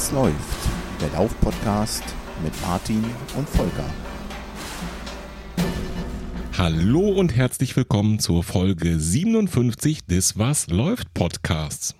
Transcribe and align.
Was 0.00 0.12
läuft? 0.12 0.68
Der 0.98 1.10
Lauf-Podcast 1.10 2.02
mit 2.42 2.58
Martin 2.62 3.04
und 3.36 3.46
Volker. 3.46 3.84
Hallo 6.56 7.10
und 7.10 7.36
herzlich 7.36 7.76
willkommen 7.76 8.18
zur 8.18 8.42
Folge 8.42 8.98
57 8.98 10.06
des 10.06 10.38
Was 10.38 10.68
läuft 10.68 11.12
Podcasts. 11.12 11.94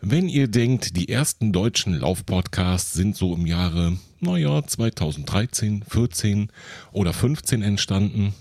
Wenn 0.00 0.28
ihr 0.28 0.48
denkt, 0.48 0.96
die 0.96 1.08
ersten 1.08 1.52
deutschen 1.52 1.94
Laufpodcasts 1.94 2.94
sind 2.94 3.14
so 3.14 3.32
im 3.32 3.46
Jahre, 3.46 3.96
naja, 4.18 4.66
2013, 4.66 5.84
14 5.88 6.50
oder 6.90 7.12
15 7.12 7.62
entstanden, 7.62 8.34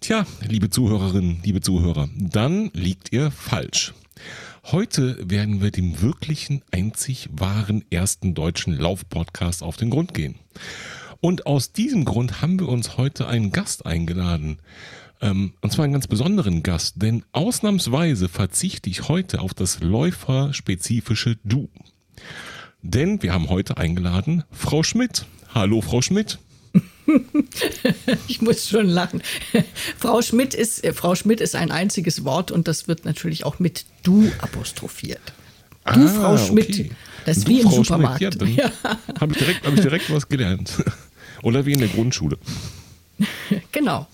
tja, 0.00 0.26
liebe 0.40 0.70
Zuhörerinnen, 0.70 1.38
liebe 1.44 1.60
Zuhörer, 1.60 2.08
dann 2.18 2.72
liegt 2.74 3.12
ihr 3.12 3.30
falsch. 3.30 3.94
Heute 4.64 5.16
werden 5.28 5.62
wir 5.62 5.70
dem 5.70 6.02
wirklichen, 6.02 6.62
einzig 6.70 7.28
wahren 7.32 7.84
ersten 7.90 8.34
deutschen 8.34 8.74
Laufpodcast 8.74 9.62
auf 9.62 9.76
den 9.76 9.90
Grund 9.90 10.14
gehen. 10.14 10.34
Und 11.20 11.46
aus 11.46 11.72
diesem 11.72 12.04
Grund 12.04 12.40
haben 12.40 12.60
wir 12.60 12.68
uns 12.68 12.96
heute 12.96 13.26
einen 13.26 13.52
Gast 13.52 13.86
eingeladen. 13.86 14.58
Ähm, 15.20 15.54
und 15.60 15.72
zwar 15.72 15.84
einen 15.84 15.92
ganz 15.92 16.06
besonderen 16.06 16.62
Gast, 16.62 17.02
denn 17.02 17.24
ausnahmsweise 17.32 18.28
verzichte 18.28 18.88
ich 18.90 19.08
heute 19.08 19.40
auf 19.40 19.54
das 19.54 19.80
läuferspezifische 19.80 21.38
Du. 21.44 21.68
Denn 22.82 23.22
wir 23.22 23.32
haben 23.32 23.48
heute 23.48 23.76
eingeladen 23.76 24.44
Frau 24.50 24.82
Schmidt. 24.82 25.26
Hallo, 25.54 25.80
Frau 25.80 26.00
Schmidt. 26.00 26.38
ich 28.28 28.40
muss 28.42 28.68
schon 28.68 28.88
lachen. 28.88 29.22
Frau 29.98 30.22
Schmidt 30.22 30.54
ist, 30.54 30.84
äh, 30.84 30.92
Frau 30.92 31.14
Schmidt 31.14 31.40
ist 31.40 31.54
ein 31.54 31.70
einziges 31.70 32.24
Wort 32.24 32.50
und 32.50 32.68
das 32.68 32.88
wird 32.88 33.04
natürlich 33.04 33.44
auch 33.44 33.58
mit 33.58 33.84
du 34.02 34.30
apostrophiert. 34.40 35.20
Du, 35.84 36.04
ah, 36.04 36.08
Frau 36.08 36.36
Schmidt. 36.38 36.70
Okay. 36.70 36.90
Das 37.24 37.38
ist 37.38 37.48
du, 37.48 37.52
wie 37.52 37.60
im 37.60 37.68
Frau 37.68 37.82
Supermarkt. 37.82 38.34
Schmidt, 38.34 38.56
ja, 38.56 38.70
ja. 38.84 38.98
habe 39.20 39.32
ich, 39.32 39.38
direkt, 39.38 39.66
hab 39.66 39.74
ich 39.74 39.80
direkt 39.80 40.12
was 40.12 40.28
gelernt. 40.28 40.72
Oder 41.42 41.66
wie 41.66 41.72
in 41.72 41.80
der 41.80 41.88
Grundschule. 41.88 42.38
Genau. 43.72 44.06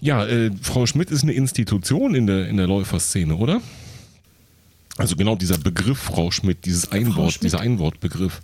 ja, 0.00 0.24
äh, 0.24 0.50
Frau 0.62 0.86
Schmidt 0.86 1.10
ist 1.10 1.22
eine 1.22 1.32
Institution 1.32 2.14
in 2.14 2.26
der, 2.26 2.48
in 2.48 2.56
der 2.56 2.66
Läuferszene, 2.66 3.36
oder? 3.36 3.60
Also 4.96 5.16
genau 5.16 5.36
dieser 5.36 5.58
Begriff 5.58 5.98
Frau 5.98 6.30
Schmidt, 6.30 6.64
dieses 6.64 6.92
Einwort, 6.92 7.32
Schmidt. 7.32 7.44
dieser 7.44 7.60
Einwortbegriff. 7.60 8.40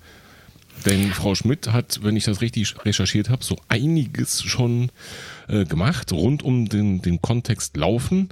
Denn 0.87 1.13
Frau 1.13 1.35
Schmidt 1.35 1.73
hat, 1.73 2.01
wenn 2.03 2.17
ich 2.17 2.25
das 2.25 2.41
richtig 2.41 2.75
recherchiert 2.85 3.29
habe, 3.29 3.45
so 3.45 3.57
einiges 3.69 4.43
schon 4.43 4.91
äh, 5.49 5.65
gemacht 5.65 6.13
rund 6.13 6.43
um 6.43 6.69
den, 6.69 7.03
den 7.03 7.21
Kontext 7.21 7.77
Laufen. 7.77 8.31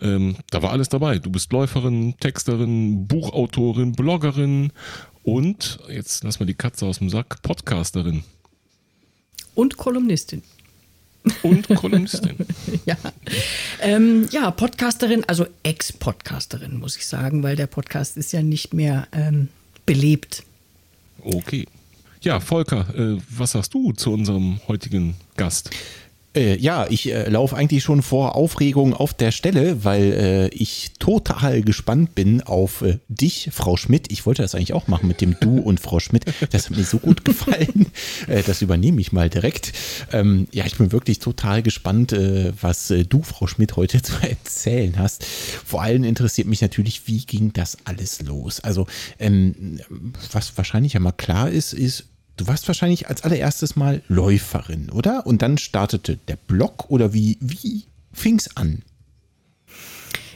Ähm, 0.00 0.36
da 0.50 0.62
war 0.62 0.72
alles 0.72 0.88
dabei. 0.88 1.18
Du 1.18 1.30
bist 1.30 1.52
Läuferin, 1.52 2.14
Texterin, 2.18 3.06
Buchautorin, 3.06 3.92
Bloggerin 3.92 4.72
und, 5.22 5.78
jetzt 5.88 6.22
lass 6.22 6.38
mal 6.38 6.46
die 6.46 6.54
Katze 6.54 6.86
aus 6.86 6.98
dem 6.98 7.08
Sack, 7.08 7.40
Podcasterin. 7.42 8.24
Und 9.54 9.76
Kolumnistin. 9.76 10.42
Und 11.42 11.68
Kolumnistin. 11.68 12.36
ja. 12.84 12.96
Ähm, 13.80 14.28
ja, 14.30 14.50
Podcasterin, 14.50 15.24
also 15.24 15.46
Ex-Podcasterin, 15.62 16.78
muss 16.78 16.96
ich 16.96 17.06
sagen, 17.06 17.42
weil 17.42 17.56
der 17.56 17.66
Podcast 17.66 18.18
ist 18.18 18.32
ja 18.32 18.42
nicht 18.42 18.74
mehr 18.74 19.08
ähm, 19.12 19.48
belebt. 19.86 20.42
Okay. 21.22 21.66
Ja, 22.24 22.40
Volker, 22.40 22.86
äh, 22.96 23.18
was 23.28 23.52
sagst 23.52 23.74
du 23.74 23.92
zu 23.92 24.10
unserem 24.10 24.58
heutigen 24.66 25.14
Gast? 25.36 25.68
Äh, 26.34 26.56
ja, 26.56 26.86
ich 26.88 27.12
äh, 27.12 27.28
laufe 27.28 27.54
eigentlich 27.54 27.84
schon 27.84 28.00
vor 28.00 28.34
Aufregung 28.34 28.94
auf 28.94 29.12
der 29.12 29.30
Stelle, 29.30 29.84
weil 29.84 30.12
äh, 30.12 30.48
ich 30.48 30.92
total 30.98 31.60
gespannt 31.60 32.14
bin 32.14 32.40
auf 32.40 32.80
äh, 32.80 32.98
dich, 33.08 33.50
Frau 33.52 33.76
Schmidt. 33.76 34.10
Ich 34.10 34.24
wollte 34.24 34.40
das 34.40 34.54
eigentlich 34.54 34.72
auch 34.72 34.88
machen 34.88 35.06
mit 35.06 35.20
dem 35.20 35.36
Du 35.38 35.58
und 35.60 35.80
Frau 35.80 36.00
Schmidt. 36.00 36.24
Das 36.50 36.70
hat 36.70 36.76
mir 36.76 36.84
so 36.84 36.98
gut 36.98 37.24
gefallen. 37.24 37.86
Äh, 38.26 38.42
das 38.42 38.62
übernehme 38.62 39.00
ich 39.00 39.12
mal 39.12 39.28
direkt. 39.28 39.72
Ähm, 40.12 40.46
ja, 40.50 40.64
ich 40.64 40.76
bin 40.76 40.92
wirklich 40.92 41.18
total 41.18 41.62
gespannt, 41.62 42.12
äh, 42.12 42.52
was 42.60 42.92
du, 43.08 43.22
Frau 43.22 43.46
Schmidt, 43.46 43.76
heute 43.76 44.00
zu 44.02 44.14
erzählen 44.22 44.98
hast. 44.98 45.24
Vor 45.24 45.82
allem 45.82 46.04
interessiert 46.04 46.46
mich 46.46 46.62
natürlich, 46.62 47.06
wie 47.06 47.18
ging 47.18 47.52
das 47.52 47.76
alles 47.84 48.22
los? 48.22 48.60
Also, 48.60 48.86
ähm, 49.18 49.80
was 50.32 50.56
wahrscheinlich 50.56 50.94
ja 50.94 51.00
mal 51.00 51.12
klar 51.12 51.50
ist, 51.50 51.74
ist, 51.74 52.06
Du 52.36 52.48
warst 52.48 52.66
wahrscheinlich 52.66 53.08
als 53.08 53.22
allererstes 53.22 53.76
mal 53.76 54.02
Läuferin, 54.08 54.90
oder? 54.90 55.24
Und 55.26 55.42
dann 55.42 55.58
startete 55.58 56.16
der 56.16 56.36
Blog 56.36 56.90
oder 56.90 57.12
wie, 57.12 57.36
wie 57.40 57.84
fing 58.12 58.36
es 58.36 58.56
an? 58.56 58.82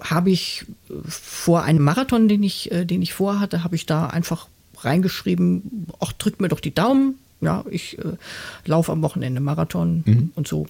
habe 0.00 0.30
ich 0.30 0.66
vor 1.08 1.62
einem 1.62 1.82
Marathon, 1.82 2.28
den 2.28 2.42
ich, 2.42 2.70
äh, 2.72 2.84
den 2.84 3.00
ich 3.00 3.14
vorhatte, 3.14 3.64
habe 3.64 3.76
ich 3.76 3.86
da 3.86 4.08
einfach 4.08 4.48
reingeschrieben, 4.80 5.86
ach, 6.00 6.12
drückt 6.12 6.42
mir 6.42 6.48
doch 6.48 6.60
die 6.60 6.74
Daumen, 6.74 7.14
ja, 7.44 7.64
ich 7.70 7.98
äh, 7.98 8.16
laufe 8.64 8.92
am 8.92 9.02
Wochenende 9.02 9.40
Marathon 9.40 10.02
mhm. 10.04 10.32
und 10.34 10.48
so. 10.48 10.66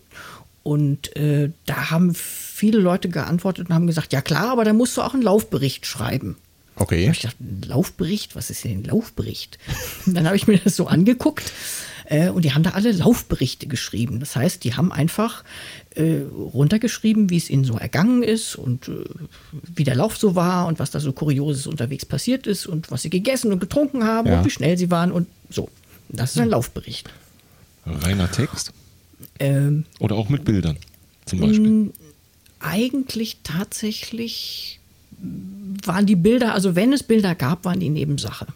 Und 0.62 1.14
äh, 1.16 1.50
da 1.66 1.90
haben 1.90 2.14
viele 2.14 2.78
Leute 2.78 3.10
geantwortet 3.10 3.68
und 3.68 3.74
haben 3.74 3.86
gesagt, 3.86 4.12
ja 4.12 4.22
klar, 4.22 4.50
aber 4.50 4.64
da 4.64 4.72
musst 4.72 4.96
du 4.96 5.02
auch 5.02 5.12
einen 5.12 5.22
Laufbericht 5.22 5.86
schreiben. 5.86 6.36
Okay. 6.76 7.08
ich 7.10 7.20
dachte, 7.20 7.36
ein 7.42 7.62
Laufbericht? 7.68 8.34
Was 8.34 8.50
ist 8.50 8.64
denn 8.64 8.80
ein 8.80 8.84
Laufbericht? 8.84 9.58
dann 10.06 10.26
habe 10.26 10.36
ich 10.36 10.46
mir 10.46 10.58
das 10.58 10.74
so 10.74 10.86
angeguckt 10.86 11.52
äh, 12.06 12.28
und 12.28 12.44
die 12.44 12.52
haben 12.52 12.62
da 12.62 12.70
alle 12.70 12.92
Laufberichte 12.92 13.66
geschrieben. 13.66 14.20
Das 14.20 14.36
heißt, 14.36 14.64
die 14.64 14.74
haben 14.74 14.92
einfach 14.92 15.44
äh, 15.94 16.22
runtergeschrieben, 16.32 17.30
wie 17.30 17.36
es 17.36 17.50
ihnen 17.50 17.64
so 17.64 17.76
ergangen 17.76 18.22
ist 18.22 18.56
und 18.56 18.88
äh, 18.88 19.04
wie 19.52 19.84
der 19.84 19.96
Lauf 19.96 20.16
so 20.16 20.34
war 20.34 20.66
und 20.66 20.78
was 20.78 20.90
da 20.90 21.00
so 21.00 21.12
Kurioses 21.12 21.66
unterwegs 21.66 22.04
passiert 22.04 22.46
ist 22.46 22.66
und 22.66 22.90
was 22.90 23.02
sie 23.02 23.10
gegessen 23.10 23.52
und 23.52 23.60
getrunken 23.60 24.04
haben 24.04 24.28
ja. 24.28 24.38
und 24.38 24.44
wie 24.46 24.50
schnell 24.50 24.76
sie 24.76 24.90
waren 24.90 25.12
und 25.12 25.28
so. 25.50 25.68
Das 26.16 26.32
ist 26.32 26.40
ein 26.40 26.48
Laufbericht. 26.48 27.10
Reiner 27.86 28.30
Text? 28.30 28.72
Ähm, 29.38 29.84
Oder 29.98 30.16
auch 30.16 30.28
mit 30.28 30.44
Bildern 30.44 30.76
zum 31.26 31.40
Beispiel? 31.40 31.92
Eigentlich 32.60 33.38
tatsächlich 33.42 34.80
waren 35.84 36.06
die 36.06 36.16
Bilder, 36.16 36.54
also 36.54 36.76
wenn 36.76 36.92
es 36.92 37.02
Bilder 37.02 37.34
gab, 37.34 37.64
waren 37.64 37.80
die 37.80 37.90
Nebensache. 37.90 38.46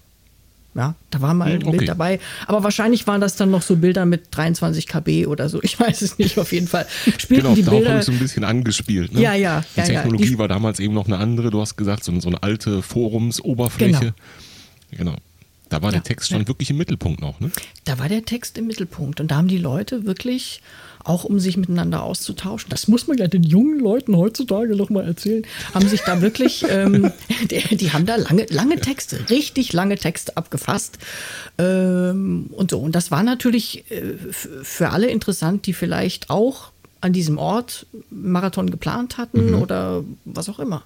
Ja, 0.75 0.95
da 1.11 1.21
war 1.21 1.35
mal 1.35 1.51
ein 1.51 1.63
okay. 1.65 1.77
Bild 1.77 1.89
dabei. 1.89 2.21
Aber 2.47 2.63
wahrscheinlich 2.63 3.07
waren 3.07 3.21
das 3.21 3.35
dann 3.35 3.51
noch 3.51 3.63
so 3.63 3.77
Bilder 3.77 4.07
mit 4.07 4.29
23 4.31 4.87
KB 4.87 5.27
oder 5.27 5.49
so. 5.49 5.61
Ich 5.63 5.81
weiß 5.81 6.03
es 6.03 6.19
nicht, 6.19 6.39
auf 6.39 6.53
jeden 6.53 6.69
Fall. 6.69 6.87
Spielten 7.19 7.43
genau, 7.43 7.55
die 7.57 7.63
Bilder. 7.63 7.95
Haben 7.95 8.03
so 8.03 8.13
ein 8.13 8.19
bisschen 8.19 8.45
angespielt. 8.45 9.13
Ne? 9.13 9.23
Ja, 9.23 9.35
ja. 9.35 9.65
Die 9.75 9.81
ja, 9.81 9.87
Technologie 9.87 10.33
ja. 10.33 10.39
war 10.39 10.47
damals 10.47 10.79
eben 10.79 10.95
noch 10.95 11.07
eine 11.07 11.19
andere. 11.19 11.51
Du 11.51 11.61
hast 11.61 11.77
gesagt, 11.77 12.05
so, 12.05 12.19
so 12.21 12.29
eine 12.29 12.43
alte 12.45 12.83
Forumsoberfläche. 12.83 14.15
Genau. 14.91 15.13
genau. 15.13 15.17
Da 15.69 15.83
war 15.83 15.91
ja, 15.91 15.99
der 15.99 16.03
Text 16.03 16.31
schon 16.31 16.43
ja. 16.43 16.49
wirklich 16.49 16.71
im 16.71 16.77
Mittelpunkt 16.77 17.21
noch, 17.21 17.41
ne? 17.41 17.51
Da 17.85 17.99
war 17.99 18.09
der 18.09 18.25
Text 18.25 18.59
im 18.59 18.67
Mittelpunkt. 18.67 19.21
Und 19.21 19.31
da 19.31 19.37
haben 19.37 19.49
die 19.49 19.59
Leute 19.59 20.07
wirklich, 20.07 20.63
auch 21.05 21.25
um 21.25 21.39
sich 21.41 21.57
miteinander 21.57 22.03
auszutauschen, 22.03 22.71
das 22.71 22.89
muss 22.89 23.07
man 23.07 23.19
ja 23.19 23.27
den 23.29 23.43
jungen 23.43 23.81
Leuten 23.81 24.17
heutzutage 24.17 24.77
noch 24.77 24.91
mal 24.91 25.05
erzählen, 25.05 25.45
haben 25.75 25.89
sich 25.89 26.03
da 26.03 26.21
wirklich, 26.21 26.65
ähm, 26.71 27.13
die, 27.51 27.77
die, 27.77 27.93
haben 27.93 28.07
da 28.07 28.17
lange, 28.17 28.47
lange 28.51 28.81
Texte, 28.81 29.29
richtig 29.31 29.73
lange 29.73 29.97
Texte 29.97 30.37
abgefasst. 30.37 30.99
Ähm, 31.59 32.51
und 32.51 32.71
so. 32.71 32.79
Und 32.79 32.95
das 32.95 33.11
war 33.11 33.23
natürlich 33.23 33.91
äh, 33.91 34.15
für 34.31 34.91
alle 34.91 35.09
interessant, 35.09 35.67
die 35.67 35.73
vielleicht 35.73 36.31
auch 36.31 36.73
an 37.01 37.13
diesem 37.13 37.39
Ort 37.39 37.87
Marathon 38.11 38.71
geplant 38.71 39.19
hatten 39.19 39.51
mhm. 39.51 39.63
oder 39.63 40.05
was 40.25 40.49
auch 40.49 40.59
immer. 40.59 40.83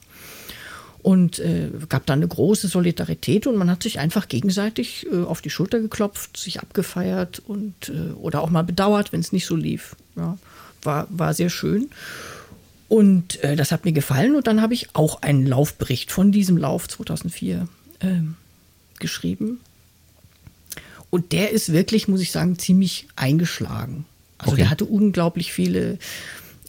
Und 1.02 1.40
äh, 1.40 1.68
gab 1.88 2.06
dann 2.06 2.20
eine 2.20 2.28
große 2.28 2.68
Solidarität 2.68 3.48
und 3.48 3.56
man 3.56 3.68
hat 3.68 3.82
sich 3.82 3.98
einfach 3.98 4.28
gegenseitig 4.28 5.06
äh, 5.12 5.22
auf 5.24 5.40
die 5.40 5.50
Schulter 5.50 5.80
geklopft, 5.80 6.36
sich 6.36 6.60
abgefeiert 6.60 7.42
und 7.44 7.74
äh, 7.88 8.12
oder 8.12 8.40
auch 8.40 8.50
mal 8.50 8.62
bedauert, 8.62 9.12
wenn 9.12 9.18
es 9.20 9.32
nicht 9.32 9.46
so 9.46 9.56
lief. 9.56 9.96
Ja, 10.14 10.38
war, 10.82 11.08
war 11.10 11.34
sehr 11.34 11.50
schön. 11.50 11.90
Und 12.88 13.42
äh, 13.42 13.56
das 13.56 13.72
hat 13.72 13.84
mir 13.84 13.92
gefallen 13.92 14.36
und 14.36 14.46
dann 14.46 14.62
habe 14.62 14.74
ich 14.74 14.94
auch 14.94 15.22
einen 15.22 15.44
Laufbericht 15.46 16.12
von 16.12 16.30
diesem 16.30 16.56
Lauf 16.56 16.86
2004 16.88 17.66
ähm, 18.00 18.36
geschrieben. 19.00 19.58
und 21.10 21.32
der 21.32 21.50
ist 21.50 21.72
wirklich, 21.72 22.06
muss 22.06 22.20
ich 22.20 22.30
sagen, 22.30 22.58
ziemlich 22.58 23.08
eingeschlagen. 23.16 24.04
Also 24.38 24.52
Okay. 24.52 24.60
der 24.62 24.70
hatte 24.70 24.84
unglaublich 24.84 25.52
viele 25.52 25.98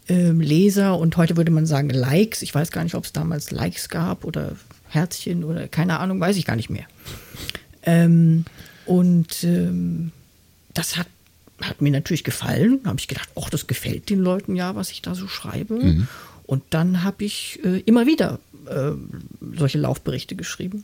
ähm, 0.09 0.41
Leser 0.41 0.97
und 0.97 1.17
heute 1.17 1.37
würde 1.37 1.51
man 1.51 1.65
sagen 1.65 1.89
Likes. 1.89 2.41
Ich 2.41 2.53
weiß 2.53 2.71
gar 2.71 2.83
nicht, 2.83 2.95
ob 2.95 3.05
es 3.05 3.13
damals 3.13 3.51
Likes 3.51 3.89
gab 3.89 4.25
oder 4.25 4.55
Herzchen 4.89 5.43
oder 5.43 5.67
keine 5.67 5.99
Ahnung, 5.99 6.19
weiß 6.19 6.37
ich 6.37 6.45
gar 6.45 6.55
nicht 6.55 6.69
mehr. 6.69 6.85
Ähm, 7.83 8.45
und 8.85 9.43
ähm, 9.43 10.11
das 10.73 10.97
hat, 10.97 11.07
hat 11.61 11.81
mir 11.81 11.91
natürlich 11.91 12.23
gefallen. 12.23 12.79
Da 12.83 12.89
habe 12.89 12.99
ich 12.99 13.07
gedacht, 13.07 13.29
ach, 13.39 13.49
das 13.49 13.67
gefällt 13.67 14.09
den 14.09 14.19
Leuten 14.19 14.55
ja, 14.55 14.75
was 14.75 14.91
ich 14.91 15.01
da 15.01 15.15
so 15.15 15.27
schreibe. 15.27 15.75
Und 16.45 16.63
dann 16.69 17.03
habe 17.03 17.23
ich 17.23 17.59
äh, 17.63 17.79
immer 17.81 18.05
wieder 18.05 18.39
äh, 18.67 18.91
solche 19.55 19.77
Laufberichte 19.77 20.35
geschrieben. 20.35 20.83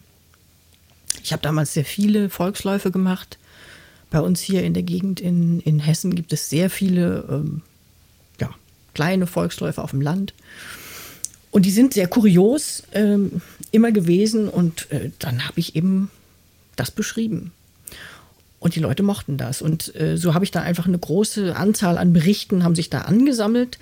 Ich 1.23 1.33
habe 1.33 1.41
damals 1.41 1.73
sehr 1.73 1.85
viele 1.85 2.29
Volksläufe 2.29 2.91
gemacht. 2.91 3.37
Bei 4.09 4.21
uns 4.21 4.41
hier 4.41 4.63
in 4.63 4.73
der 4.73 4.83
Gegend 4.83 5.19
in, 5.19 5.59
in 5.59 5.79
Hessen 5.79 6.15
gibt 6.15 6.33
es 6.33 6.49
sehr 6.49 6.69
viele 6.69 7.25
ähm, 7.29 7.61
kleine 8.99 9.27
Volksläufe 9.27 9.81
auf 9.81 9.91
dem 9.91 10.01
Land. 10.01 10.33
Und 11.51 11.65
die 11.65 11.71
sind 11.71 11.93
sehr 11.93 12.07
kurios 12.07 12.83
ähm, 12.91 13.41
immer 13.71 13.93
gewesen. 13.93 14.49
Und 14.49 14.91
äh, 14.91 15.11
dann 15.19 15.47
habe 15.47 15.57
ich 15.61 15.77
eben 15.77 16.11
das 16.75 16.91
beschrieben. 16.91 17.53
Und 18.59 18.75
die 18.75 18.81
Leute 18.81 19.01
mochten 19.01 19.37
das. 19.37 19.61
Und 19.61 19.95
äh, 19.95 20.17
so 20.17 20.33
habe 20.33 20.43
ich 20.43 20.51
da 20.51 20.61
einfach 20.61 20.85
eine 20.85 20.97
große 20.97 21.55
Anzahl 21.55 21.97
an 21.97 22.11
Berichten 22.11 22.65
haben 22.65 22.75
sich 22.75 22.89
da 22.89 23.03
angesammelt. 23.03 23.79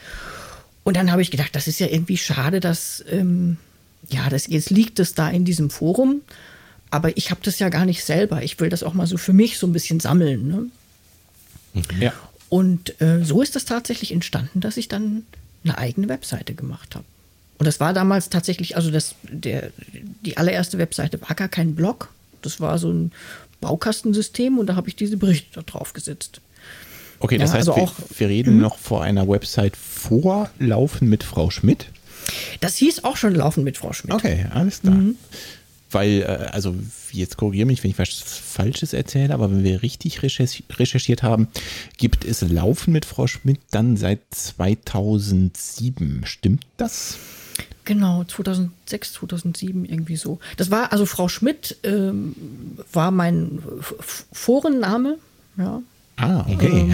Und 0.84 0.96
dann 0.96 1.12
habe 1.12 1.24
ich 1.24 1.32
gedacht, 1.32 1.56
das 1.56 1.68
ist 1.68 1.80
ja 1.80 1.88
irgendwie 1.88 2.18
schade, 2.18 2.60
dass, 2.60 3.04
ähm, 3.10 3.58
ja, 4.10 4.30
das, 4.30 4.46
jetzt 4.46 4.70
liegt 4.70 5.00
es 5.00 5.16
da 5.16 5.32
in 5.32 5.46
diesem 5.46 5.72
Forum. 5.72 6.22
Aber 6.92 7.18
ich 7.18 7.32
habe 7.32 7.42
das 7.44 7.58
ja 7.58 7.70
gar 7.70 7.86
nicht 7.86 8.04
selber. 8.04 8.44
Ich 8.44 8.60
will 8.60 8.70
das 8.70 8.84
auch 8.84 8.94
mal 8.94 9.08
so 9.08 9.18
für 9.18 9.34
mich 9.34 9.58
so 9.58 9.66
ein 9.66 9.74
bisschen 9.74 10.00
sammeln. 10.00 10.48
Ne? 10.48 10.68
Ja. 12.00 12.14
Und 12.50 13.00
äh, 13.02 13.24
so 13.24 13.42
ist 13.42 13.56
das 13.56 13.66
tatsächlich 13.66 14.12
entstanden, 14.12 14.60
dass 14.62 14.78
ich 14.78 14.88
dann 14.88 15.24
eine 15.64 15.78
eigene 15.78 16.08
Webseite 16.10 16.54
gemacht 16.54 16.96
habe. 16.96 17.06
Und 17.58 17.66
das 17.66 17.80
war 17.80 17.94
damals 17.94 18.30
tatsächlich, 18.30 18.76
also 18.76 18.92
das, 18.92 19.16
der, 19.24 19.72
die 20.24 20.38
allererste 20.38 20.78
Webseite 20.78 21.20
war 21.22 21.36
gar 21.36 21.50
kein 21.50 21.76
Blog. 21.76 22.10
Das 22.42 22.62
war 22.62 22.78
so 22.78 22.92
ein 22.92 23.12
Baukastensystem 23.62 24.60
und 24.60 24.68
da 24.68 24.76
habe 24.76 24.88
ich 24.88 24.96
diese 24.96 25.18
Berichte 25.18 25.48
da 25.56 25.62
drauf 25.64 25.94
gesetzt. 25.94 26.40
Okay, 27.20 27.38
das 27.40 27.50
Ja, 27.50 27.58
heißt, 27.58 27.70
also 27.70 27.76
wir, 27.82 27.84
auch- 27.84 27.96
wir 28.18 28.30
reden 28.30 28.60
noch 28.60 28.78
vor 28.78 29.02
einer 29.04 29.28
Website 29.28 29.76
vorlaufen 29.76 31.10
mit 31.10 31.24
Frau 31.24 31.50
Schmidt. 31.50 31.88
Das 32.60 32.76
hieß 32.78 33.04
auch 33.04 33.18
schon 33.18 33.34
Laufen 33.36 33.64
mit 33.64 33.78
Frau 33.78 33.92
Schmidt. 33.94 34.14
Okay, 34.14 34.46
alles 34.54 34.82
klar. 34.82 34.98
Weil, 35.92 36.22
äh, 36.22 36.50
also 36.52 36.76
jetzt 37.12 37.38
korrigiere 37.38 37.66
mich, 37.66 37.84
wenn 37.84 37.92
ich 37.92 38.00
was 38.00 38.10
Falsches 38.10 38.94
erzähle, 38.94 39.34
aber 39.34 39.50
wenn 39.52 39.64
wir 39.64 39.82
richtig 39.82 40.22
recherch 40.24 40.64
recherchiert 40.78 41.24
haben, 41.24 41.48
gibt 41.98 42.26
es 42.26 42.42
Laufen 42.42 42.92
mit 42.94 43.06
Frau 43.06 43.28
Schmidt 43.28 43.60
dann 43.72 43.98
seit 43.98 44.20
2007. 44.32 46.24
Stimmt 46.26 46.66
das? 46.78 47.18
Genau, 47.86 48.26
2006, 48.26 49.14
2007 49.14 49.86
irgendwie 49.86 50.18
so. 50.18 50.40
Das 50.58 50.72
war, 50.72 50.92
also 50.92 51.06
Frau 51.06 51.30
Schmidt 51.30 51.78
ähm, 51.84 52.36
war 52.92 53.12
mein 53.12 53.60
Forenname. 54.34 55.18
Ja, 55.58 55.82
Ah, 56.18 56.46
okay. 56.50 56.94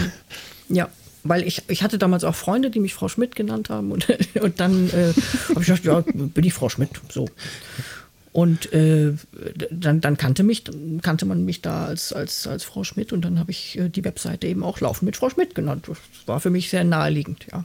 Ja, 0.70 0.90
weil 1.24 1.44
ich, 1.44 1.64
ich 1.70 1.82
hatte 1.82 1.98
damals 1.98 2.24
auch 2.24 2.36
Freunde, 2.36 2.70
die 2.70 2.80
mich 2.80 2.94
Frau 2.94 3.08
Schmidt 3.08 3.36
genannt 3.36 3.70
haben 3.70 3.92
und, 3.92 4.08
und 4.42 4.60
dann 4.60 4.90
äh, 4.90 5.14
habe 5.50 5.62
ich 5.62 5.68
gedacht, 5.68 5.86
ja, 5.86 6.04
bin 6.14 6.44
ich 6.44 6.54
Frau 6.54 6.70
Schmidt, 6.70 6.90
so. 7.10 7.28
Und 8.34 8.74
äh, 8.74 9.14
dann, 9.70 10.02
dann 10.02 10.18
kannte, 10.18 10.44
mich, 10.44 10.64
kannte 11.04 11.26
man 11.26 11.46
mich 11.46 11.62
da 11.62 11.86
als, 11.86 12.12
als, 12.12 12.48
als 12.48 12.64
Frau 12.64 12.84
Schmidt 12.84 13.14
und 13.14 13.24
dann 13.24 13.38
habe 13.38 13.52
ich 13.52 13.78
äh, 13.78 13.90
die 13.90 14.04
Webseite 14.04 14.48
eben 14.48 14.64
auch 14.64 14.82
Laufen 14.82 15.06
mit 15.06 15.16
Frau 15.16 15.30
Schmidt 15.30 15.54
genannt. 15.54 15.86
Das 15.88 15.98
war 16.26 16.40
für 16.40 16.50
mich 16.50 16.70
sehr 16.70 16.84
naheliegend, 16.84 17.46
ja. 17.52 17.64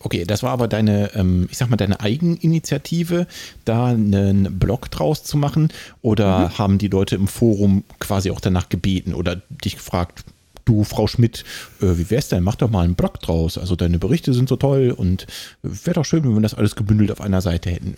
Okay, 0.00 0.24
das 0.24 0.42
war 0.42 0.50
aber 0.50 0.66
deine, 0.66 1.14
ähm, 1.14 1.46
ich 1.50 1.58
sag 1.58 1.70
mal, 1.70 1.76
deine 1.76 2.00
Eigeninitiative, 2.00 3.28
da 3.64 3.86
einen 3.86 4.58
Blog 4.58 4.90
draus 4.90 5.22
zu 5.22 5.36
machen? 5.36 5.68
Oder 6.02 6.58
haben 6.58 6.78
die 6.78 6.88
Leute 6.88 7.14
im 7.14 7.28
Forum 7.28 7.84
quasi 8.00 8.32
auch 8.32 8.40
danach 8.40 8.68
gebeten 8.68 9.14
oder 9.14 9.40
dich 9.64 9.76
gefragt, 9.76 10.24
du, 10.64 10.84
Frau 10.84 11.06
Schmidt, 11.06 11.44
äh, 11.80 11.98
wie 11.98 12.10
wär's 12.10 12.28
denn? 12.28 12.42
Mach 12.42 12.56
doch 12.56 12.70
mal 12.70 12.82
einen 12.84 12.94
Blog 12.94 13.20
draus. 13.20 13.58
Also 13.58 13.76
deine 13.76 13.98
Berichte 13.98 14.32
sind 14.34 14.48
so 14.48 14.56
toll 14.56 14.94
und 14.96 15.26
wäre 15.62 15.94
doch 15.94 16.04
schön, 16.04 16.24
wenn 16.24 16.34
wir 16.34 16.40
das 16.40 16.54
alles 16.54 16.76
gebündelt 16.76 17.10
auf 17.10 17.20
einer 17.20 17.40
Seite 17.40 17.70
hätten. 17.70 17.96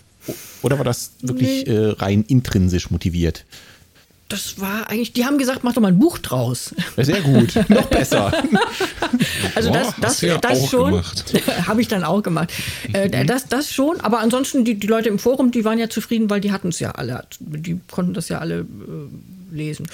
Oder 0.61 0.77
war 0.77 0.85
das 0.85 1.11
wirklich 1.21 1.65
Nee. 1.67 1.73
äh, 1.73 1.91
rein 1.91 2.23
intrinsisch 2.27 2.89
motiviert? 2.91 3.45
Das 4.27 4.59
war 4.59 4.89
eigentlich, 4.89 5.13
die 5.13 5.23
haben 5.23 5.37
gesagt, 5.37 5.63
mach 5.63 5.73
doch 5.73 5.81
mal 5.83 5.89
ein 5.89 5.99
Buch 5.99 6.17
draus. 6.17 6.73
Sehr 6.97 7.21
gut, 7.21 7.53
noch 7.69 7.85
besser. 7.85 8.33
Also 9.53 9.69
Boah, 9.69 9.77
das, 9.77 9.93
das, 10.01 10.21
ja 10.21 10.39
das 10.39 10.67
schon 10.67 10.99
habe 11.67 11.79
ich 11.81 11.87
dann 11.87 12.03
auch 12.03 12.23
gemacht. 12.23 12.51
Äh, 12.91 13.25
das, 13.25 13.45
das 13.47 13.71
schon, 13.71 14.01
aber 14.01 14.21
ansonsten 14.21 14.65
die, 14.65 14.79
die 14.79 14.87
Leute 14.87 15.09
im 15.09 15.19
Forum, 15.19 15.51
die 15.51 15.63
waren 15.63 15.77
ja 15.77 15.89
zufrieden, 15.91 16.27
weil 16.31 16.41
die 16.41 16.51
hatten 16.51 16.69
es 16.69 16.79
ja 16.79 16.91
alle, 16.93 17.23
die 17.39 17.79
konnten 17.91 18.15
das 18.15 18.27
ja 18.29 18.39
alle 18.39 18.61
äh, 18.61 18.65
lesen. 19.55 19.87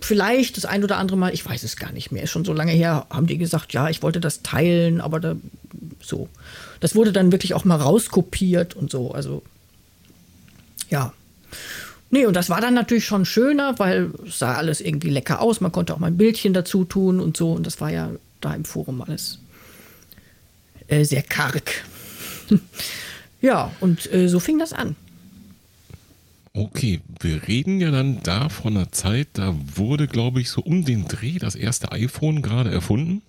Vielleicht 0.00 0.56
das 0.56 0.64
ein 0.64 0.84
oder 0.84 0.96
andere 0.96 1.16
Mal, 1.16 1.34
ich 1.34 1.44
weiß 1.44 1.62
es 1.62 1.76
gar 1.76 1.92
nicht 1.92 2.12
mehr, 2.12 2.22
ist 2.22 2.30
schon 2.30 2.44
so 2.44 2.52
lange 2.52 2.72
her, 2.72 3.06
haben 3.10 3.26
die 3.26 3.38
gesagt, 3.38 3.72
ja, 3.72 3.88
ich 3.88 4.02
wollte 4.02 4.20
das 4.20 4.42
teilen, 4.42 5.00
aber 5.00 5.20
da, 5.20 5.36
so. 6.00 6.28
Das 6.80 6.94
wurde 6.94 7.12
dann 7.12 7.32
wirklich 7.32 7.54
auch 7.54 7.64
mal 7.64 7.76
rauskopiert 7.76 8.74
und 8.74 8.90
so, 8.90 9.12
also 9.12 9.42
ja. 10.90 11.12
Nee, 12.10 12.26
und 12.26 12.34
das 12.34 12.48
war 12.48 12.60
dann 12.60 12.74
natürlich 12.74 13.04
schon 13.04 13.24
schöner, 13.24 13.78
weil 13.78 14.10
es 14.26 14.38
sah 14.38 14.54
alles 14.54 14.80
irgendwie 14.80 15.10
lecker 15.10 15.40
aus. 15.40 15.60
Man 15.60 15.72
konnte 15.72 15.92
auch 15.92 15.98
mal 15.98 16.06
ein 16.06 16.16
Bildchen 16.16 16.54
dazu 16.54 16.84
tun 16.84 17.20
und 17.20 17.36
so. 17.36 17.52
Und 17.52 17.66
das 17.66 17.80
war 17.82 17.90
ja 17.90 18.10
da 18.40 18.54
im 18.54 18.64
Forum 18.64 19.02
alles 19.02 19.40
äh, 20.86 21.04
sehr 21.04 21.22
karg. 21.22 21.70
ja, 23.42 23.70
und 23.80 24.10
äh, 24.10 24.28
so 24.28 24.40
fing 24.40 24.58
das 24.58 24.72
an. 24.72 24.96
Okay, 26.58 26.98
wir 27.20 27.46
reden 27.46 27.80
ja 27.80 27.92
dann 27.92 28.20
da 28.24 28.48
von 28.48 28.76
einer 28.76 28.90
Zeit, 28.90 29.28
da 29.34 29.54
wurde, 29.76 30.08
glaube 30.08 30.40
ich, 30.40 30.50
so 30.50 30.60
um 30.60 30.84
den 30.84 31.06
Dreh 31.06 31.38
das 31.38 31.54
erste 31.54 31.92
iPhone 31.92 32.42
gerade 32.42 32.72
erfunden. 32.72 33.22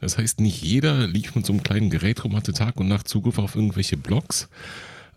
Das 0.00 0.16
heißt, 0.16 0.40
nicht 0.40 0.62
jeder 0.62 1.06
lief 1.06 1.34
mit 1.34 1.44
so 1.44 1.52
einem 1.52 1.62
kleinen 1.62 1.90
Gerät 1.90 2.24
rum, 2.24 2.34
hatte 2.34 2.54
Tag 2.54 2.78
und 2.78 2.88
Nacht 2.88 3.08
Zugriff 3.08 3.38
auf 3.38 3.56
irgendwelche 3.56 3.98
Blogs. 3.98 4.48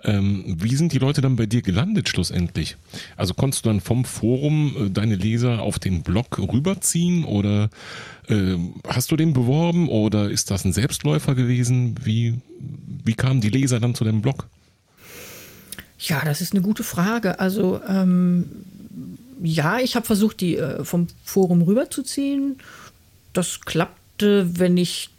Ähm, 0.03 0.57
wie 0.59 0.75
sind 0.75 0.91
die 0.91 0.99
Leute 0.99 1.21
dann 1.21 1.37
bei 1.37 1.45
dir 1.45 1.61
gelandet 1.61 2.09
schlussendlich? 2.09 2.75
Also 3.15 3.33
konntest 3.33 3.65
du 3.65 3.69
dann 3.69 3.79
vom 3.79 4.03
Forum 4.03 4.75
äh, 4.77 4.89
deine 4.89 5.15
Leser 5.15 5.61
auf 5.61 5.79
den 5.79 6.03
Blog 6.03 6.39
rüberziehen 6.39 7.23
oder 7.23 7.69
ähm, 8.27 8.73
hast 8.85 9.11
du 9.11 9.15
den 9.15 9.31
beworben 9.31 9.87
oder 9.87 10.29
ist 10.29 10.51
das 10.51 10.65
ein 10.65 10.73
Selbstläufer 10.73 11.35
gewesen? 11.35 11.95
Wie, 12.03 12.41
wie 13.05 13.13
kamen 13.13 13.39
die 13.39 13.49
Leser 13.49 13.79
dann 13.79 13.95
zu 13.95 14.03
deinem 14.03 14.21
Blog? 14.21 14.49
Ja, 15.99 16.21
das 16.23 16.41
ist 16.41 16.53
eine 16.53 16.61
gute 16.61 16.83
Frage. 16.83 17.39
Also 17.39 17.81
ähm, 17.87 18.45
ja, 19.41 19.79
ich 19.79 19.95
habe 19.95 20.05
versucht, 20.05 20.41
die 20.41 20.57
äh, 20.57 20.83
vom 20.83 21.07
Forum 21.23 21.61
rüberzuziehen. 21.61 22.57
Das 23.33 23.61
klappte, 23.61 24.59
wenn 24.59 24.77
ich 24.77 25.09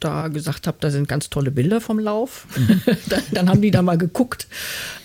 da 0.00 0.28
gesagt 0.28 0.66
habe, 0.66 0.78
da 0.80 0.90
sind 0.90 1.08
ganz 1.08 1.28
tolle 1.30 1.50
Bilder 1.50 1.80
vom 1.80 1.98
Lauf. 1.98 2.46
dann, 3.08 3.22
dann 3.32 3.48
haben 3.48 3.62
die 3.62 3.70
da 3.70 3.82
mal 3.82 3.98
geguckt. 3.98 4.46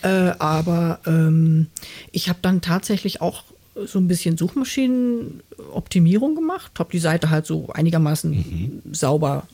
Äh, 0.01 0.07
aber 0.07 0.99
ähm, 1.05 1.67
ich 2.11 2.29
habe 2.29 2.39
dann 2.41 2.61
tatsächlich 2.61 3.21
auch 3.21 3.43
so 3.85 3.99
ein 3.99 4.07
bisschen 4.07 4.37
Suchmaschinenoptimierung 4.37 6.35
gemacht, 6.35 6.73
habe 6.77 6.91
die 6.91 6.99
Seite 6.99 7.31
halt 7.31 7.45
so 7.47 7.69
einigermaßen 7.73 8.83
sauber, 8.91 9.47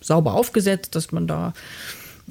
sauber 0.00 0.34
aufgesetzt, 0.34 0.94
dass 0.94 1.12
man 1.12 1.26
da 1.26 1.52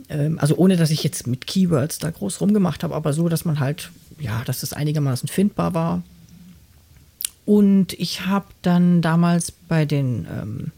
ähm, 0.10 0.40
also 0.40 0.56
ohne 0.56 0.78
dass 0.78 0.90
ich 0.90 1.04
jetzt 1.04 1.28
mit 1.28 1.48
Keywords 1.48 2.00
da 2.00 2.10
groß 2.10 2.42
rumgemacht 2.42 2.84
habe, 2.84 2.96
aber 2.96 3.14
so, 3.14 3.30
dass 3.30 3.46
man 3.46 3.60
halt, 3.60 3.92
ja, 4.20 4.44
dass 4.46 4.62
das 4.62 4.74
einigermaßen 4.74 5.28
findbar 5.28 5.74
war. 5.74 6.04
Und 7.46 7.94
ich 7.94 8.26
habe 8.26 8.48
dann 8.62 9.02
damals 9.02 9.52
bei 9.52 9.86
den 9.86 10.28
ähm, 10.32 10.72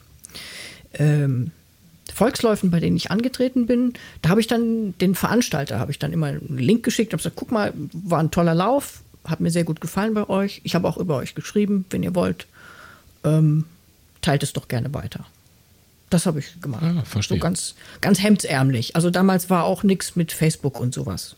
ähm, 0.93 1.51
Volksläufen, 2.13 2.71
bei 2.71 2.79
denen 2.79 2.97
ich 2.97 3.12
angetreten 3.12 3.67
bin, 3.67 3.93
da 4.21 4.29
habe 4.29 4.41
ich 4.41 4.47
dann 4.47 4.97
den 4.97 5.15
Veranstalter, 5.15 5.79
habe 5.79 5.91
ich 5.91 6.00
dann 6.00 6.13
immer 6.13 6.27
einen 6.27 6.57
Link 6.57 6.83
geschickt, 6.83 7.13
habe 7.13 7.19
gesagt, 7.19 7.36
guck 7.36 7.51
mal, 7.51 7.74
war 7.93 8.19
ein 8.19 8.31
toller 8.31 8.55
Lauf, 8.55 9.01
hat 9.24 9.39
mir 9.39 9.51
sehr 9.51 9.63
gut 9.63 9.81
gefallen 9.81 10.13
bei 10.13 10.27
euch. 10.27 10.62
Ich 10.63 10.74
habe 10.75 10.88
auch 10.88 10.97
über 10.97 11.17
euch 11.17 11.36
geschrieben, 11.36 11.86
wenn 11.89 12.03
ihr 12.03 12.15
wollt, 12.15 12.47
ähm, 13.24 13.65
teilt 14.21 14.43
es 14.43 14.53
doch 14.53 14.67
gerne 14.67 14.93
weiter. 14.93 15.25
Das 16.10 16.26
habe 16.26 16.40
ich 16.40 16.62
gemacht. 16.62 16.84
Ah, 16.84 17.04
verstehe. 17.04 17.38
So 17.38 17.42
ganz, 17.44 17.76
ganz 18.00 18.22
hemdsärmlich. 18.22 18.96
Also 18.96 19.10
damals 19.10 19.50
war 19.50 19.66
auch 19.66 19.84
nichts 19.84 20.16
mit 20.16 20.32
Facebook 20.32 20.80
und 20.80 20.94
sowas. 20.94 21.36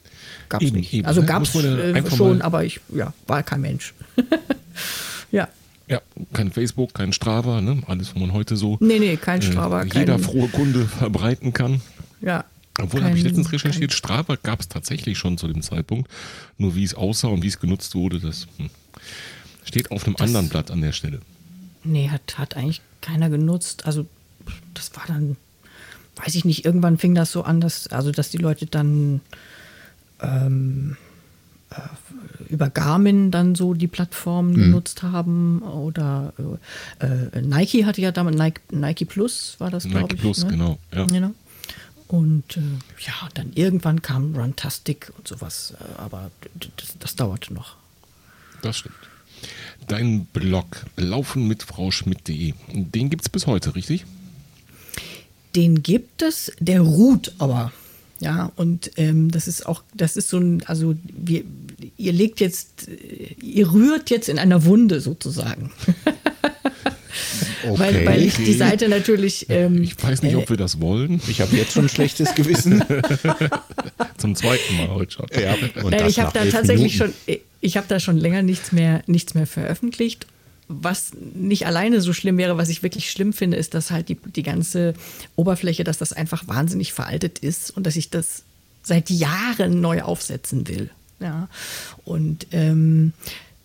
Gab 0.48 0.62
es 0.62 0.68
Eben, 0.68 0.78
nicht. 0.78 0.94
eben, 0.94 1.08
also 1.08 1.22
ne? 1.22 1.28
gab 1.28 1.44
es 1.44 1.56
äh, 1.56 1.94
einfach 1.94 2.16
schon, 2.16 2.42
aber 2.42 2.64
ich 2.64 2.80
ja, 2.94 3.14
war 3.26 3.42
kein 3.42 3.62
Mensch. 3.62 3.94
ja. 5.32 5.48
Ja, 5.88 6.02
kein 6.34 6.52
Facebook, 6.52 6.94
kein 6.94 7.14
Strava, 7.14 7.62
ne? 7.62 7.82
alles, 7.88 8.14
wo 8.14 8.20
man 8.20 8.32
heute 8.34 8.56
so 8.58 8.78
Nee, 8.80 9.00
nee, 9.00 9.18
kein 9.18 9.42
Strava. 9.42 9.82
äh, 9.82 9.88
kein, 9.88 10.02
jeder 10.02 10.20
frohe 10.20 10.48
Kunde 10.50 10.86
verbreiten 10.86 11.52
kann. 11.52 11.82
ja, 12.22 12.46
Obwohl, 12.80 13.00
kein- 13.00 13.10
habe 13.10 13.18
ich 13.18 13.24
letztens 13.24 13.52
recherchiert, 13.52 13.92
Strava 13.92 14.36
gab 14.36 14.60
es 14.60 14.68
tatsächlich 14.68 15.18
schon 15.18 15.40
zu 15.40 15.48
dem 15.48 15.64
Zeitpunkt. 15.64 16.08
Nur 16.60 16.76
wie 16.76 16.84
es 16.84 16.94
aussah 16.94 17.30
und 17.30 17.42
wie 17.42 17.48
es 17.48 17.60
genutzt 17.60 17.96
wurde, 17.96 18.20
das 18.20 18.46
hm, 18.58 18.70
steht 19.64 19.90
auf 19.90 20.06
einem 20.06 20.16
anderen 20.18 20.50
Blatt 20.50 20.70
an 20.70 20.82
der 20.82 20.92
Stelle. 20.92 21.22
Nee, 21.84 22.10
hat, 22.10 22.38
hat 22.38 22.56
eigentlich 22.56 22.82
keiner 23.02 23.32
genutzt. 23.32 23.88
Also 23.88 24.06
das 24.74 24.96
war 24.96 25.04
dann, 25.08 25.36
weiß 26.16 26.36
ich 26.36 26.46
nicht, 26.46 26.66
irgendwann 26.66 26.98
fing 26.98 27.16
das 27.16 27.32
so 27.32 27.44
an, 27.44 27.62
dass, 27.62 27.88
also 27.88 28.12
dass 28.12 28.30
die 28.30 28.38
Leute 28.38 28.66
dann 28.66 29.22
ähm, 30.22 30.98
äh, 31.72 31.76
über 32.52 32.70
Garmin 32.70 33.32
dann 33.32 33.56
so 33.56 33.74
die 33.74 33.88
Plattform 33.88 34.52
mhm. 34.52 34.56
genutzt 34.56 35.04
haben 35.04 35.62
oder 35.62 36.34
äh, 37.00 37.06
äh, 37.06 37.42
Nike 37.42 37.86
hatte 37.86 38.02
ja 38.02 38.12
damals 38.12 38.38
Nike, 38.38 38.62
Nike 38.72 39.06
Plus 39.06 39.56
war 39.60 39.70
das 39.70 39.84
glaube 39.84 40.08
ich. 40.08 40.12
Nike 40.14 40.22
Plus, 40.22 40.44
ne? 40.44 40.52
genau. 40.52 40.80
Ja. 40.94 41.06
genau. 41.06 41.32
Und 42.08 42.58
äh, 42.58 42.62
ja, 43.06 43.30
dann 43.36 43.54
irgendwann 43.54 44.02
kam 44.02 44.36
Runtastic 44.36 45.12
und 45.16 45.28
sowas, 45.28 45.76
äh, 45.80 46.02
aber 46.02 46.32
das, 46.76 46.96
das 46.98 47.16
dauerte 47.16 47.54
noch. 47.54 47.76
Das 48.64 48.78
stimmt. 48.78 48.96
Dein 49.88 50.26
Blog 50.26 50.86
laufen 50.98 51.48
mit 51.48 51.64
Frau 51.64 51.92
Schmidt.de, 51.92 52.54
den 52.74 53.10
gibt 53.10 53.24
es 53.24 53.30
bis 53.30 53.46
heute, 53.46 53.76
richtig? 53.76 54.06
Den 55.56 55.82
gibt 55.84 56.22
es, 56.22 56.52
der 56.60 56.82
ruht 56.82 57.34
aber. 57.40 57.72
Ja, 58.20 58.52
und 58.56 58.92
ähm, 58.98 59.32
das 59.32 59.48
ist 59.48 59.66
auch, 59.66 59.82
das 59.94 60.18
ist 60.18 60.30
so 60.30 60.38
ein, 60.38 60.62
also 60.66 60.96
wir, 61.06 61.44
ihr 61.98 62.12
legt 62.12 62.42
jetzt, 62.42 62.90
ihr 63.42 63.72
rührt 63.72 64.10
jetzt 64.10 64.28
in 64.28 64.38
einer 64.38 64.66
Wunde 64.66 65.00
sozusagen. 65.00 65.72
Okay. 67.64 67.74
Weil, 67.80 68.06
weil 68.06 68.24
ich 68.24 68.36
die 68.36 68.54
Seite 68.54 68.88
natürlich. 68.88 69.48
Ähm, 69.50 69.84
ich 69.84 70.02
weiß 70.02 70.22
nicht, 70.22 70.36
ob 70.36 70.50
wir 70.50 70.56
das 70.56 70.80
wollen. 70.80 71.20
Ich 71.28 71.42
habe 71.42 71.56
jetzt 71.58 71.74
schon 71.74 71.86
ein 71.86 71.90
schlechtes 71.90 72.34
Gewissen. 72.34 72.82
Zum 74.18 74.34
zweiten 74.36 74.78
Mal 74.78 74.88
heute 74.88 75.12
schon. 75.12 75.28
Ja, 75.34 75.56
Nein, 75.84 76.08
ich 76.08 76.20
habe 76.20 76.32
da 76.34 76.46
tatsächlich 76.46 76.98
Minuten. 76.98 77.14
schon, 77.26 77.36
ich 77.60 77.76
habe 77.76 77.86
da 77.90 78.00
schon 78.00 78.18
länger 78.18 78.44
nichts 78.44 78.72
mehr, 78.72 79.04
nichts 79.08 79.34
mehr 79.34 79.46
veröffentlicht 79.46 80.26
was 80.70 81.12
nicht 81.34 81.66
alleine 81.66 82.00
so 82.00 82.14
schlimm 82.14 82.38
wäre, 82.38 82.58
was 82.58 82.70
ich 82.70 82.84
wirklich 82.84 83.12
schlimm 83.12 83.34
finde, 83.34 83.58
ist, 83.58 83.74
dass 83.74 83.90
halt 83.90 84.08
die, 84.08 84.16
die 84.16 84.44
ganze 84.44 84.94
Oberfläche, 85.36 85.84
dass 85.84 85.98
das 85.98 86.14
einfach 86.14 86.48
wahnsinnig 86.48 86.94
veraltet 86.94 87.40
ist 87.40 87.72
und 87.76 87.86
dass 87.88 87.96
ich 87.96 88.12
das 88.12 88.44
seit 88.84 89.10
Jahren 89.10 89.82
neu 89.82 90.04
aufsetzen 90.04 90.68
will. 90.68 90.92
Ja. 91.20 91.50
Und 92.06 92.48
ähm, 92.52 93.14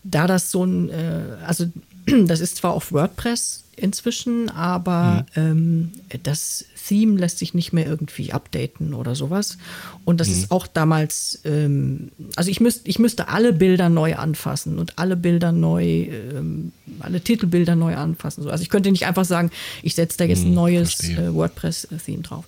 da 0.02 0.26
das 0.26 0.50
so 0.50 0.64
ein, 0.64 0.88
äh, 0.88 1.36
also 1.46 1.66
das 2.26 2.40
ist 2.40 2.56
zwar 2.56 2.72
auf 2.72 2.92
WordPress 2.92 3.64
inzwischen, 3.76 4.50
aber 4.50 5.26
mhm. 5.34 5.92
ähm, 6.12 6.20
das 6.22 6.64
Theme 6.86 7.18
lässt 7.18 7.38
sich 7.38 7.54
nicht 7.54 7.72
mehr 7.72 7.86
irgendwie 7.86 8.32
updaten 8.32 8.94
oder 8.94 9.14
sowas. 9.14 9.58
Und 10.04 10.20
das 10.20 10.28
mhm. 10.28 10.34
ist 10.34 10.50
auch 10.50 10.66
damals, 10.66 11.40
ähm, 11.44 12.12
also 12.36 12.50
ich, 12.50 12.60
müsst, 12.60 12.82
ich 12.86 12.98
müsste 12.98 13.28
alle 13.28 13.52
Bilder 13.52 13.88
neu 13.88 14.16
anfassen 14.16 14.78
und 14.78 14.98
alle 14.98 15.16
Bilder 15.16 15.50
neu, 15.50 15.82
ähm, 15.84 16.72
alle 17.00 17.20
Titelbilder 17.20 17.74
neu 17.74 17.96
anfassen. 17.96 18.48
Also 18.48 18.62
ich 18.62 18.70
könnte 18.70 18.90
nicht 18.90 19.06
einfach 19.06 19.24
sagen, 19.24 19.50
ich 19.82 19.94
setze 19.94 20.18
da 20.18 20.24
jetzt 20.24 20.42
ein 20.42 20.50
mhm, 20.50 20.54
neues 20.54 21.00
äh, 21.08 21.34
WordPress-Theme 21.34 22.22
drauf. 22.22 22.44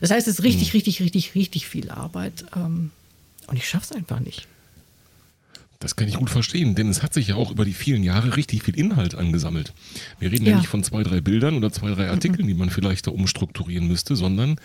Das 0.00 0.10
heißt, 0.10 0.28
es 0.28 0.38
ist 0.38 0.44
richtig, 0.44 0.68
mhm. 0.68 0.76
richtig, 0.76 1.00
richtig, 1.00 1.34
richtig 1.34 1.66
viel 1.66 1.90
Arbeit. 1.90 2.44
Ähm, 2.54 2.90
und 3.46 3.56
ich 3.56 3.68
schaffe 3.68 3.86
es 3.90 3.92
einfach 3.92 4.20
nicht. 4.20 4.46
Das 5.80 5.94
kann 5.94 6.08
ich 6.08 6.16
gut 6.16 6.30
verstehen, 6.30 6.74
denn 6.74 6.88
es 6.88 7.04
hat 7.04 7.14
sich 7.14 7.28
ja 7.28 7.36
auch 7.36 7.52
über 7.52 7.64
die 7.64 7.72
vielen 7.72 8.02
Jahre 8.02 8.36
richtig 8.36 8.64
viel 8.64 8.76
Inhalt 8.76 9.14
angesammelt. 9.14 9.72
Wir 10.18 10.32
reden 10.32 10.44
ja, 10.44 10.52
ja 10.52 10.56
nicht 10.58 10.66
von 10.66 10.82
zwei, 10.82 11.04
drei 11.04 11.20
Bildern 11.20 11.54
oder 11.54 11.70
zwei, 11.70 11.92
drei 11.92 12.10
Artikeln, 12.10 12.46
mhm. 12.46 12.48
die 12.48 12.54
man 12.54 12.70
vielleicht 12.70 13.06
da 13.06 13.12
umstrukturieren 13.12 13.86
müsste, 13.86 14.16
sondern 14.16 14.56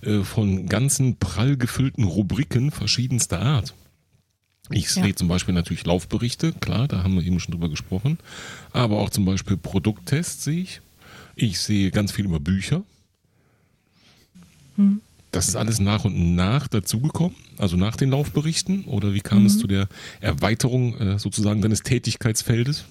äh, 0.00 0.22
von 0.22 0.66
ganzen 0.66 1.18
prall 1.18 1.56
gefüllten 1.56 2.02
Rubriken 2.02 2.72
verschiedenster 2.72 3.40
Art. 3.40 3.74
Ich 4.70 4.90
sehe 4.90 5.08
ja. 5.08 5.14
zum 5.14 5.28
Beispiel 5.28 5.54
natürlich 5.54 5.86
Laufberichte, 5.86 6.52
klar, 6.52 6.88
da 6.88 7.04
haben 7.04 7.14
wir 7.14 7.22
eben 7.22 7.38
schon 7.38 7.52
drüber 7.52 7.68
gesprochen, 7.68 8.18
aber 8.72 8.98
auch 8.98 9.10
zum 9.10 9.24
Beispiel 9.24 9.56
Produkttests 9.56 10.42
sehe 10.42 10.62
ich. 10.62 10.80
Ich 11.36 11.60
sehe 11.60 11.92
ganz 11.92 12.10
viel 12.10 12.24
über 12.24 12.40
Bücher. 12.40 12.82
Hm. 14.74 15.00
Das 15.36 15.48
ist 15.48 15.56
alles 15.56 15.80
nach 15.80 16.06
und 16.06 16.34
nach 16.34 16.66
dazugekommen, 16.66 17.36
also 17.58 17.76
nach 17.76 17.96
den 17.96 18.10
Laufberichten? 18.10 18.84
Oder 18.84 19.12
wie 19.12 19.20
kam 19.20 19.40
mhm. 19.40 19.46
es 19.46 19.58
zu 19.58 19.66
der 19.66 19.86
Erweiterung 20.20 20.98
äh, 20.98 21.18
sozusagen 21.18 21.60
deines 21.60 21.82
Tätigkeitsfeldes? 21.82 22.84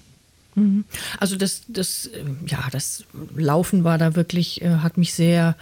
Mhm. 0.53 0.85
Also 1.19 1.37
das, 1.37 1.63
das, 1.67 2.07
ähm, 2.13 2.37
ja, 2.45 2.59
das 2.71 3.03
Laufen 3.35 3.83
war 3.83 3.97
da 3.97 4.15
wirklich, 4.15 4.61
äh, 4.61 4.75
hat 4.75 4.97
mich 4.97 5.15
sehr 5.15 5.55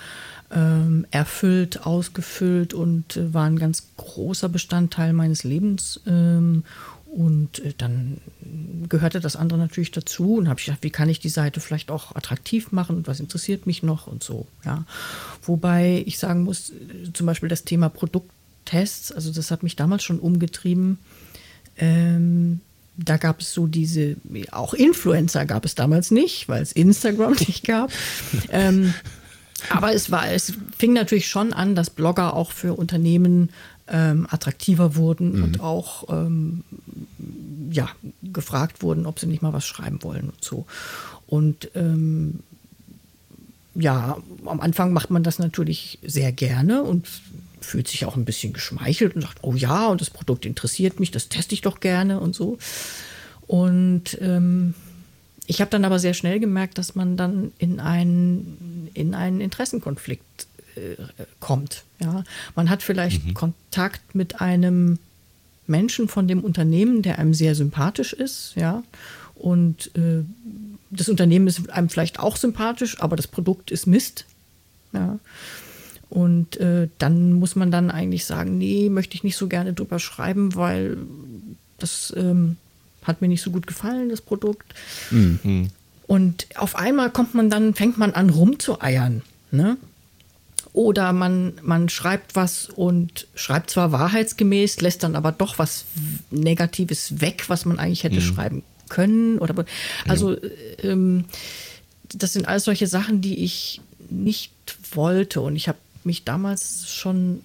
ähm, 0.54 1.08
erfüllt, 1.10 1.86
ausgefüllt 1.86 2.74
und 2.74 3.16
äh, 3.16 3.34
war 3.34 3.46
ein 3.46 3.58
ganz 3.58 3.88
großer 3.96 4.50
Bestandteil 4.50 5.13
meines 5.13 5.46
Lebens. 5.46 6.02
Ähm, 6.06 6.63
und 7.13 7.60
äh, 7.60 7.74
dann 7.77 8.17
gehörte 8.89 9.20
das 9.20 9.36
andere 9.36 9.60
natürlich 9.60 9.91
dazu 9.91 10.36
und 10.36 10.50
habe 10.50 10.60
ich 10.60 10.65
gedacht, 10.65 10.84
wie 10.84 10.89
kann 10.89 11.10
ich 11.10 11.20
die 11.20 11.29
Seite 11.29 11.60
vielleicht 11.60 11.91
auch 11.91 12.15
attraktiv 12.15 12.72
machen 12.72 12.98
und 12.98 13.08
was 13.08 13.20
interessiert 13.20 13.67
mich 13.67 13.84
noch 13.84 14.08
und 14.08 14.24
so. 14.24 14.48
Ja. 14.65 14.86
Wobei 15.43 16.03
ich 16.08 16.17
sagen 16.17 16.43
muss, 16.43 16.72
äh, 16.72 17.13
zum 17.13 17.27
Beispiel 17.27 17.50
das 17.50 17.65
Thema 17.65 17.89
Produkttests, 17.89 19.12
also 19.12 19.32
das 19.32 19.51
hat 19.51 19.62
mich 19.62 19.75
damals 19.75 20.03
schon 20.03 20.20
umgetrieben. 20.20 20.98
Ähm, 21.77 22.62
da 22.98 23.17
gab 23.17 23.41
es 23.41 23.53
so 23.53 23.67
diese, 23.67 24.15
auch 24.51 24.74
Influencer 24.74 25.46
gab 25.46 25.65
es 25.65 25.75
damals 25.75 26.10
nicht, 26.10 26.50
weil 26.50 26.63
es 26.63 26.72
Instagram 26.72 27.34
nicht 27.48 27.63
gab. 27.63 27.91
ähm, 28.50 28.93
aber 29.70 29.93
es 29.93 30.12
war, 30.12 30.32
es 30.32 30.53
fing 30.77 30.93
natürlich 30.93 31.27
schon 31.27 31.53
an, 31.53 31.75
dass 31.75 31.89
Blogger 31.89 32.34
auch 32.34 32.51
für 32.51 32.74
Unternehmen 32.74 33.50
ähm, 33.88 34.28
attraktiver 34.30 34.96
wurden 34.96 35.38
mhm. 35.38 35.44
und 35.44 35.60
auch 35.60 36.06
ähm, 36.10 36.63
ja, 37.72 37.90
gefragt 38.22 38.82
wurden, 38.82 39.06
ob 39.06 39.20
sie 39.20 39.28
nicht 39.28 39.42
mal 39.42 39.54
was 39.54 39.66
schreiben 39.66 40.04
wollen 40.04 40.30
und 40.30 40.44
so. 40.44 40.66
Und 41.28 41.70
ähm, 41.75 42.40
ja, 43.75 44.18
am 44.46 44.60
Anfang 44.60 44.94
macht 44.94 45.10
man 45.10 45.24
das 45.24 45.40
natürlich 45.40 46.00
sehr 46.04 46.32
gerne 46.32 46.84
und 46.84 47.08
fühlt 47.62 47.88
sich 47.88 48.06
auch 48.06 48.16
ein 48.16 48.25
bisschen 48.25 48.54
geschmeichelt 48.54 49.16
und 49.16 49.22
sagt, 49.24 49.40
oh 49.42 49.54
ja, 49.54 49.88
und 49.88 50.02
das 50.02 50.10
Produkt 50.10 50.46
interessiert 50.46 51.00
mich, 51.00 51.12
das 51.12 51.30
teste 51.30 51.56
ich 51.56 51.62
doch 51.62 51.80
gerne 51.80 52.20
und 52.20 52.36
so. 52.36 52.58
Und 53.48 54.18
ähm, 54.22 54.74
ich 55.48 55.60
habe 55.60 55.72
dann 55.72 55.86
aber 55.86 56.00
sehr 56.00 56.13
schnell 56.13 56.40
gemerkt, 56.40 56.78
dass 56.78 56.96
man 56.96 57.18
dann 57.18 57.52
in 57.58 57.80
einen, 57.80 58.90
in 58.94 59.16
einen 59.16 59.42
Interessenkonflikt 59.42 60.48
kommt. 61.39 61.84
Ja? 62.00 62.24
Man 62.56 62.70
hat 62.70 62.84
vielleicht 62.84 63.25
mhm. 63.25 63.34
Kontakt 63.34 64.15
mit 64.15 64.42
einem 64.42 65.00
Menschen 65.68 66.08
von 66.08 66.27
dem 66.27 66.42
Unternehmen, 66.42 67.01
der 67.01 67.20
einem 67.20 67.34
sehr 67.34 67.56
sympathisch 67.56 68.13
ist, 68.13 68.53
ja, 68.56 68.84
und 69.36 69.96
äh, 69.96 70.24
das 70.89 71.10
Unternehmen 71.10 71.48
ist 71.48 71.70
einem 71.70 71.89
vielleicht 71.89 72.20
auch 72.20 72.38
sympathisch, 72.38 73.00
aber 73.01 73.15
das 73.15 73.27
Produkt 73.27 73.72
ist 73.72 73.88
Mist, 73.88 74.25
ja. 74.94 75.20
Und 76.10 76.58
äh, 76.58 76.89
dann 77.00 77.34
muss 77.34 77.56
man 77.56 77.72
dann 77.72 77.89
eigentlich 77.89 78.25
sagen, 78.25 78.60
nee, 78.60 78.89
möchte 78.89 79.15
ich 79.15 79.24
nicht 79.24 79.36
so 79.36 79.48
gerne 79.48 79.74
drüber 79.74 79.98
schreiben, 79.98 80.53
weil 80.53 80.98
das 81.80 82.13
ähm, 82.15 82.58
hat 83.01 83.22
mir 83.22 83.27
nicht 83.27 83.42
so 83.42 83.50
gut 83.50 83.65
gefallen, 83.65 84.10
das 84.10 84.22
Produkt. 84.22 84.75
Mhm. 85.10 85.70
Und 86.06 86.46
auf 86.56 86.75
einmal 86.75 87.10
kommt 87.10 87.34
man 87.34 87.50
dann, 87.50 87.74
fängt 87.74 87.98
man 87.98 88.13
an 88.13 88.30
rumzueiern. 88.30 89.24
Ne? 89.50 89.77
Oder 90.74 91.13
man, 91.13 91.53
man 91.62 91.88
schreibt 91.88 92.36
was 92.36 92.68
und 92.68 93.27
schreibt 93.36 93.70
zwar 93.70 93.92
wahrheitsgemäß, 93.92 94.82
lässt 94.82 95.03
dann 95.03 95.15
aber 95.15 95.32
doch 95.32 95.60
was 95.60 95.86
Negatives 96.32 97.22
weg, 97.22 97.46
was 97.48 97.65
man 97.65 97.77
eigentlich 97.77 98.03
hätte 98.03 98.15
mhm. 98.15 98.22
schreiben 98.22 98.63
können. 98.89 99.38
Oder, 99.38 99.65
also 100.08 100.36
ähm, 100.82 101.25
das 102.10 102.34
sind 102.34 102.48
alles 102.48 102.63
solche 102.63 102.88
Sachen, 102.88 103.22
die 103.22 103.44
ich 103.44 103.82
nicht 104.10 104.51
wollte. 104.94 105.42
Und 105.42 105.56
ich 105.56 105.68
habe 105.68 105.77
mich 106.03 106.24
damals 106.24 106.92
schon 106.92 107.42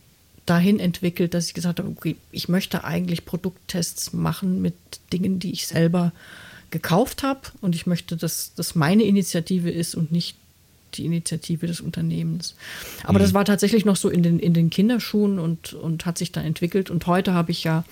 dahin 0.46 0.80
entwickelt, 0.80 1.34
dass 1.34 1.46
ich 1.46 1.54
gesagt 1.54 1.78
habe, 1.78 1.90
okay, 1.90 2.16
ich 2.32 2.48
möchte 2.48 2.84
eigentlich 2.84 3.26
Produkttests 3.26 4.14
machen 4.14 4.62
mit 4.62 4.74
Dingen, 5.12 5.38
die 5.38 5.52
ich 5.52 5.66
selber 5.66 6.12
gekauft 6.70 7.22
habe. 7.22 7.40
Und 7.60 7.74
ich 7.74 7.86
möchte, 7.86 8.16
dass 8.16 8.52
das 8.54 8.74
meine 8.74 9.02
Initiative 9.04 9.70
ist 9.70 9.94
und 9.94 10.12
nicht 10.12 10.36
die 10.94 11.04
Initiative 11.04 11.66
des 11.66 11.80
Unternehmens. 11.80 12.54
Aber 13.04 13.18
mhm. 13.18 13.22
das 13.22 13.34
war 13.34 13.44
tatsächlich 13.44 13.84
noch 13.84 13.96
so 13.96 14.08
in 14.08 14.22
den, 14.22 14.38
in 14.38 14.54
den 14.54 14.70
Kinderschuhen 14.70 15.38
und, 15.38 15.74
und 15.74 16.06
hat 16.06 16.18
sich 16.18 16.32
dann 16.32 16.44
entwickelt. 16.44 16.90
Und 16.90 17.06
heute 17.06 17.34
habe 17.34 17.50
ich 17.50 17.64
ja 17.64 17.84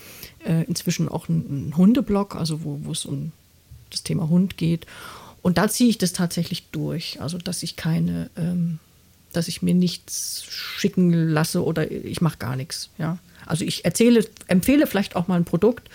äh, 0.45 0.65
inzwischen 0.65 1.09
auch 1.09 1.29
einen, 1.29 1.47
einen 1.49 1.77
Hundeblog, 1.77 2.37
also 2.37 2.65
wo, 2.65 2.81
wo 2.83 2.93
es 2.93 3.05
um 3.05 3.33
das 3.91 4.03
Thema 4.03 4.29
Hund 4.29 4.57
geht. 4.57 4.87
Und 5.43 5.59
da 5.59 5.69
ziehe 5.69 5.89
ich 5.91 5.99
das 5.99 6.13
tatsächlich 6.13 6.71
durch. 6.73 7.21
Also, 7.21 7.39
dass 7.39 7.63
ich 7.63 7.77
keine, 7.77 8.31
ähm, 8.37 8.79
dass 9.33 9.49
ich 9.49 9.63
mir 9.63 9.75
nichts 9.75 10.45
schicken 10.49 11.13
lasse 11.13 11.65
oder 11.65 11.91
ich 11.91 12.21
mache 12.21 12.39
gar 12.39 12.57
nichts. 12.57 12.91
Ja. 12.99 13.19
Also 13.45 13.65
ich 13.65 13.85
erzähle, 13.85 14.27
empfehle 14.49 14.87
vielleicht 14.87 15.15
auch 15.15 15.29
mal 15.29 15.37
ein 15.37 15.45
Produkt, 15.45 15.89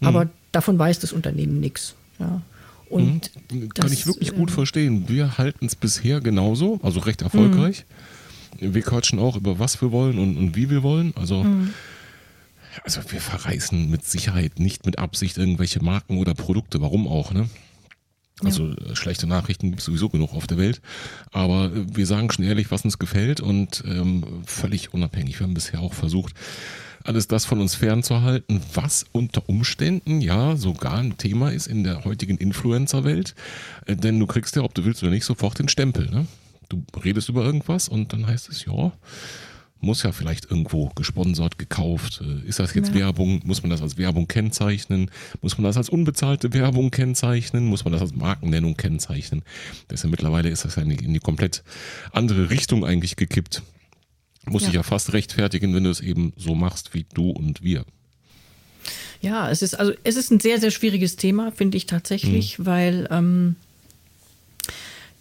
mhm. 0.00 0.08
aber 0.08 0.30
davon 0.50 0.78
weiß 0.78 0.98
das 0.98 1.12
Unternehmen 1.12 1.60
nichts. 1.60 1.94
Ja. 2.18 2.42
Und 2.90 3.30
mhm. 3.52 3.68
Kann 3.72 3.92
ich 3.92 4.06
wirklich 4.06 4.34
gut 4.34 4.50
ähm, 4.50 4.54
verstehen. 4.54 5.08
Wir 5.08 5.38
halten 5.38 5.66
es 5.66 5.76
bisher 5.76 6.20
genauso, 6.20 6.80
also 6.82 7.00
recht 7.00 7.22
erfolgreich. 7.22 7.84
Mhm. 8.60 8.74
Wir 8.74 8.82
quatschen 8.82 9.18
auch 9.20 9.36
über 9.36 9.58
was 9.58 9.80
wir 9.80 9.92
wollen 9.92 10.18
und, 10.18 10.36
und 10.36 10.56
wie 10.56 10.68
wir 10.68 10.82
wollen. 10.82 11.14
Also, 11.16 11.44
mhm. 11.44 11.72
also 12.84 13.00
wir 13.08 13.20
verreißen 13.20 13.88
mit 13.88 14.04
Sicherheit 14.04 14.58
nicht 14.58 14.86
mit 14.86 14.98
Absicht 14.98 15.38
irgendwelche 15.38 15.82
Marken 15.82 16.18
oder 16.18 16.34
Produkte. 16.34 16.80
Warum 16.80 17.06
auch, 17.06 17.32
ne? 17.32 17.48
Also 18.42 18.66
ja. 18.66 18.74
Äh, 18.90 18.96
schlechte 18.96 19.26
Nachrichten 19.26 19.68
gibt 19.70 19.80
es 19.80 19.86
sowieso 19.86 20.08
genug 20.08 20.34
auf 20.34 20.48
der 20.48 20.58
Welt. 20.58 20.80
Aber 21.30 21.66
äh, 21.66 21.96
wir 21.96 22.06
sagen 22.06 22.30
schon 22.32 22.44
ehrlich, 22.44 22.72
was 22.72 22.84
uns 22.84 22.98
gefällt 22.98 23.40
und 23.40 23.84
ähm, 23.86 24.24
völlig 24.46 24.92
unabhängig. 24.92 25.38
Wir 25.38 25.46
haben 25.46 25.54
bisher 25.54 25.80
auch 25.80 25.94
versucht, 25.94 26.34
alles 27.04 27.28
das 27.28 27.44
von 27.44 27.60
uns 27.60 27.74
fernzuhalten, 27.74 28.60
was 28.74 29.04
unter 29.12 29.48
Umständen 29.48 30.20
ja 30.20 30.56
sogar 30.56 30.98
ein 30.98 31.16
Thema 31.16 31.50
ist 31.50 31.66
in 31.66 31.84
der 31.84 32.04
heutigen 32.04 32.36
Influencer-Welt. 32.36 33.34
Äh, 33.86 33.96
denn 33.96 34.18
du 34.18 34.26
kriegst 34.26 34.56
ja, 34.56 34.62
ob 34.62 34.74
du 34.74 34.84
willst 34.84 35.02
oder 35.02 35.12
nicht, 35.12 35.24
sofort 35.24 35.58
den 35.58 35.68
Stempel. 35.68 36.10
Ne? 36.10 36.26
Du 36.68 36.84
redest 37.04 37.28
über 37.28 37.44
irgendwas 37.44 37.88
und 37.88 38.12
dann 38.12 38.26
heißt 38.26 38.48
es, 38.48 38.64
ja, 38.64 38.92
muss 39.80 40.02
ja 40.02 40.12
vielleicht 40.12 40.50
irgendwo 40.50 40.90
gesponsert, 40.94 41.58
gekauft. 41.58 42.22
Äh, 42.22 42.46
ist 42.46 42.58
das 42.58 42.74
jetzt 42.74 42.90
ja. 42.90 42.96
Werbung? 42.96 43.40
Muss 43.44 43.62
man 43.62 43.70
das 43.70 43.82
als 43.82 43.96
Werbung 43.96 44.28
kennzeichnen? 44.28 45.10
Muss 45.40 45.56
man 45.56 45.64
das 45.64 45.76
als 45.76 45.88
unbezahlte 45.88 46.52
Werbung 46.52 46.90
kennzeichnen? 46.90 47.64
Muss 47.64 47.84
man 47.84 47.92
das 47.92 48.02
als 48.02 48.14
Markennennung 48.14 48.76
kennzeichnen? 48.76 49.42
Deshalb 49.90 50.10
mittlerweile 50.10 50.50
ist 50.50 50.64
das 50.64 50.76
ja 50.76 50.82
in 50.82 51.14
die 51.14 51.20
komplett 51.20 51.62
andere 52.12 52.50
Richtung 52.50 52.84
eigentlich 52.84 53.16
gekippt. 53.16 53.62
Muss 54.46 54.62
ja. 54.62 54.68
dich 54.68 54.74
ja 54.76 54.82
fast 54.82 55.12
rechtfertigen, 55.12 55.74
wenn 55.74 55.84
du 55.84 55.90
es 55.90 56.00
eben 56.00 56.32
so 56.36 56.54
machst 56.54 56.94
wie 56.94 57.04
du 57.12 57.30
und 57.30 57.62
wir. 57.62 57.84
Ja, 59.20 59.50
es 59.50 59.60
ist 59.60 59.74
also 59.74 59.92
es 60.02 60.16
ist 60.16 60.30
ein 60.30 60.40
sehr, 60.40 60.58
sehr 60.60 60.70
schwieriges 60.70 61.16
Thema, 61.16 61.52
finde 61.52 61.76
ich 61.76 61.86
tatsächlich, 61.86 62.58
mhm. 62.58 62.66
weil 62.66 63.08
ähm, 63.10 63.56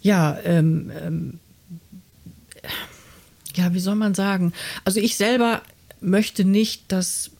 ja, 0.02 0.38
ähm, 0.44 0.92
ähm, 1.02 1.40
ja, 3.56 3.74
wie 3.74 3.80
soll 3.80 3.96
man 3.96 4.16
sagen? 4.16 4.54
Also 4.86 5.00
ich 5.00 5.18
selber 5.18 5.62
möchte 6.00 6.46
nicht, 6.46 6.92
dass, 6.92 7.32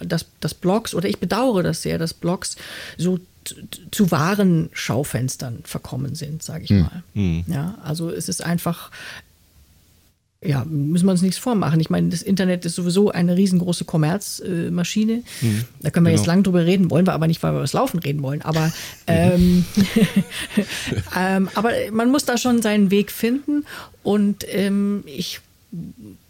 dass, 0.00 0.26
dass 0.40 0.54
Blogs, 0.54 0.94
oder 0.94 1.08
ich 1.08 1.18
bedauere 1.18 1.62
das 1.62 1.82
sehr, 1.82 1.98
dass 1.98 2.12
Blogs 2.12 2.56
so 2.98 3.18
zu 3.92 4.10
wahren 4.10 4.70
Schaufenstern 4.72 5.60
verkommen 5.64 6.16
sind, 6.16 6.42
sage 6.42 6.64
ich 6.64 6.70
hm. 6.70 6.80
mal. 6.80 7.02
Mhm. 7.14 7.44
Ja, 7.46 7.78
also 7.82 8.10
es 8.10 8.28
ist 8.28 8.42
einfach, 8.42 8.90
ja, 10.46 10.64
müssen 10.64 11.06
wir 11.06 11.12
uns 11.12 11.22
nichts 11.22 11.38
vormachen. 11.38 11.80
Ich 11.80 11.90
meine, 11.90 12.08
das 12.08 12.22
Internet 12.22 12.64
ist 12.64 12.76
sowieso 12.76 13.10
eine 13.10 13.36
riesengroße 13.36 13.84
Kommerzmaschine. 13.84 15.22
Mhm. 15.40 15.64
Da 15.80 15.90
können 15.90 16.06
wir 16.06 16.10
genau. 16.10 16.20
jetzt 16.20 16.26
lang 16.26 16.42
drüber 16.42 16.64
reden, 16.64 16.90
wollen 16.90 17.06
wir 17.06 17.12
aber 17.12 17.26
nicht, 17.26 17.42
weil 17.42 17.52
wir 17.52 17.56
über 17.56 17.62
das 17.62 17.72
Laufen 17.72 17.98
reden 17.98 18.22
wollen. 18.22 18.42
Aber, 18.42 18.72
ähm, 19.06 19.64
ähm, 21.16 21.48
aber 21.54 21.70
man 21.92 22.10
muss 22.10 22.24
da 22.24 22.38
schon 22.38 22.62
seinen 22.62 22.90
Weg 22.90 23.10
finden. 23.10 23.64
Und 24.02 24.44
ähm, 24.48 25.02
ich, 25.06 25.40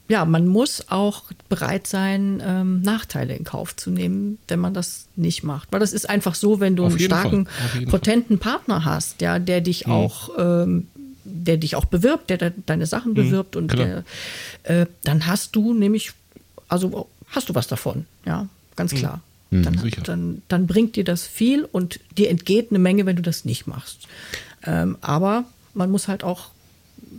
ja, 0.08 0.24
man 0.24 0.46
muss 0.46 0.84
auch 0.88 1.24
bereit 1.48 1.86
sein, 1.86 2.42
ähm, 2.44 2.80
Nachteile 2.80 3.34
in 3.36 3.44
Kauf 3.44 3.76
zu 3.76 3.90
nehmen, 3.90 4.38
wenn 4.48 4.60
man 4.60 4.72
das 4.72 5.06
nicht 5.16 5.42
macht. 5.42 5.72
Weil 5.72 5.80
das 5.80 5.92
ist 5.92 6.08
einfach 6.08 6.34
so, 6.34 6.60
wenn 6.60 6.76
du 6.76 6.86
einen 6.86 6.98
starken, 6.98 7.48
potenten 7.88 8.38
Fall. 8.38 8.52
Partner 8.52 8.84
hast, 8.84 9.20
ja, 9.20 9.38
der 9.38 9.60
dich 9.60 9.86
mhm. 9.86 9.92
auch 9.92 10.30
ähm, 10.38 10.88
der 11.44 11.56
dich 11.56 11.76
auch 11.76 11.84
bewirbt, 11.84 12.30
der 12.30 12.38
de 12.38 12.52
deine 12.66 12.86
Sachen 12.86 13.12
mhm, 13.12 13.16
bewirbt 13.16 13.56
und 13.56 13.72
der, 13.72 14.04
äh, 14.64 14.86
dann 15.04 15.26
hast 15.26 15.56
du 15.56 15.74
nämlich, 15.74 16.12
also 16.68 17.08
hast 17.28 17.48
du 17.48 17.54
was 17.54 17.66
davon, 17.66 18.06
ja, 18.24 18.48
ganz 18.76 18.92
mhm. 18.92 18.96
klar. 18.98 19.22
Mhm, 19.50 19.62
dann, 19.62 19.92
dann, 20.02 20.42
dann, 20.48 20.66
bringt 20.66 20.96
dir 20.96 21.04
das 21.04 21.24
viel 21.24 21.64
und 21.64 22.00
dir 22.18 22.30
entgeht 22.30 22.70
eine 22.70 22.80
Menge, 22.80 23.06
wenn 23.06 23.14
du 23.14 23.22
das 23.22 23.44
nicht 23.44 23.68
machst. 23.68 24.08
Ähm, 24.64 24.98
aber 25.00 25.44
man 25.72 25.90
muss 25.90 26.08
halt 26.08 26.24
auch 26.24 26.50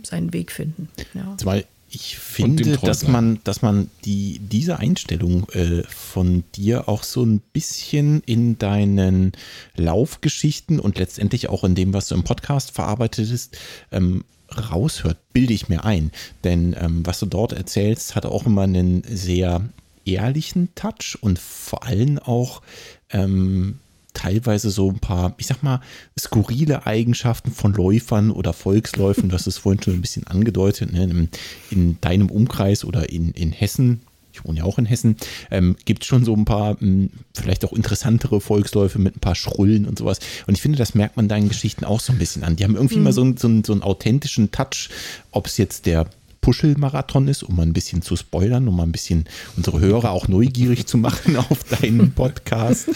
seinen 0.02 0.34
Weg 0.34 0.52
finden. 0.52 0.88
Ja. 1.14 1.34
Zwei 1.38 1.64
ich 1.90 2.18
finde, 2.18 2.76
dass 2.76 3.06
man, 3.08 3.40
dass 3.44 3.62
man 3.62 3.90
die, 4.04 4.40
diese 4.40 4.78
Einstellung 4.78 5.48
äh, 5.50 5.82
von 5.84 6.44
dir 6.54 6.88
auch 6.88 7.02
so 7.02 7.24
ein 7.24 7.40
bisschen 7.52 8.22
in 8.26 8.58
deinen 8.58 9.32
Laufgeschichten 9.76 10.80
und 10.80 10.98
letztendlich 10.98 11.48
auch 11.48 11.64
in 11.64 11.74
dem, 11.74 11.94
was 11.94 12.08
du 12.08 12.14
im 12.14 12.24
Podcast 12.24 12.72
verarbeitet 12.72 13.30
hast, 13.32 13.56
ähm, 13.90 14.24
raushört, 14.54 15.18
bilde 15.32 15.54
ich 15.54 15.68
mir 15.68 15.84
ein. 15.84 16.10
Denn 16.44 16.76
ähm, 16.78 17.06
was 17.06 17.20
du 17.20 17.26
dort 17.26 17.52
erzählst, 17.52 18.14
hat 18.14 18.26
auch 18.26 18.46
immer 18.46 18.62
einen 18.62 19.02
sehr 19.04 19.62
ehrlichen 20.04 20.74
Touch 20.74 21.18
und 21.20 21.38
vor 21.38 21.84
allem 21.84 22.18
auch 22.18 22.62
ähm, 23.10 23.78
teilweise 24.18 24.70
so 24.70 24.90
ein 24.90 24.98
paar, 24.98 25.34
ich 25.38 25.46
sag 25.46 25.62
mal, 25.62 25.80
skurrile 26.18 26.86
Eigenschaften 26.86 27.52
von 27.52 27.72
Läufern 27.72 28.30
oder 28.30 28.52
Volksläufen. 28.52 29.28
Du 29.28 29.34
hast 29.34 29.46
es 29.46 29.58
vorhin 29.58 29.82
schon 29.82 29.94
ein 29.94 30.00
bisschen 30.00 30.26
angedeutet. 30.26 30.92
Ne? 30.92 31.04
In, 31.04 31.28
in, 31.70 32.00
deinem 32.00 32.28
Umkreis 32.28 32.84
oder 32.84 33.10
in, 33.10 33.30
in 33.30 33.52
Hessen, 33.52 34.00
ich 34.32 34.44
wohne 34.44 34.58
ja 34.58 34.64
auch 34.64 34.78
in 34.78 34.86
Hessen, 34.86 35.16
ähm, 35.52 35.76
gibt 35.84 36.02
es 36.02 36.08
schon 36.08 36.24
so 36.24 36.34
ein 36.34 36.44
paar, 36.44 36.72
mh, 36.74 36.80
hm, 36.80 37.10
vielleicht 37.32 37.64
auch 37.64 37.72
interessantere 37.72 38.40
Volksläufe 38.40 38.98
mit 38.98 39.16
ein 39.16 39.20
paar 39.20 39.36
Schrullen 39.36 39.86
und 39.86 39.98
sowas. 39.98 40.18
Und 40.48 40.54
ich 40.54 40.62
finde, 40.62 40.78
das 40.78 40.96
merkt 40.96 41.16
man 41.16 41.28
deinen 41.28 41.48
Geschichten 41.48 41.84
auch 41.84 42.00
so 42.00 42.12
ein 42.12 42.18
bisschen 42.18 42.42
an. 42.42 42.56
Die 42.56 42.64
haben 42.64 42.74
irgendwie 42.74 42.98
mhm. 42.98 43.04
mal 43.04 43.12
so, 43.12 43.24
so, 43.36 43.62
so 43.64 43.72
einen 43.72 43.82
authentischen 43.82 44.50
Touch, 44.50 44.90
ob 45.30 45.46
es 45.46 45.58
jetzt 45.58 45.86
der 45.86 46.06
Puschel-Marathon 46.48 47.28
ist, 47.28 47.42
um 47.42 47.56
mal 47.56 47.64
ein 47.64 47.74
bisschen 47.74 48.00
zu 48.00 48.16
spoilern, 48.16 48.68
um 48.68 48.76
mal 48.76 48.84
ein 48.84 48.92
bisschen 48.92 49.26
unsere 49.58 49.80
Hörer 49.80 50.12
auch 50.12 50.28
neugierig 50.28 50.86
zu 50.86 50.96
machen 50.96 51.36
auf 51.50 51.62
deinen 51.64 52.12
Podcast. 52.12 52.88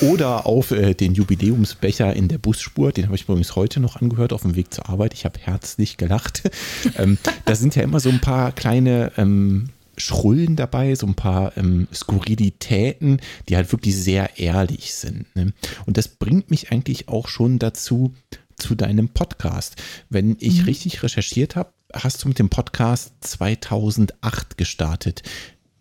Oder 0.00 0.46
auf 0.46 0.72
äh, 0.72 0.94
den 0.94 1.14
Jubiläumsbecher 1.14 2.16
in 2.16 2.26
der 2.26 2.38
Busspur. 2.38 2.90
Den 2.90 3.04
habe 3.04 3.14
ich 3.14 3.22
übrigens 3.22 3.54
heute 3.54 3.78
noch 3.78 4.02
angehört 4.02 4.32
auf 4.32 4.42
dem 4.42 4.56
Weg 4.56 4.74
zur 4.74 4.88
Arbeit. 4.88 5.14
Ich 5.14 5.24
habe 5.24 5.38
herzlich 5.38 5.96
gelacht. 5.96 6.42
Ähm, 6.96 7.18
da 7.44 7.54
sind 7.54 7.76
ja 7.76 7.82
immer 7.82 8.00
so 8.00 8.08
ein 8.08 8.20
paar 8.20 8.50
kleine 8.52 9.12
ähm, 9.16 9.68
Schrullen 9.96 10.56
dabei, 10.56 10.94
so 10.94 11.06
ein 11.06 11.14
paar 11.14 11.56
ähm, 11.56 11.86
Skurrilitäten, 11.92 13.20
die 13.48 13.56
halt 13.56 13.70
wirklich 13.72 13.94
sehr 13.94 14.38
ehrlich 14.38 14.94
sind. 14.94 15.26
Ne? 15.36 15.52
Und 15.86 15.96
das 15.96 16.08
bringt 16.08 16.50
mich 16.50 16.72
eigentlich 16.72 17.08
auch 17.08 17.28
schon 17.28 17.58
dazu, 17.58 18.14
zu 18.56 18.74
deinem 18.74 19.08
Podcast. 19.08 19.76
Wenn 20.08 20.36
ich 20.40 20.60
mhm. 20.60 20.64
richtig 20.64 21.02
recherchiert 21.02 21.56
habe, 21.56 21.70
hast 21.92 22.22
du 22.22 22.28
mit 22.28 22.38
dem 22.38 22.48
Podcast 22.48 23.12
2008 23.20 24.58
gestartet. 24.58 25.22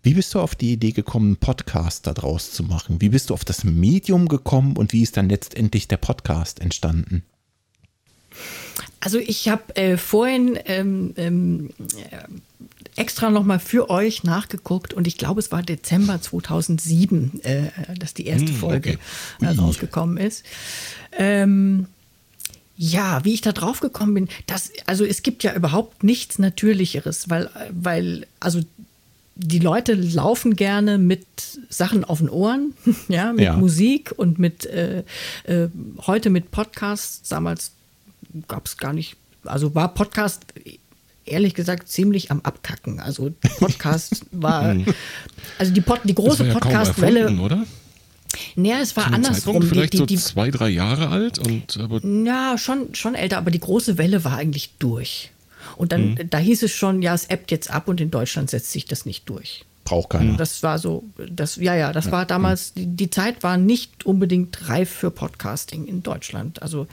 Wie 0.03 0.13
bist 0.13 0.33
du 0.33 0.39
auf 0.39 0.55
die 0.55 0.71
Idee 0.71 0.91
gekommen, 0.91 1.27
einen 1.27 1.37
Podcast 1.37 2.07
daraus 2.07 2.51
zu 2.51 2.63
machen? 2.63 3.01
Wie 3.01 3.09
bist 3.09 3.29
du 3.29 3.33
auf 3.33 3.43
das 3.43 3.63
Medium 3.63 4.27
gekommen 4.27 4.77
und 4.77 4.93
wie 4.93 5.01
ist 5.01 5.17
dann 5.17 5.27
letztendlich 5.27 5.87
der 5.87 5.97
Podcast 5.97 6.61
entstanden? 6.61 7.23
Also 8.99 9.19
ich 9.19 9.49
habe 9.49 9.75
äh, 9.75 9.97
vorhin 9.97 10.57
ähm, 10.65 11.13
ähm, 11.17 11.69
extra 12.95 13.29
nochmal 13.29 13.59
für 13.59 13.89
euch 13.89 14.23
nachgeguckt 14.23 14.93
und 14.93 15.07
ich 15.07 15.17
glaube, 15.17 15.39
es 15.39 15.51
war 15.51 15.61
Dezember 15.61 16.21
2007, 16.21 17.41
äh, 17.43 17.69
dass 17.97 18.13
die 18.13 18.25
erste 18.25 18.49
hm, 18.49 18.55
Folge 18.55 18.97
okay. 19.41 19.55
rausgekommen 19.55 20.17
ist. 20.17 20.45
Ähm, 21.11 21.87
ja, 22.77 23.25
wie 23.25 23.33
ich 23.33 23.41
da 23.41 23.51
drauf 23.51 23.79
gekommen 23.79 24.13
bin, 24.13 24.29
das, 24.45 24.71
also 24.85 25.03
es 25.03 25.23
gibt 25.23 25.43
ja 25.43 25.53
überhaupt 25.53 26.03
nichts 26.03 26.37
Natürlicheres, 26.37 27.29
weil, 27.29 27.49
weil, 27.71 28.27
also 28.39 28.61
die 29.35 29.59
Leute 29.59 29.93
laufen 29.93 30.55
gerne 30.55 30.97
mit 30.97 31.25
Sachen 31.69 32.03
auf 32.03 32.19
den 32.19 32.29
Ohren, 32.29 32.73
ja, 33.07 33.33
mit 33.33 33.45
ja. 33.45 33.57
Musik 33.57 34.13
und 34.15 34.39
mit 34.39 34.65
äh, 34.67 35.03
äh, 35.43 35.69
heute 36.05 36.29
mit 36.29 36.51
Podcasts. 36.51 37.27
Damals 37.27 37.71
gab 38.47 38.67
es 38.67 38.77
gar 38.77 38.93
nicht, 38.93 39.15
also 39.43 39.73
war 39.73 39.93
Podcast 39.93 40.45
ehrlich 41.25 41.53
gesagt 41.55 41.89
ziemlich 41.89 42.31
am 42.31 42.41
Abkacken. 42.41 42.99
Also 42.99 43.31
Podcast 43.59 44.25
war, 44.31 44.71
hm. 44.71 44.85
also 45.57 45.73
die, 45.73 45.81
Pod, 45.81 45.99
die 46.03 46.15
große 46.15 46.47
ja 46.47 46.53
Podcast-Welle. 46.53 47.29
oder? 47.39 47.65
Naja, 48.55 48.79
es 48.81 48.95
war 48.95 49.05
Zum 49.05 49.13
andersrum. 49.13 49.61
Vielleicht 49.61 49.93
die, 49.93 49.97
die, 49.97 50.05
die, 50.05 50.17
so 50.17 50.29
zwei, 50.29 50.51
drei 50.51 50.69
Jahre 50.69 51.09
alt 51.09 51.39
und 51.39 51.77
aber 51.77 52.01
ja, 52.03 52.57
schon, 52.57 52.93
schon 52.95 53.15
älter, 53.15 53.37
aber 53.37 53.51
die 53.51 53.59
große 53.59 53.97
Welle 53.97 54.23
war 54.23 54.37
eigentlich 54.37 54.71
durch. 54.79 55.31
Und 55.75 55.91
dann, 55.91 56.11
mhm. 56.11 56.29
da 56.29 56.37
hieß 56.37 56.63
es 56.63 56.71
schon, 56.71 57.01
ja, 57.01 57.13
es 57.13 57.29
ebbt 57.29 57.51
jetzt 57.51 57.69
ab 57.69 57.87
und 57.87 58.01
in 58.01 58.11
Deutschland 58.11 58.49
setzt 58.49 58.71
sich 58.71 58.85
das 58.85 59.05
nicht 59.05 59.29
durch. 59.29 59.65
Braucht 59.83 60.09
keiner. 60.09 60.35
Das 60.35 60.63
war 60.63 60.79
so, 60.79 61.03
das, 61.29 61.55
ja, 61.55 61.73
ja, 61.73 61.93
das 61.93 62.05
ja. 62.05 62.11
war 62.11 62.25
damals, 62.25 62.73
die, 62.73 62.87
die, 62.87 63.09
Zeit 63.09 63.41
war 63.43 63.57
nicht 63.57 64.05
unbedingt 64.05 64.67
reif 64.67 64.89
für 64.89 65.11
Podcasting 65.11 65.85
in 65.85 66.03
Deutschland. 66.03 66.61
Also, 66.61 66.87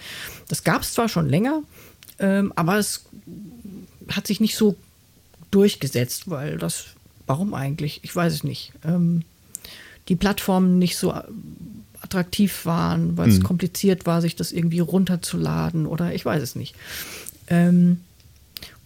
das 0.49 0.63
gab 0.63 0.83
es 0.83 0.93
zwar 0.93 1.09
schon 1.09 1.29
länger, 1.29 1.63
ähm, 2.21 2.53
aber 2.55 2.79
es 2.79 3.05
hat 4.11 4.29
sich 4.29 4.39
nicht 4.39 4.57
so 4.57 4.77
durchgesetzt, 5.51 6.31
weil 6.31 6.57
das, 6.57 6.85
warum 7.27 7.55
eigentlich? 7.55 8.01
Ich 8.03 8.15
weiß 8.15 8.33
es 8.33 8.45
nicht. 8.45 8.73
Ähm, 8.85 9.23
die 10.09 10.17
Plattformen 10.17 10.79
nicht 10.79 10.97
so 10.97 11.15
attraktiv 12.01 12.67
waren, 12.67 13.17
weil 13.17 13.31
es 13.31 13.39
mhm. 13.39 13.45
kompliziert 13.45 14.07
war, 14.07 14.21
sich 14.21 14.37
das 14.37 14.53
irgendwie 14.53 14.81
runterzuladen 14.81 15.87
oder 15.87 16.15
ich 16.15 16.25
weiß 16.25 16.43
es 16.43 16.55
nicht. 16.55 16.75
Ähm, 17.49 18.01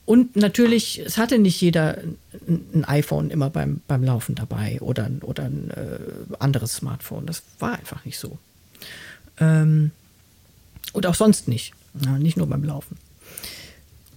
und 0.04 0.36
natürlich, 0.36 1.00
es 1.00 1.18
hatte 1.18 1.38
nicht 1.38 1.60
jeder 1.60 1.98
ein 2.46 2.84
iPhone 2.86 3.28
immer 3.28 3.50
beim, 3.50 3.82
beim 3.86 4.02
Laufen 4.02 4.34
dabei 4.34 4.80
oder, 4.80 5.10
oder 5.20 5.44
ein 5.44 5.70
äh, 5.70 5.98
anderes 6.38 6.76
Smartphone. 6.76 7.26
Das 7.26 7.42
war 7.58 7.74
einfach 7.74 8.06
nicht 8.06 8.18
so. 8.18 8.38
Ähm, 9.38 9.90
und 10.94 11.06
auch 11.06 11.14
sonst 11.14 11.46
nicht. 11.46 11.74
Ja, 12.04 12.18
nicht 12.18 12.38
nur 12.38 12.46
beim 12.46 12.64
Laufen. 12.64 12.96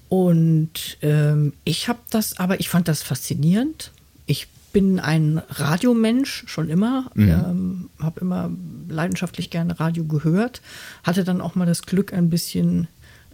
Und 0.07 0.97
ähm, 1.01 1.53
ich 1.63 1.87
habe 1.87 1.99
das, 2.09 2.37
aber 2.39 2.59
ich 2.59 2.69
fand 2.69 2.87
das 2.87 3.03
faszinierend. 3.03 3.91
Ich 4.25 4.47
bin 4.71 4.99
ein 4.99 5.41
Radiomensch 5.49 6.43
schon 6.47 6.69
immer, 6.69 7.09
Mhm. 7.13 7.29
ähm, 7.29 7.89
habe 7.99 8.21
immer 8.21 8.49
leidenschaftlich 8.87 9.49
gerne 9.49 9.79
Radio 9.79 10.05
gehört, 10.05 10.61
hatte 11.03 11.23
dann 11.23 11.41
auch 11.41 11.55
mal 11.55 11.65
das 11.65 11.83
Glück, 11.83 12.13
ein 12.13 12.29
bisschen 12.29 12.87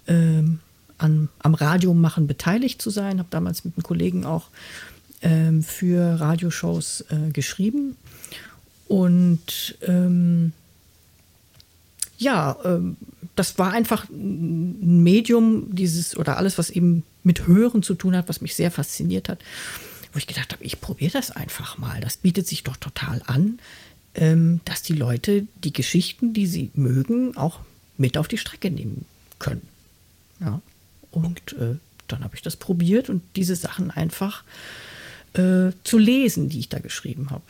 ähm, 0.07 0.59
an, 0.97 1.29
am 1.39 1.53
Radiomachen 1.53 2.27
beteiligt 2.27 2.81
zu 2.81 2.89
sein, 2.89 3.19
habe 3.19 3.29
damals 3.29 3.65
mit 3.65 3.75
einem 3.75 3.83
Kollegen 3.83 4.25
auch 4.25 4.49
ähm, 5.21 5.63
für 5.63 6.19
Radioshows 6.19 7.05
äh, 7.09 7.31
geschrieben. 7.31 7.95
Und 8.87 9.77
ähm, 9.81 10.53
ja, 12.17 12.55
ähm, 12.63 12.97
das 13.35 13.59
war 13.59 13.73
einfach 13.73 14.09
ein 14.09 15.03
Medium, 15.03 15.75
dieses 15.75 16.17
oder 16.17 16.37
alles, 16.37 16.57
was 16.57 16.69
eben 16.69 17.03
mit 17.23 17.45
Hören 17.45 17.83
zu 17.83 17.93
tun 17.93 18.15
hat, 18.15 18.29
was 18.29 18.41
mich 18.41 18.55
sehr 18.55 18.71
fasziniert 18.71 19.29
hat, 19.29 19.39
wo 20.17 20.19
ich 20.19 20.25
gedacht 20.25 20.51
habe, 20.51 20.63
ich 20.63 20.81
probiere 20.81 21.11
das 21.11 21.29
einfach 21.29 21.77
mal. 21.77 22.01
Das 22.01 22.17
bietet 22.17 22.47
sich 22.47 22.63
doch 22.63 22.75
total 22.75 23.21
an, 23.27 23.59
ähm, 24.15 24.61
dass 24.65 24.81
die 24.81 24.93
Leute 24.93 25.45
die 25.63 25.71
Geschichten, 25.71 26.33
die 26.33 26.47
sie 26.47 26.71
mögen, 26.73 27.37
auch 27.37 27.59
mit 27.97 28.17
auf 28.17 28.27
die 28.27 28.39
Strecke 28.39 28.71
nehmen 28.71 29.05
können. 29.37 29.61
Ja. 30.39 30.59
Und 31.11 31.53
äh, 31.59 31.75
dann 32.07 32.23
habe 32.23 32.35
ich 32.35 32.41
das 32.41 32.55
probiert 32.55 33.11
und 33.11 33.21
diese 33.35 33.55
Sachen 33.55 33.91
einfach 33.91 34.43
äh, 35.33 35.69
zu 35.83 35.99
lesen, 35.99 36.49
die 36.49 36.61
ich 36.61 36.69
da 36.69 36.79
geschrieben 36.79 37.29
habe. 37.29 37.43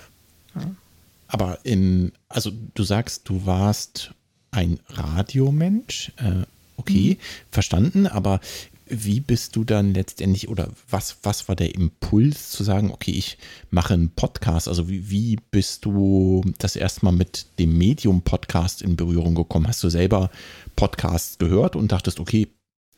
Aber 1.29 1.59
im, 1.63 2.11
also 2.27 2.51
du 2.75 2.83
sagst, 2.83 3.29
du 3.29 3.45
warst 3.45 4.11
ein 4.51 4.77
Radiomensch. 4.89 6.11
Äh, 6.17 6.43
okay, 6.75 7.17
verstanden, 7.49 8.07
aber 8.07 8.41
wie 8.89 9.19
bist 9.19 9.55
du 9.55 9.63
dann 9.63 9.93
letztendlich 9.93 10.49
oder 10.49 10.69
was, 10.89 11.17
was 11.23 11.47
war 11.47 11.55
der 11.55 11.75
Impuls 11.75 12.51
zu 12.51 12.63
sagen, 12.63 12.91
okay, 12.91 13.11
ich 13.11 13.37
mache 13.69 13.93
einen 13.93 14.09
Podcast? 14.09 14.67
Also 14.67 14.89
wie, 14.89 15.09
wie 15.09 15.37
bist 15.51 15.85
du 15.85 16.43
das 16.57 16.75
erstmal 16.75 17.13
mit 17.13 17.47
dem 17.59 17.77
Medium 17.77 18.21
Podcast 18.21 18.81
in 18.81 18.95
Berührung 18.95 19.35
gekommen? 19.35 19.67
Hast 19.67 19.83
du 19.83 19.89
selber 19.89 20.29
Podcasts 20.75 21.37
gehört 21.37 21.75
und 21.75 21.91
dachtest, 21.91 22.19
okay, 22.19 22.47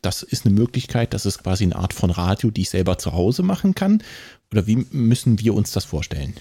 das 0.01 0.23
ist 0.23 0.45
eine 0.45 0.55
Möglichkeit, 0.55 1.13
das 1.13 1.25
ist 1.25 1.43
quasi 1.43 1.65
eine 1.65 1.75
Art 1.75 1.93
von 1.93 2.09
Radio, 2.09 2.51
die 2.51 2.61
ich 2.61 2.69
selber 2.69 2.97
zu 2.97 3.13
Hause 3.13 3.43
machen 3.43 3.75
kann? 3.75 4.03
Oder 4.51 4.65
wie 4.67 4.85
müssen 4.91 5.39
wir 5.39 5.53
uns 5.53 5.71
das 5.71 5.85
vorstellen? 5.85 6.33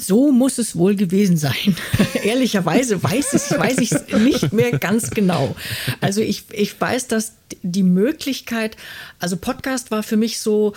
So 0.00 0.30
muss 0.32 0.58
es 0.58 0.76
wohl 0.76 0.94
gewesen 0.94 1.36
sein. 1.36 1.76
Ehrlicherweise 2.24 3.02
weiß 3.02 3.34
ich 3.34 3.58
weiß 3.58 3.78
ich 3.78 3.92
nicht 4.18 4.52
mehr 4.52 4.78
ganz 4.78 5.10
genau. 5.10 5.56
Also 6.00 6.20
ich, 6.20 6.44
ich 6.52 6.80
weiß, 6.80 7.08
dass 7.08 7.32
die 7.62 7.82
Möglichkeit, 7.82 8.76
also 9.18 9.36
Podcast 9.36 9.90
war 9.90 10.02
für 10.02 10.16
mich 10.16 10.38
so, 10.38 10.74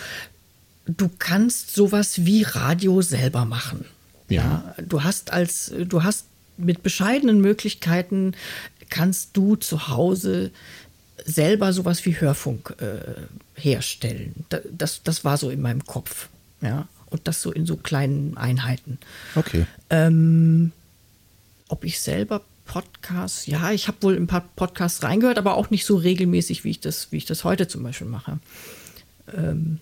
du 0.86 1.08
kannst 1.18 1.74
sowas 1.74 2.24
wie 2.26 2.42
Radio 2.42 3.00
selber 3.02 3.44
machen. 3.44 3.84
Ja. 4.28 4.74
du 4.78 5.02
hast 5.04 5.32
als, 5.32 5.72
du 5.78 6.02
hast 6.02 6.24
mit 6.56 6.82
bescheidenen 6.82 7.40
Möglichkeiten 7.40 8.32
kannst 8.88 9.30
du 9.36 9.56
zu 9.56 9.88
Hause 9.88 10.50
selber 11.24 11.72
sowas 11.72 12.04
wie 12.06 12.18
Hörfunk 12.20 12.74
äh, 12.80 13.60
herstellen. 13.60 14.34
Da- 14.48 14.60
Das, 14.70 15.02
das 15.04 15.24
war 15.24 15.36
so 15.36 15.50
in 15.50 15.60
meinem 15.60 15.84
Kopf. 15.84 16.28
Ja. 16.60 16.88
Und 17.12 17.28
das 17.28 17.42
so 17.42 17.52
in 17.52 17.66
so 17.66 17.76
kleinen 17.76 18.36
Einheiten. 18.38 18.98
Okay. 19.34 19.66
Ob 21.68 21.84
ich 21.84 22.00
selber 22.00 22.40
Podcasts, 22.64 23.46
ja, 23.46 23.70
ich 23.70 23.86
habe 23.86 24.02
wohl 24.02 24.16
ein 24.16 24.26
paar 24.26 24.48
Podcasts 24.56 25.02
reingehört, 25.02 25.36
aber 25.36 25.56
auch 25.56 25.68
nicht 25.68 25.84
so 25.84 25.96
regelmäßig, 25.96 26.64
wie 26.64 26.70
ich 26.70 26.80
das, 26.80 27.12
wie 27.12 27.18
ich 27.18 27.26
das 27.26 27.44
heute 27.44 27.68
zum 27.68 27.82
Beispiel 27.82 28.06
mache. 28.06 28.38
Ähm, 29.36 29.78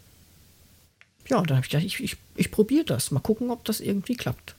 ja, 1.29 1.40
dann 1.43 1.57
habe 1.57 1.64
ich 1.64 1.71
gedacht, 1.71 1.87
ich, 1.87 2.01
ich, 2.01 2.16
ich 2.35 2.51
probiere 2.51 2.85
das. 2.85 3.12
Mal 3.12 3.21
gucken, 3.21 3.51
ob 3.51 3.64
das 3.64 3.81
irgendwie 3.81 4.16
klappt. 4.16 4.57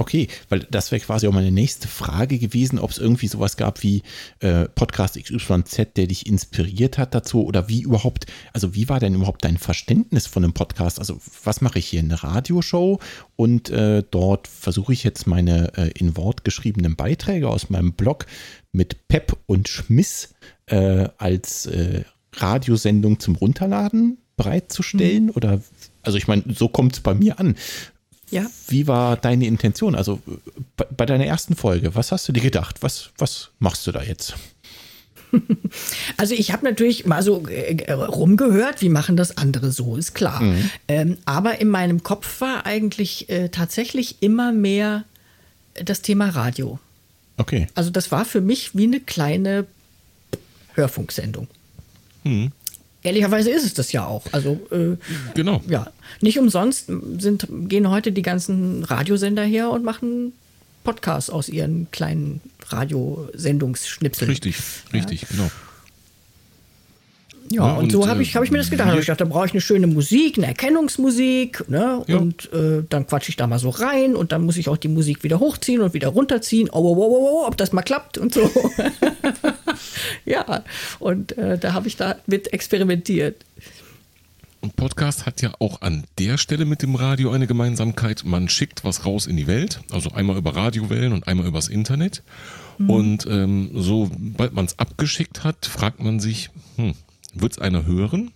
Okay, 0.00 0.28
weil 0.48 0.60
das 0.70 0.90
wäre 0.92 1.02
quasi 1.02 1.26
auch 1.26 1.32
meine 1.34 1.50
nächste 1.50 1.86
Frage 1.86 2.38
gewesen, 2.38 2.78
ob 2.78 2.90
es 2.90 2.96
irgendwie 2.96 3.26
sowas 3.26 3.58
gab 3.58 3.82
wie 3.82 4.02
äh, 4.38 4.64
Podcast 4.64 5.22
XYZ, 5.22 5.88
der 5.94 6.06
dich 6.06 6.26
inspiriert 6.26 6.96
hat 6.96 7.14
dazu 7.14 7.44
oder 7.44 7.68
wie 7.68 7.82
überhaupt, 7.82 8.24
also 8.54 8.74
wie 8.74 8.88
war 8.88 8.98
denn 8.98 9.14
überhaupt 9.14 9.44
dein 9.44 9.58
Verständnis 9.58 10.26
von 10.26 10.42
einem 10.42 10.54
Podcast? 10.54 10.98
Also 11.00 11.20
was 11.44 11.60
mache 11.60 11.80
ich 11.80 11.86
hier? 11.86 12.00
Eine 12.00 12.22
Radioshow 12.22 12.98
und 13.36 13.68
äh, 13.68 14.02
dort 14.10 14.48
versuche 14.48 14.94
ich 14.94 15.04
jetzt 15.04 15.26
meine 15.26 15.76
äh, 15.76 15.90
in 15.90 16.16
Wort 16.16 16.44
geschriebenen 16.44 16.96
Beiträge 16.96 17.50
aus 17.50 17.68
meinem 17.68 17.92
Blog 17.92 18.24
mit 18.72 19.06
Pep 19.08 19.36
und 19.44 19.68
Schmiss 19.68 20.30
äh, 20.64 21.10
als 21.18 21.66
äh, 21.66 22.04
Radiosendung 22.32 23.20
zum 23.20 23.36
Runterladen 23.36 24.16
bereitzustellen 24.38 25.28
oder 25.28 25.60
also 26.02 26.16
ich 26.16 26.26
meine, 26.26 26.44
so 26.54 26.68
kommt 26.68 26.94
es 26.94 27.00
bei 27.00 27.12
mir 27.12 27.38
an. 27.38 27.56
Ja. 28.30 28.46
Wie 28.68 28.86
war 28.86 29.16
deine 29.16 29.46
Intention? 29.46 29.94
Also 29.94 30.20
äh, 30.26 30.60
bei, 30.76 30.86
bei 30.96 31.06
deiner 31.06 31.26
ersten 31.26 31.56
Folge, 31.56 31.94
was 31.94 32.12
hast 32.12 32.28
du 32.28 32.32
dir 32.32 32.42
gedacht? 32.42 32.82
Was, 32.82 33.10
was 33.18 33.50
machst 33.58 33.86
du 33.86 33.92
da 33.92 34.02
jetzt? 34.02 34.34
Also 36.16 36.34
ich 36.34 36.50
habe 36.50 36.64
natürlich 36.64 37.06
mal 37.06 37.22
so 37.22 37.46
äh, 37.46 37.92
rumgehört, 37.92 38.82
wie 38.82 38.88
machen 38.88 39.16
das 39.16 39.36
andere 39.36 39.70
so, 39.70 39.96
ist 39.96 40.12
klar. 40.12 40.42
Ähm, 40.88 41.18
aber 41.24 41.60
in 41.60 41.68
meinem 41.68 42.02
Kopf 42.02 42.40
war 42.40 42.66
eigentlich 42.66 43.28
äh, 43.30 43.48
tatsächlich 43.48 44.16
immer 44.20 44.50
mehr 44.50 45.04
das 45.74 46.02
Thema 46.02 46.30
Radio. 46.30 46.80
Okay. 47.36 47.68
Also 47.76 47.90
das 47.90 48.10
war 48.10 48.24
für 48.24 48.40
mich 48.40 48.76
wie 48.76 48.84
eine 48.84 48.98
kleine 48.98 49.66
Hörfunksendung. 50.74 51.46
Ehrlicherweise 53.02 53.50
ist 53.50 53.64
es 53.64 53.74
das 53.74 53.92
ja 53.92 54.06
auch. 54.06 54.24
Also 54.32 54.60
äh, 54.70 54.96
Genau. 55.34 55.62
ja, 55.68 55.90
nicht 56.20 56.38
umsonst 56.38 56.90
sind, 57.18 57.46
gehen 57.50 57.88
heute 57.88 58.12
die 58.12 58.22
ganzen 58.22 58.84
Radiosender 58.84 59.42
her 59.44 59.70
und 59.70 59.84
machen 59.84 60.32
Podcasts 60.84 61.30
aus 61.30 61.48
ihren 61.48 61.90
kleinen 61.90 62.40
Radiosendungsschnipseln. 62.68 64.30
Richtig, 64.30 64.56
richtig, 64.92 65.26
genau. 65.28 65.44
Ja, 65.44 65.50
Ja, 67.50 67.72
und, 67.72 67.84
und, 67.84 67.92
so 67.92 68.06
habe 68.06 68.20
äh, 68.20 68.22
ich, 68.22 68.36
hab 68.36 68.44
ich 68.44 68.50
mir 68.50 68.58
das 68.58 68.70
gedacht. 68.70 68.94
Ich 68.94 69.00
gedacht, 69.00 69.20
da 69.20 69.24
brauche 69.24 69.46
ich 69.46 69.52
eine 69.52 69.60
schöne 69.60 69.86
Musik, 69.86 70.38
eine 70.38 70.46
Erkennungsmusik. 70.46 71.68
Ne? 71.68 72.02
Ja. 72.06 72.16
Und 72.16 72.52
äh, 72.52 72.84
dann 72.88 73.06
quatsche 73.06 73.30
ich 73.30 73.36
da 73.36 73.46
mal 73.46 73.58
so 73.58 73.70
rein 73.70 74.14
und 74.14 74.32
dann 74.32 74.42
muss 74.42 74.56
ich 74.56 74.68
auch 74.68 74.76
die 74.76 74.88
Musik 74.88 75.24
wieder 75.24 75.40
hochziehen 75.40 75.80
und 75.80 75.92
wieder 75.92 76.08
runterziehen. 76.08 76.68
Oh, 76.70 76.78
oh, 76.78 76.94
oh, 76.96 77.08
oh, 77.10 77.28
oh, 77.42 77.46
ob 77.46 77.56
das 77.56 77.72
mal 77.72 77.82
klappt 77.82 78.18
und 78.18 78.32
so. 78.32 78.48
ja, 80.24 80.64
und 80.98 81.36
äh, 81.38 81.58
da 81.58 81.72
habe 81.72 81.88
ich 81.88 81.96
da 81.96 82.16
mit 82.26 82.52
experimentiert. 82.52 83.44
Und 84.62 84.76
Podcast 84.76 85.24
hat 85.24 85.40
ja 85.40 85.54
auch 85.58 85.80
an 85.80 86.04
der 86.18 86.36
Stelle 86.36 86.66
mit 86.66 86.82
dem 86.82 86.94
Radio 86.94 87.30
eine 87.30 87.46
Gemeinsamkeit. 87.46 88.24
Man 88.26 88.50
schickt 88.50 88.84
was 88.84 89.06
raus 89.06 89.26
in 89.26 89.38
die 89.38 89.46
Welt, 89.46 89.80
also 89.90 90.10
einmal 90.10 90.36
über 90.36 90.54
Radiowellen 90.54 91.14
und 91.14 91.26
einmal 91.26 91.46
übers 91.46 91.68
Internet. 91.68 92.22
Und 92.88 93.26
ähm, 93.26 93.70
sobald 93.74 94.54
man 94.54 94.64
es 94.64 94.78
abgeschickt 94.78 95.44
hat, 95.44 95.66
fragt 95.66 96.02
man 96.02 96.18
sich, 96.18 96.48
hm, 96.76 96.94
wird 97.34 97.52
es 97.52 97.58
einer 97.58 97.84
hören? 97.84 98.32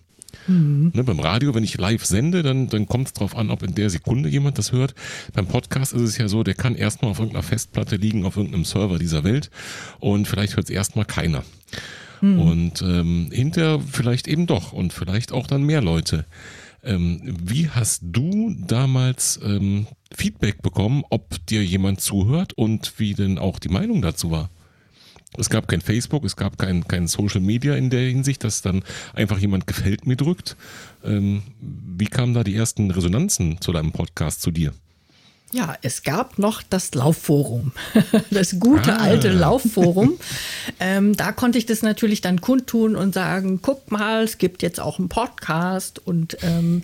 Ne, 0.93 1.03
beim 1.03 1.19
Radio, 1.19 1.55
wenn 1.55 1.63
ich 1.63 1.77
live 1.77 2.05
sende, 2.05 2.43
dann, 2.43 2.67
dann 2.69 2.87
kommt 2.87 3.07
es 3.07 3.13
darauf 3.13 3.35
an, 3.35 3.49
ob 3.49 3.63
in 3.63 3.75
der 3.75 3.89
Sekunde 3.89 4.29
jemand 4.29 4.57
das 4.57 4.71
hört. 4.71 4.93
Beim 5.33 5.47
Podcast 5.47 5.93
ist 5.93 6.01
es 6.01 6.17
ja 6.17 6.27
so, 6.27 6.43
der 6.43 6.53
kann 6.53 6.75
erstmal 6.75 7.11
auf 7.11 7.19
irgendeiner 7.19 7.43
Festplatte 7.43 7.95
liegen, 7.95 8.25
auf 8.25 8.37
irgendeinem 8.37 8.65
Server 8.65 8.99
dieser 8.99 9.23
Welt 9.23 9.49
und 9.99 10.27
vielleicht 10.27 10.55
hört 10.55 10.69
es 10.69 10.75
erstmal 10.75 11.05
keiner. 11.05 11.43
Und 12.39 12.81
ähm, 12.81 13.29
hinterher 13.31 13.79
vielleicht 13.79 14.27
eben 14.27 14.47
doch 14.47 14.71
und 14.71 14.93
vielleicht 14.93 15.31
auch 15.31 15.47
dann 15.47 15.63
mehr 15.63 15.81
Leute. 15.81 16.25
Ähm, 16.83 17.21
wie 17.43 17.69
hast 17.69 18.01
du 18.03 18.55
damals 18.67 19.39
ähm, 19.43 19.87
Feedback 20.15 20.61
bekommen, 20.61 21.03
ob 21.09 21.45
dir 21.47 21.63
jemand 21.63 21.99
zuhört 22.01 22.53
und 22.53 22.93
wie 22.99 23.15
denn 23.15 23.39
auch 23.39 23.59
die 23.59 23.69
Meinung 23.69 24.01
dazu 24.01 24.31
war? 24.31 24.49
Es 25.37 25.49
gab 25.49 25.67
kein 25.67 25.81
Facebook, 25.81 26.23
es 26.23 26.35
gab 26.35 26.57
kein, 26.57 26.87
kein 26.87 27.07
Social 27.07 27.41
Media 27.41 27.75
in 27.75 27.89
der 27.89 28.09
Hinsicht, 28.09 28.43
dass 28.43 28.61
dann 28.61 28.83
einfach 29.13 29.37
jemand 29.39 29.67
gefällt 29.67 30.07
mir 30.07 30.15
drückt. 30.15 30.55
Ähm, 31.03 31.43
wie 31.59 32.05
kamen 32.05 32.33
da 32.33 32.43
die 32.43 32.55
ersten 32.55 32.91
Resonanzen 32.91 33.59
zu 33.61 33.71
deinem 33.71 33.91
Podcast 33.91 34.41
zu 34.41 34.51
dir? 34.51 34.73
Ja, 35.51 35.75
es 35.83 36.03
gab 36.03 36.37
noch 36.37 36.63
das 36.63 36.93
Laufforum, 36.95 37.71
das 38.31 38.59
gute 38.59 38.93
Ah. 38.93 39.03
alte 39.03 39.29
Laufforum. 39.31 40.17
ähm, 40.81 41.15
da 41.15 41.31
konnte 41.31 41.57
ich 41.57 41.65
das 41.65 41.81
natürlich 41.81 42.19
dann 42.19 42.41
kundtun 42.41 42.95
und 42.97 43.13
sagen, 43.13 43.59
guck 43.61 43.89
mal, 43.89 44.23
es 44.23 44.37
gibt 44.37 44.63
jetzt 44.63 44.79
auch 44.81 44.99
einen 44.99 45.07
Podcast. 45.07 45.99
Und 45.99 46.37
ähm, 46.41 46.83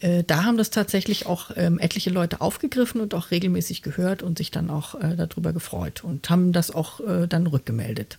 äh, 0.00 0.22
da 0.24 0.44
haben 0.44 0.56
das 0.56 0.70
tatsächlich 0.70 1.26
auch 1.26 1.50
ähm, 1.56 1.78
etliche 1.78 2.08
Leute 2.10 2.40
aufgegriffen 2.40 3.00
und 3.02 3.12
auch 3.12 3.30
regelmäßig 3.32 3.82
gehört 3.82 4.22
und 4.22 4.38
sich 4.38 4.50
dann 4.50 4.70
auch 4.70 4.94
äh, 4.94 5.14
darüber 5.16 5.52
gefreut 5.52 6.02
und 6.02 6.30
haben 6.30 6.52
das 6.52 6.70
auch 6.70 7.00
äh, 7.00 7.26
dann 7.26 7.46
rückgemeldet. 7.46 8.16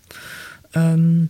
Ähm, 0.75 1.29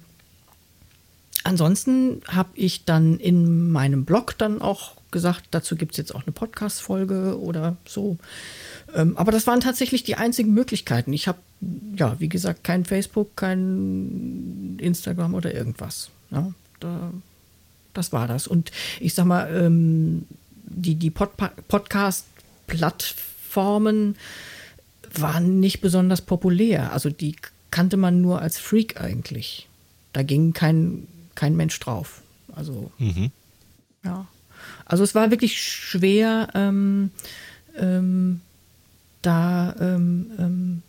ansonsten 1.43 2.22
habe 2.28 2.50
ich 2.56 2.84
dann 2.84 3.17
in 3.20 3.72
meinem 3.72 4.04
Blog 4.04 4.38
dann 4.38 4.62
auch 4.62 4.97
gesagt, 5.12 5.43
dazu 5.52 5.76
gibt 5.76 5.91
es 5.93 5.98
jetzt 5.98 6.15
auch 6.15 6.24
eine 6.24 6.32
Podcast-Folge 6.32 7.39
oder 7.39 7.78
so. 7.86 8.17
Ähm, 8.93 9.17
aber 9.17 9.32
das 9.32 9.48
waren 9.48 9.62
tatsächlich 9.62 10.04
die 10.04 10.15
einzigen 10.15 10.54
Möglichkeiten. 10.54 11.12
Ich 11.13 11.28
habe, 11.28 11.39
ja, 11.96 12.20
wie 12.20 12.30
gesagt, 12.30 12.63
kein 12.63 12.86
Facebook, 12.86 13.36
kein 13.36 14.78
Instagram 14.80 15.34
oder 15.34 15.52
irgendwas. 15.54 16.10
Ja, 16.32 16.54
da, 16.80 17.12
das 17.93 18.13
war 18.13 18.28
das. 18.28 18.48
Und 18.48 18.72
ich 19.00 19.13
sag 19.13 19.26
mal, 19.26 19.54
ähm, 19.54 20.26
die, 20.63 20.96
die 20.96 21.10
Pod 21.10 21.32
Podcast-Plattformen 21.67 24.15
waren 25.13 25.60
nicht 25.60 25.82
besonders 25.82 26.22
populär. 26.22 26.91
Also 26.91 27.10
die 27.10 27.36
kannte 27.72 27.98
man 27.98 28.22
nur 28.22 28.41
als 28.41 28.58
Freak 28.58 29.02
eigentlich. 29.02 29.67
Da 30.13 30.24
ging 30.24 30.54
kein, 30.54 31.08
kein 31.36 31.56
Mensch 31.56 31.80
drauf. 31.80 32.22
Also, 32.56 32.91
mhm. 32.98 33.32
ja. 34.04 34.28
Also 34.88 35.04
es 35.04 35.13
war 35.13 35.32
wirklich 35.32 35.62
schwer, 35.62 36.47
ähm, 36.54 37.12
ähm, 37.78 38.41
da 39.21 39.76
ähm, 39.80 40.32
ähm 40.39 40.82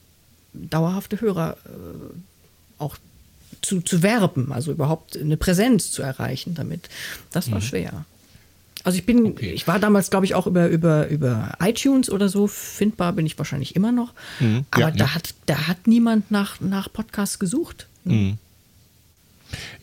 dauerhafte 0.54 1.20
Hörer 1.20 1.56
äh, 1.66 2.82
auch 2.82 2.96
zu, 3.61 3.80
zu 3.80 4.02
werben, 4.02 4.52
also 4.52 4.72
überhaupt 4.72 5.16
eine 5.16 5.37
Präsenz 5.37 5.90
zu 5.90 6.02
erreichen 6.02 6.54
damit. 6.54 6.88
Das 7.32 7.50
war 7.50 7.58
mhm. 7.58 7.62
schwer. 7.62 8.04
Also 8.84 8.98
ich 8.98 9.04
bin, 9.04 9.26
okay. 9.26 9.50
ich 9.50 9.66
war 9.66 9.78
damals, 9.78 10.11
glaube 10.11 10.24
ich, 10.24 10.34
auch 10.34 10.46
über, 10.46 10.68
über, 10.68 11.08
über 11.08 11.52
iTunes 11.61 12.08
oder 12.11 12.28
so 12.28 12.46
findbar, 12.46 13.12
bin 13.12 13.26
ich 13.26 13.37
wahrscheinlich 13.37 13.76
immer 13.76 13.92
noch. 13.92 14.14
Mhm. 14.40 14.64
Aber 14.70 14.82
ja, 14.82 14.90
da, 14.92 15.04
ja. 15.04 15.14
Hat, 15.14 15.34
da 15.46 15.66
hat 15.66 15.87
niemand 15.87 16.30
nach, 16.30 16.61
nach 16.61 16.92
Podcasts 16.92 17.38
gesucht. 17.38 17.87
Mhm. 18.04 18.38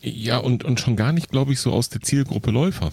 Ja, 0.01 0.37
und, 0.37 0.63
und 0.63 0.79
schon 0.79 0.95
gar 0.95 1.11
nicht, 1.11 1.29
glaube 1.29 1.53
ich, 1.53 1.59
so 1.59 1.71
aus 1.73 1.89
der 1.89 2.01
Zielgruppe 2.01 2.51
Läufer. 2.51 2.91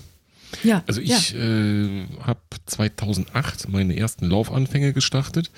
Ja. 0.62 0.82
Also 0.86 1.00
ich 1.00 1.32
ja. 1.32 1.38
äh, 1.38 2.06
habe 2.20 2.40
2008 2.66 3.68
meine 3.68 3.96
ersten 3.96 4.26
Laufanfänge 4.26 4.92
gestartet 4.92 5.50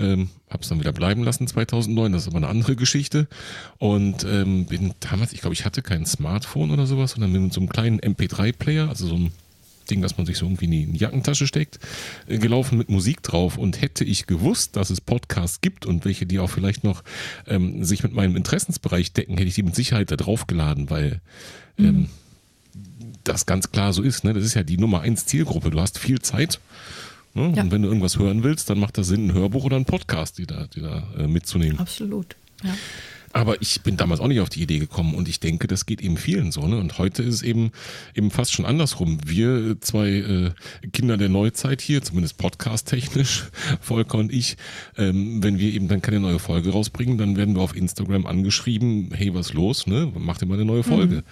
ähm, 0.00 0.30
habe 0.48 0.62
es 0.62 0.68
dann 0.68 0.80
wieder 0.80 0.92
bleiben 0.92 1.22
lassen 1.22 1.46
2009, 1.46 2.12
das 2.12 2.22
ist 2.22 2.28
aber 2.28 2.38
eine 2.38 2.48
andere 2.48 2.74
Geschichte. 2.74 3.28
Und 3.78 4.24
ähm, 4.24 4.66
bin 4.66 4.94
damals, 5.00 5.32
ich 5.32 5.40
glaube, 5.40 5.54
ich 5.54 5.64
hatte 5.64 5.82
kein 5.82 6.06
Smartphone 6.06 6.70
oder 6.70 6.86
sowas, 6.86 7.12
sondern 7.12 7.32
mit 7.32 7.52
so 7.52 7.60
einem 7.60 7.68
kleinen 7.68 8.00
MP3-Player, 8.00 8.88
also 8.88 9.06
so 9.06 9.16
ein 9.16 9.32
Ding, 9.90 10.02
das 10.02 10.16
man 10.16 10.24
sich 10.24 10.38
so 10.38 10.46
irgendwie 10.46 10.66
in 10.66 10.92
die 10.92 10.98
Jackentasche 10.98 11.46
steckt, 11.46 11.80
äh, 12.26 12.38
gelaufen 12.38 12.78
mit 12.78 12.88
Musik 12.88 13.22
drauf. 13.22 13.58
Und 13.58 13.82
hätte 13.82 14.04
ich 14.04 14.26
gewusst, 14.26 14.76
dass 14.76 14.90
es 14.90 15.00
Podcasts 15.00 15.60
gibt 15.60 15.84
und 15.84 16.04
welche, 16.04 16.26
die 16.26 16.38
auch 16.38 16.50
vielleicht 16.50 16.84
noch 16.84 17.02
ähm, 17.46 17.84
sich 17.84 18.02
mit 18.02 18.14
meinem 18.14 18.36
Interessensbereich 18.36 19.12
decken, 19.12 19.36
hätte 19.36 19.48
ich 19.48 19.54
die 19.54 19.62
mit 19.62 19.74
Sicherheit 19.74 20.10
da 20.10 20.16
drauf 20.16 20.46
geladen, 20.46 20.90
weil 20.90 21.20
ähm, 21.78 21.86
mhm. 21.86 22.08
Das 23.24 23.46
ganz 23.46 23.70
klar 23.70 23.92
so 23.92 24.02
ist. 24.02 24.24
Ne? 24.24 24.34
Das 24.34 24.44
ist 24.44 24.54
ja 24.54 24.62
die 24.62 24.78
Nummer 24.78 25.00
eins 25.00 25.26
Zielgruppe. 25.26 25.70
Du 25.70 25.80
hast 25.80 25.98
viel 25.98 26.20
Zeit 26.20 26.60
Ne? 27.34 27.52
Ja. 27.54 27.62
Und 27.62 27.70
wenn 27.70 27.82
du 27.82 27.88
irgendwas 27.88 28.18
hören 28.18 28.42
willst, 28.42 28.70
dann 28.70 28.78
macht 28.78 28.98
das 28.98 29.08
Sinn, 29.08 29.28
ein 29.28 29.32
Hörbuch 29.32 29.64
oder 29.64 29.76
ein 29.76 29.84
Podcast, 29.84 30.38
die 30.38 30.46
da, 30.46 30.66
die 30.66 30.80
da 30.80 31.04
äh, 31.16 31.26
mitzunehmen. 31.26 31.78
Absolut. 31.78 32.36
Ja. 32.64 32.74
Aber 33.32 33.62
ich 33.62 33.82
bin 33.82 33.96
damals 33.96 34.18
auch 34.18 34.26
nicht 34.26 34.40
auf 34.40 34.48
die 34.48 34.60
Idee 34.60 34.80
gekommen 34.80 35.14
und 35.14 35.28
ich 35.28 35.38
denke, 35.38 35.68
das 35.68 35.86
geht 35.86 36.00
eben 36.00 36.16
vielen 36.16 36.50
so. 36.50 36.66
Ne? 36.66 36.76
Und 36.76 36.98
heute 36.98 37.22
ist 37.22 37.36
es 37.36 37.42
eben, 37.42 37.70
eben 38.16 38.32
fast 38.32 38.52
schon 38.52 38.64
andersrum. 38.64 39.18
Wir 39.24 39.80
zwei 39.80 40.08
äh, 40.08 40.88
Kinder 40.92 41.16
der 41.16 41.28
Neuzeit 41.28 41.80
hier, 41.80 42.02
zumindest 42.02 42.38
podcast-technisch, 42.38 43.44
Volker 43.80 44.18
und 44.18 44.32
ich, 44.32 44.56
ähm, 44.98 45.44
wenn 45.44 45.60
wir 45.60 45.72
eben 45.72 45.86
dann 45.86 46.02
keine 46.02 46.18
neue 46.18 46.40
Folge 46.40 46.70
rausbringen, 46.70 47.18
dann 47.18 47.36
werden 47.36 47.54
wir 47.54 47.62
auf 47.62 47.76
Instagram 47.76 48.26
angeschrieben, 48.26 49.12
hey, 49.14 49.32
was 49.32 49.52
los, 49.52 49.86
ne? 49.86 50.10
Mach 50.18 50.38
dir 50.38 50.46
mal 50.46 50.54
eine 50.54 50.64
neue 50.64 50.82
Folge. 50.82 51.16
Mhm. 51.16 51.22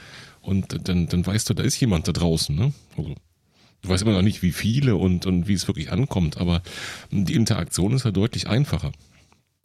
Und 0.48 0.88
dann, 0.88 1.08
dann 1.08 1.26
weißt 1.26 1.50
du, 1.50 1.54
da 1.54 1.62
ist 1.62 1.78
jemand 1.78 2.08
da 2.08 2.12
draußen, 2.12 2.56
ne? 2.56 2.72
Also 2.96 3.14
ich 3.82 3.88
weiß 3.88 4.00
immer 4.00 4.12
noch 4.12 4.22
nicht, 4.22 4.40
wie 4.40 4.52
viele 4.52 4.96
und, 4.96 5.26
und 5.26 5.46
wie 5.46 5.52
es 5.52 5.68
wirklich 5.68 5.92
ankommt, 5.92 6.38
aber 6.38 6.62
die 7.10 7.34
Interaktion 7.34 7.92
ist 7.92 8.06
ja 8.06 8.12
deutlich 8.12 8.48
einfacher. 8.48 8.92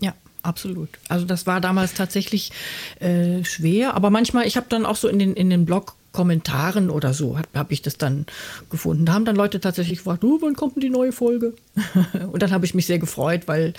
Ja, 0.01 0.13
absolut. 0.41 0.89
Also 1.07 1.25
das 1.25 1.47
war 1.47 1.61
damals 1.61 1.93
tatsächlich 1.93 2.51
äh, 2.99 3.45
schwer, 3.45 3.93
aber 3.93 4.09
manchmal, 4.09 4.45
ich 4.45 4.57
habe 4.57 4.65
dann 4.67 4.85
auch 4.85 4.97
so 4.97 5.07
in 5.07 5.19
den, 5.19 5.35
in 5.35 5.49
den 5.49 5.65
Blog 5.65 5.95
Kommentaren 6.11 6.91
oder 6.91 7.11
so 7.13 7.37
habe 7.37 7.47
hab 7.55 7.71
ich 7.71 7.81
das 7.81 7.97
dann 7.97 8.27
gefunden. 8.69 9.05
Da 9.05 9.13
haben 9.13 9.25
dann 9.25 9.35
Leute 9.35 9.59
tatsächlich 9.59 9.99
gefragt, 9.99 10.23
oh, 10.23 10.37
wann 10.41 10.53
kommt 10.53 10.75
denn 10.75 10.81
die 10.81 10.89
neue 10.89 11.11
Folge? 11.11 11.55
und 12.31 12.43
dann 12.43 12.51
habe 12.51 12.65
ich 12.65 12.75
mich 12.75 12.85
sehr 12.85 12.99
gefreut, 12.99 13.47
weil 13.47 13.73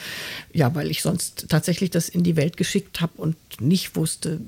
ja, 0.53 0.75
weil 0.75 0.91
ich 0.91 1.03
sonst 1.03 1.47
tatsächlich 1.49 1.91
das 1.91 2.09
in 2.09 2.25
die 2.25 2.35
Welt 2.35 2.57
geschickt 2.57 3.01
habe 3.01 3.13
und 3.19 3.37
nicht 3.61 3.95
wusste, 3.95 4.41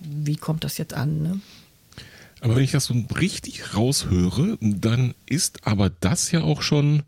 wie 0.00 0.36
kommt 0.36 0.64
das 0.64 0.78
jetzt 0.78 0.94
an. 0.94 1.22
Ne? 1.22 1.40
Aber 2.42 2.56
wenn 2.56 2.64
ich 2.64 2.72
das 2.72 2.86
so 2.86 2.94
richtig 3.18 3.74
raushöre, 3.74 4.58
dann 4.60 5.14
ist 5.26 5.66
aber 5.66 5.90
das 5.90 6.32
ja 6.32 6.42
auch 6.42 6.60
schon 6.60 7.04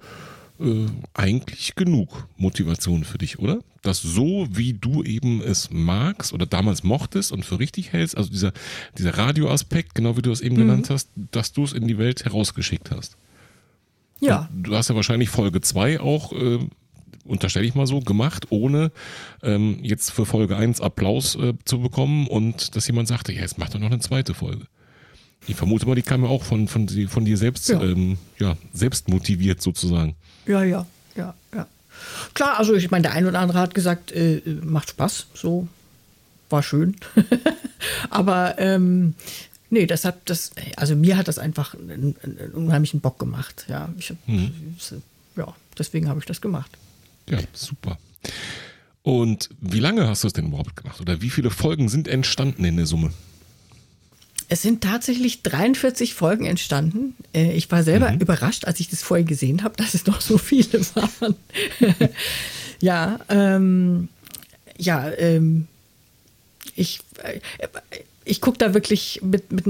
äh, 0.60 0.86
eigentlich 1.12 1.74
genug 1.74 2.28
Motivation 2.36 3.02
für 3.02 3.18
dich, 3.18 3.40
oder? 3.40 3.58
Das 3.82 4.00
so, 4.00 4.46
wie 4.50 4.74
du 4.74 5.02
eben 5.02 5.42
es 5.42 5.70
magst 5.72 6.32
oder 6.32 6.46
damals 6.46 6.84
mochtest 6.84 7.32
und 7.32 7.44
für 7.44 7.58
richtig 7.58 7.92
hältst, 7.92 8.16
also 8.16 8.30
dieser, 8.30 8.52
dieser 8.96 9.18
Radioaspekt, 9.18 9.96
genau 9.96 10.16
wie 10.16 10.22
du 10.22 10.30
es 10.30 10.40
eben 10.40 10.54
mhm. 10.54 10.60
genannt 10.60 10.90
hast, 10.90 11.10
dass 11.32 11.52
du 11.52 11.64
es 11.64 11.72
in 11.72 11.88
die 11.88 11.98
Welt 11.98 12.24
herausgeschickt 12.24 12.92
hast. 12.92 13.16
Ja. 14.20 14.48
Und 14.54 14.62
du 14.62 14.76
hast 14.76 14.88
ja 14.88 14.94
wahrscheinlich 14.94 15.30
Folge 15.30 15.60
2 15.60 15.98
auch 15.98 16.32
äh, 16.32 16.60
unterstelle 17.24 17.66
ich 17.66 17.74
mal 17.74 17.86
so, 17.86 18.00
gemacht, 18.00 18.46
ohne 18.50 18.92
ähm, 19.42 19.78
jetzt 19.82 20.12
für 20.12 20.26
Folge 20.26 20.56
1 20.56 20.80
Applaus 20.80 21.34
äh, 21.34 21.54
zu 21.64 21.80
bekommen 21.80 22.28
und 22.28 22.76
dass 22.76 22.86
jemand 22.86 23.08
sagte, 23.08 23.32
ja, 23.32 23.40
jetzt 23.40 23.58
mach 23.58 23.70
doch 23.70 23.80
noch 23.80 23.90
eine 23.90 23.98
zweite 23.98 24.34
Folge. 24.34 24.66
Ich 25.46 25.57
vermute 25.57 25.87
mal, 25.87 25.94
die 25.94 26.02
kam 26.02 26.24
ja 26.24 26.30
auch 26.30 26.42
von, 26.42 26.68
von, 26.68 26.88
von 26.88 27.24
dir 27.24 27.37
selbst, 27.37 27.68
ja. 27.68 27.83
Ähm, 27.83 28.18
ja, 28.38 28.57
selbst 28.72 29.09
motiviert 29.09 29.61
sozusagen. 29.62 30.14
Ja, 30.46 30.62
ja, 30.62 30.87
ja, 31.16 31.35
ja. 31.54 31.66
Klar, 32.35 32.59
also 32.59 32.74
ich 32.74 32.90
meine, 32.90 33.02
der 33.02 33.12
ein 33.12 33.26
oder 33.26 33.38
andere 33.38 33.59
hat 33.59 33.74
gesagt, 33.74 34.12
äh, 34.12 34.40
macht 34.62 34.90
Spaß, 34.90 35.26
so 35.35 35.68
war 36.50 36.62
schön. 36.62 36.96
Aber 38.11 38.59
ähm, 38.59 39.14
nee, 39.70 39.87
das 39.87 40.04
hat 40.04 40.18
das, 40.26 40.52
also 40.76 40.96
mir 40.96 41.16
hat 41.16 41.28
das 41.28 41.38
einfach 41.38 41.74
einen, 41.74 42.16
einen 42.22 42.52
unheimlichen 42.52 43.00
Bock 43.00 43.18
gemacht. 43.18 43.66
Ja, 43.68 43.88
ich, 43.98 44.12
mhm. 44.26 44.52
ja 45.37 45.54
deswegen 45.78 46.09
habe 46.09 46.20
ich 46.20 46.26
das 46.26 46.40
gemacht. 46.40 46.70
Ja, 47.28 47.38
super. 47.52 47.98
Und 49.02 49.50
wie 49.61 49.80
lange 49.80 50.09
hast 50.09 50.24
du 50.24 50.28
es 50.28 50.33
denn 50.33 50.46
überhaupt 50.46 50.76
gemacht? 50.76 51.00
Oder 51.00 51.20
wie 51.20 51.30
viele 51.30 51.50
Folgen 51.50 51.88
sind 51.88 52.09
entstanden 52.09 52.64
in 52.64 52.76
der 52.76 52.87
Summe? 52.87 53.12
Es 54.54 54.62
sind 54.62 54.84
tatsächlich 54.84 55.42
43 55.42 56.14
Folgen 56.14 56.44
entstanden. 56.44 57.16
Äh, 57.34 57.50
ich 57.54 57.68
war 57.72 57.82
selber 57.82 58.12
mhm. 58.12 58.20
überrascht, 58.20 58.66
als 58.66 58.78
ich 58.78 58.88
das 58.88 59.02
vorher 59.02 59.26
gesehen 59.26 59.64
habe, 59.64 59.76
dass 59.76 59.94
es 59.94 60.06
noch 60.06 60.20
so 60.20 60.38
viele 60.38 60.80
waren. 60.94 61.34
ja, 62.80 63.18
ähm, 63.30 64.08
ja, 64.78 65.10
ähm, 65.10 65.66
ich, 66.76 67.00
äh, 67.24 67.40
ich 68.24 68.40
gucke 68.40 68.58
da 68.58 68.74
wirklich 68.74 69.22
mit, 69.24 69.50
mit, 69.50 69.66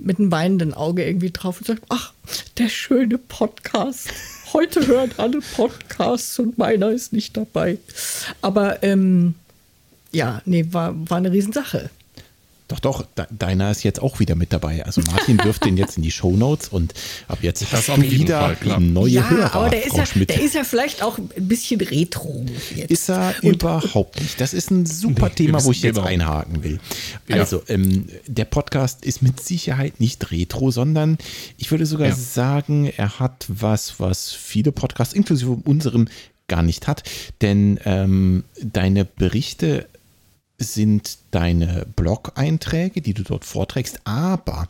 mit 0.00 0.18
einem 0.18 0.32
weinenden 0.32 0.74
Auge 0.74 1.04
irgendwie 1.04 1.30
drauf 1.30 1.58
und 1.60 1.68
sage, 1.68 1.82
ach, 1.88 2.12
der 2.58 2.68
schöne 2.68 3.18
Podcast. 3.18 4.08
Heute 4.52 4.88
hören 4.88 5.12
alle 5.18 5.38
Podcasts 5.54 6.36
und 6.40 6.58
meiner 6.58 6.90
ist 6.90 7.12
nicht 7.12 7.36
dabei. 7.36 7.78
Aber 8.42 8.82
ähm, 8.82 9.36
ja, 10.10 10.42
nee, 10.46 10.66
war, 10.72 10.96
war 11.08 11.18
eine 11.18 11.30
Riesensache. 11.30 11.90
Doch, 12.68 12.80
doch, 12.80 13.06
deiner 13.30 13.70
ist 13.70 13.84
jetzt 13.84 14.02
auch 14.02 14.18
wieder 14.18 14.34
mit 14.34 14.52
dabei. 14.52 14.84
Also 14.84 15.00
Martin 15.02 15.38
wirft 15.44 15.64
den 15.64 15.76
jetzt 15.76 15.96
in 15.96 16.02
die 16.02 16.10
Shownotes 16.10 16.68
und 16.68 16.94
ab 17.28 17.38
jetzt 17.42 17.62
das 17.62 17.72
hast 17.72 17.96
du 17.96 18.02
wieder 18.02 18.56
Fall, 18.56 18.80
neue 18.80 19.10
ja, 19.10 19.30
Hörer. 19.30 19.54
Aber 19.54 19.70
der 19.70 19.86
ist, 19.86 19.96
ja, 19.96 20.04
der 20.24 20.40
ist 20.40 20.54
ja 20.56 20.64
vielleicht 20.64 21.00
auch 21.00 21.16
ein 21.18 21.28
bisschen 21.36 21.80
retro. 21.80 22.44
Jetzt. 22.74 22.90
Ist 22.90 23.08
er 23.08 23.34
und, 23.42 23.62
überhaupt 23.62 24.20
nicht. 24.20 24.40
Das 24.40 24.52
ist 24.52 24.72
ein 24.72 24.84
super 24.84 25.28
nee, 25.28 25.34
Thema, 25.46 25.64
wo 25.64 25.70
ich 25.70 25.82
jetzt 25.82 25.94
genau. 25.94 26.08
einhaken 26.08 26.64
will. 26.64 26.80
Also, 27.30 27.58
ja. 27.68 27.74
ähm, 27.74 28.08
der 28.26 28.46
Podcast 28.46 29.04
ist 29.04 29.22
mit 29.22 29.38
Sicherheit 29.38 30.00
nicht 30.00 30.32
retro, 30.32 30.72
sondern 30.72 31.18
ich 31.58 31.70
würde 31.70 31.86
sogar 31.86 32.08
ja. 32.08 32.16
sagen, 32.16 32.92
er 32.96 33.20
hat 33.20 33.46
was, 33.48 34.00
was 34.00 34.32
viele 34.32 34.72
Podcasts, 34.72 35.14
inklusive 35.14 35.56
unserem, 35.64 36.08
gar 36.48 36.62
nicht 36.62 36.88
hat. 36.88 37.04
Denn 37.42 37.78
ähm, 37.84 38.44
deine 38.60 39.04
Berichte 39.04 39.86
sind 40.58 41.18
deine 41.30 41.86
Blog-Einträge, 41.96 43.00
die 43.00 43.14
du 43.14 43.22
dort 43.22 43.44
vorträgst, 43.44 44.00
aber 44.04 44.68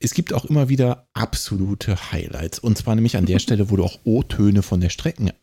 es 0.00 0.14
gibt 0.14 0.32
auch 0.32 0.44
immer 0.44 0.68
wieder 0.68 1.06
absolute 1.14 2.12
Highlights. 2.12 2.58
Und 2.58 2.78
zwar 2.78 2.94
nämlich 2.94 3.16
an 3.16 3.26
der 3.26 3.38
Stelle, 3.38 3.70
wo 3.70 3.76
du 3.76 3.84
auch 3.84 3.98
O-Töne 4.04 4.62
von, 4.62 4.86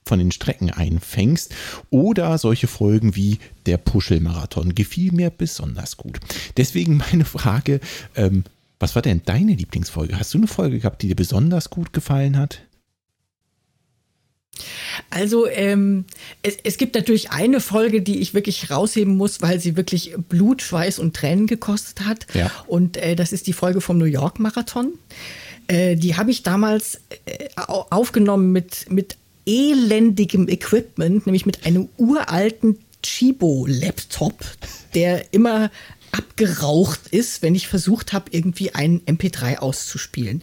von 0.05 0.19
den 0.19 0.31
Strecken 0.31 0.69
einfängst 0.69 1.53
oder 1.89 2.37
solche 2.37 2.67
Folgen 2.67 3.15
wie 3.15 3.39
der 3.65 3.77
Puschel-Marathon. 3.77 4.75
Gefiel 4.75 5.11
mir 5.11 5.29
besonders 5.29 5.97
gut. 5.97 6.19
Deswegen 6.57 6.97
meine 6.97 7.25
Frage, 7.25 7.79
ähm, 8.15 8.43
was 8.79 8.95
war 8.95 9.01
denn 9.01 9.21
deine 9.25 9.53
Lieblingsfolge? 9.53 10.19
Hast 10.19 10.33
du 10.33 10.37
eine 10.37 10.47
Folge 10.47 10.79
gehabt, 10.79 11.01
die 11.01 11.07
dir 11.07 11.15
besonders 11.15 11.69
gut 11.69 11.93
gefallen 11.93 12.37
hat? 12.37 12.61
Also 15.09 15.47
ähm, 15.47 16.05
es, 16.41 16.57
es, 16.63 16.77
gibt 16.77 16.95
natürlich 16.95 17.31
eine 17.31 17.59
Folge, 17.59 18.01
die 18.01 18.19
ich 18.19 18.33
wirklich 18.33 18.69
rausheben 18.69 19.17
muss, 19.17 19.41
weil 19.41 19.59
sie 19.59 19.75
wirklich 19.75 20.13
Blut, 20.29 20.61
Schweiß 20.61 20.99
und 20.99 21.15
Tränen 21.15 21.47
gekostet 21.47 22.05
hat. 22.05 22.27
Ja. 22.33 22.51
Und 22.67 22.97
äh, 22.97 23.15
das 23.15 23.33
ist 23.33 23.47
die 23.47 23.53
Folge 23.53 23.81
vom 23.81 23.97
New 23.97 24.05
York 24.05 24.39
Marathon. 24.39 24.93
Äh, 25.67 25.95
die 25.95 26.15
habe 26.15 26.31
ich 26.31 26.43
damals 26.43 27.01
äh, 27.25 27.49
aufgenommen 27.57 28.51
mit, 28.51 28.89
mit 28.89 29.17
elendigem 29.45 30.47
Equipment, 30.47 31.25
nämlich 31.25 31.45
mit 31.45 31.65
einem 31.65 31.89
uralten 31.97 32.77
Chibo-Laptop, 33.01 34.35
der 34.93 35.33
immer 35.33 35.69
abgeraucht 36.11 37.07
ist, 37.11 37.41
wenn 37.41 37.55
ich 37.55 37.67
versucht 37.67 38.13
habe, 38.13 38.25
irgendwie 38.31 38.73
einen 38.73 39.01
MP3 39.01 39.57
auszuspielen. 39.57 40.41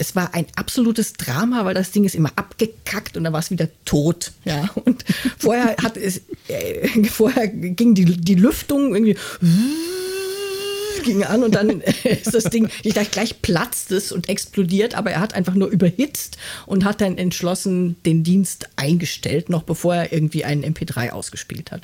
Es 0.00 0.16
war 0.16 0.32
ein 0.32 0.46
absolutes 0.56 1.12
Drama, 1.12 1.66
weil 1.66 1.74
das 1.74 1.90
Ding 1.90 2.04
ist 2.04 2.14
immer 2.14 2.32
abgekackt 2.34 3.18
und 3.18 3.24
dann 3.24 3.34
war 3.34 3.40
es 3.40 3.50
wieder 3.50 3.68
tot. 3.84 4.32
Ja, 4.46 4.70
und 4.86 5.04
vorher 5.38 5.76
hat 5.82 5.98
es, 5.98 6.22
äh, 6.48 7.04
vorher 7.04 7.48
ging 7.48 7.94
die, 7.94 8.06
die 8.06 8.34
Lüftung 8.34 8.94
irgendwie 8.94 9.18
ging 11.02 11.24
an 11.24 11.42
und 11.42 11.54
dann 11.54 11.80
ist 12.04 12.34
das 12.34 12.44
Ding, 12.44 12.68
ich 12.82 12.94
dachte, 12.94 13.10
gleich 13.10 13.42
platzt 13.42 13.90
es 13.92 14.12
und 14.12 14.28
explodiert, 14.28 14.94
aber 14.94 15.10
er 15.10 15.20
hat 15.20 15.34
einfach 15.34 15.54
nur 15.54 15.68
überhitzt 15.68 16.38
und 16.66 16.84
hat 16.84 17.00
dann 17.00 17.18
entschlossen 17.18 17.96
den 18.04 18.24
Dienst 18.24 18.68
eingestellt, 18.76 19.48
noch 19.48 19.62
bevor 19.62 19.94
er 19.94 20.12
irgendwie 20.12 20.44
einen 20.44 20.64
MP3 20.64 21.10
ausgespielt 21.10 21.72
hat. 21.72 21.82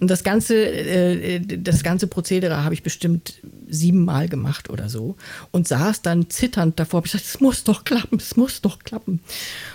Und 0.00 0.10
das 0.10 0.24
ganze, 0.24 0.54
äh, 0.54 1.40
das 1.40 1.82
ganze 1.82 2.06
Prozedere 2.06 2.64
habe 2.64 2.74
ich 2.74 2.82
bestimmt 2.82 3.34
siebenmal 3.68 4.28
gemacht 4.28 4.70
oder 4.70 4.88
so 4.88 5.16
und 5.50 5.68
saß 5.68 6.02
dann 6.02 6.30
zitternd 6.30 6.78
davor. 6.78 7.02
Ich 7.04 7.12
gesagt, 7.12 7.26
es 7.26 7.40
muss 7.40 7.64
doch 7.64 7.84
klappen, 7.84 8.18
es 8.18 8.36
muss 8.36 8.60
doch 8.60 8.78
klappen. 8.80 9.20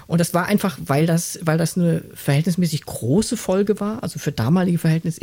Und 0.08 0.19
das 0.19 0.34
war 0.34 0.45
einfach, 0.47 0.77
weil 0.86 1.06
das, 1.06 1.39
weil 1.41 1.58
das 1.58 1.77
eine 1.77 2.03
verhältnismäßig 2.13 2.86
große 2.86 3.38
Folge 3.38 3.79
war, 3.79 4.03
also 4.03 4.19
für 4.19 4.32
damalige 4.32 4.77
Verhältnisse 4.77 5.21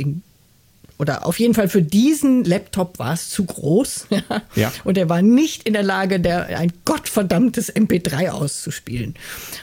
oder 1.00 1.24
auf 1.24 1.40
jeden 1.40 1.54
Fall 1.54 1.70
für 1.70 1.80
diesen 1.80 2.44
Laptop 2.44 2.98
war 2.98 3.14
es 3.14 3.30
zu 3.30 3.46
groß. 3.46 4.06
Ja. 4.54 4.72
Und 4.84 4.98
er 4.98 5.08
war 5.08 5.22
nicht 5.22 5.62
in 5.62 5.72
der 5.72 5.82
Lage, 5.82 6.20
der, 6.20 6.58
ein 6.58 6.72
gottverdammtes 6.84 7.74
MP3 7.74 8.30
auszuspielen. 8.30 9.14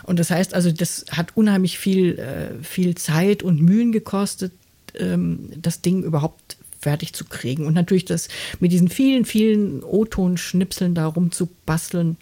Und 0.03 0.17
das 0.17 0.31
heißt 0.31 0.53
also, 0.53 0.71
das 0.71 1.05
hat 1.11 1.35
unheimlich 1.35 1.77
viel, 1.77 2.17
äh, 2.17 2.63
viel 2.63 2.95
Zeit 2.95 3.43
und 3.43 3.61
Mühen 3.61 3.91
gekostet, 3.91 4.51
ähm, 4.97 5.49
das 5.61 5.81
Ding 5.81 6.03
überhaupt 6.03 6.57
fertig 6.79 7.13
zu 7.13 7.25
kriegen. 7.25 7.67
Und 7.67 7.73
natürlich 7.73 8.05
das 8.05 8.29
mit 8.59 8.71
diesen 8.71 8.87
vielen, 8.87 9.25
vielen 9.25 9.83
O-Ton-Schnipseln 9.83 10.95
da 10.95 11.05
rumzubasteln, 11.05 12.17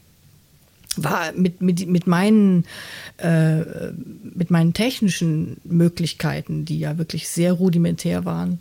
war 0.97 1.31
mit, 1.33 1.61
mit, 1.61 1.87
mit, 1.87 2.07
meinen, 2.07 2.65
äh, 3.17 3.91
mit 4.33 4.49
meinen 4.49 4.73
technischen 4.73 5.57
Möglichkeiten, 5.63 6.65
die 6.65 6.79
ja 6.79 6.97
wirklich 6.97 7.29
sehr 7.29 7.53
rudimentär 7.53 8.25
waren, 8.25 8.59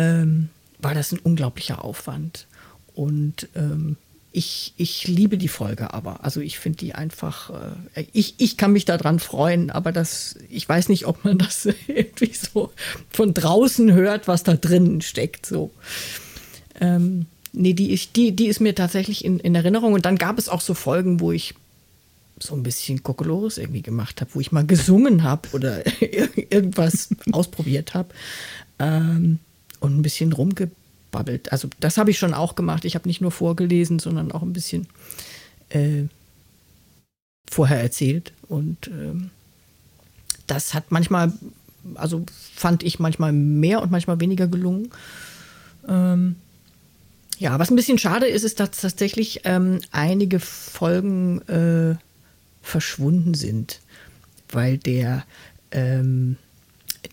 ähm, 0.00 0.48
war 0.78 0.94
das 0.94 1.12
ein 1.12 1.18
unglaublicher 1.18 1.84
Aufwand. 1.84 2.46
Und 2.94 3.48
ähm, 3.54 3.96
ich, 4.32 4.72
ich 4.76 5.08
liebe 5.08 5.36
die 5.36 5.48
Folge 5.48 5.92
aber. 5.92 6.24
Also 6.24 6.40
ich 6.40 6.58
finde 6.58 6.78
die 6.78 6.94
einfach, 6.94 7.50
äh, 7.94 8.04
ich, 8.12 8.34
ich 8.38 8.56
kann 8.56 8.72
mich 8.72 8.84
daran 8.84 9.18
freuen, 9.18 9.70
aber 9.70 9.92
das, 9.92 10.36
ich 10.48 10.68
weiß 10.68 10.88
nicht, 10.88 11.06
ob 11.06 11.24
man 11.24 11.38
das 11.38 11.66
irgendwie 11.86 12.32
so 12.32 12.72
von 13.10 13.34
draußen 13.34 13.92
hört, 13.92 14.28
was 14.28 14.42
da 14.42 14.54
drin 14.54 15.00
steckt. 15.02 15.46
So. 15.46 15.70
Ähm, 16.80 17.26
nee, 17.52 17.74
die, 17.74 17.92
ich, 17.92 18.12
die, 18.12 18.32
die 18.32 18.46
ist 18.46 18.60
mir 18.60 18.74
tatsächlich 18.74 19.24
in, 19.24 19.38
in 19.38 19.54
Erinnerung. 19.54 19.92
Und 19.92 20.06
dann 20.06 20.16
gab 20.16 20.38
es 20.38 20.48
auch 20.48 20.60
so 20.60 20.74
Folgen, 20.74 21.20
wo 21.20 21.32
ich 21.32 21.54
so 22.38 22.54
ein 22.54 22.62
bisschen 22.62 23.02
Kokolores 23.02 23.58
irgendwie 23.58 23.82
gemacht 23.82 24.22
habe, 24.22 24.30
wo 24.32 24.40
ich 24.40 24.50
mal 24.50 24.64
gesungen 24.64 25.24
habe 25.24 25.48
oder 25.52 25.82
irgendwas 26.00 27.10
ausprobiert 27.32 27.92
habe. 27.92 28.14
Ähm, 28.78 29.40
und 29.80 29.98
ein 29.98 30.02
bisschen 30.02 30.32
rumgebabbelt. 30.32 31.52
Also 31.52 31.68
das 31.80 31.96
habe 31.98 32.10
ich 32.10 32.18
schon 32.18 32.34
auch 32.34 32.54
gemacht. 32.54 32.84
Ich 32.84 32.94
habe 32.94 33.08
nicht 33.08 33.20
nur 33.20 33.32
vorgelesen, 33.32 33.98
sondern 33.98 34.32
auch 34.32 34.42
ein 34.42 34.52
bisschen 34.52 34.86
äh, 35.70 36.04
vorher 37.50 37.80
erzählt. 37.80 38.32
Und 38.48 38.88
ähm, 38.88 39.30
das 40.46 40.74
hat 40.74 40.90
manchmal, 40.90 41.32
also 41.94 42.24
fand 42.54 42.82
ich 42.82 42.98
manchmal 42.98 43.32
mehr 43.32 43.82
und 43.82 43.90
manchmal 43.90 44.20
weniger 44.20 44.46
gelungen. 44.46 44.90
Ähm, 45.88 46.36
ja, 47.38 47.58
was 47.58 47.70
ein 47.70 47.76
bisschen 47.76 47.98
schade 47.98 48.26
ist, 48.26 48.44
ist, 48.44 48.60
dass 48.60 48.72
tatsächlich 48.72 49.40
ähm, 49.44 49.80
einige 49.92 50.40
Folgen 50.40 51.40
äh, 51.48 51.96
verschwunden 52.62 53.32
sind, 53.32 53.80
weil 54.50 54.76
der 54.76 55.24
ähm, 55.70 56.36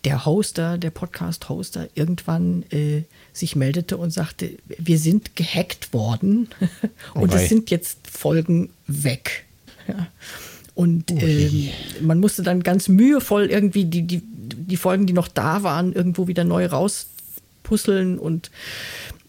der 0.06 0.26
Hoster, 0.26 0.78
der 0.78 0.89
Podcast-Hoster, 0.89 1.89
irgendwann 1.95 2.63
äh, 2.71 3.04
sich 3.34 3.56
meldete 3.56 3.97
und 3.97 4.12
sagte, 4.12 4.52
wir 4.78 5.00
sind 5.00 5.36
gehackt 5.36 5.93
worden. 5.93 6.50
Und 7.13 7.34
oh 7.34 7.36
es 7.36 7.50
sind 7.50 7.69
jetzt 7.71 8.10
Folgen 8.10 8.69
weg. 8.88 9.45
Ja. 9.88 10.08
Und 10.76 11.10
ähm, 11.10 11.69
man 12.02 12.19
musste 12.19 12.43
dann 12.43 12.62
ganz 12.62 12.88
mühevoll 12.88 13.47
irgendwie 13.47 13.86
die, 13.86 14.04
die, 14.04 14.21
die 14.21 14.78
Folgen, 14.78 15.08
die 15.08 15.13
noch 15.13 15.28
da 15.28 15.63
waren, 15.63 15.91
irgendwo 15.93 16.28
wieder 16.28 16.43
neu 16.43 16.67
rauspuzzeln 16.67 18.19
und 18.19 18.52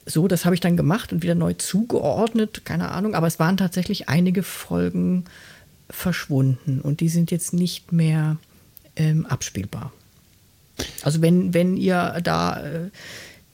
so, 0.04 0.28
das 0.28 0.44
habe 0.44 0.54
ich 0.54 0.60
dann 0.60 0.76
gemacht 0.76 1.12
und 1.12 1.22
wieder 1.22 1.34
neu 1.34 1.54
zugeordnet, 1.54 2.64
keine 2.64 2.90
Ahnung, 2.90 3.14
aber 3.14 3.26
es 3.26 3.38
waren 3.38 3.56
tatsächlich 3.56 4.08
einige 4.08 4.42
Folgen 4.42 5.24
verschwunden. 5.90 6.80
Und 6.80 7.00
die 7.00 7.08
sind 7.08 7.30
jetzt 7.30 7.52
nicht 7.52 7.92
mehr 7.92 8.36
ähm, 8.96 9.26
abspielbar. 9.26 9.92
Also 11.02 11.22
wenn, 11.22 11.54
wenn 11.54 11.76
ihr 11.76 12.20
da 12.22 12.62
äh, 12.62 12.90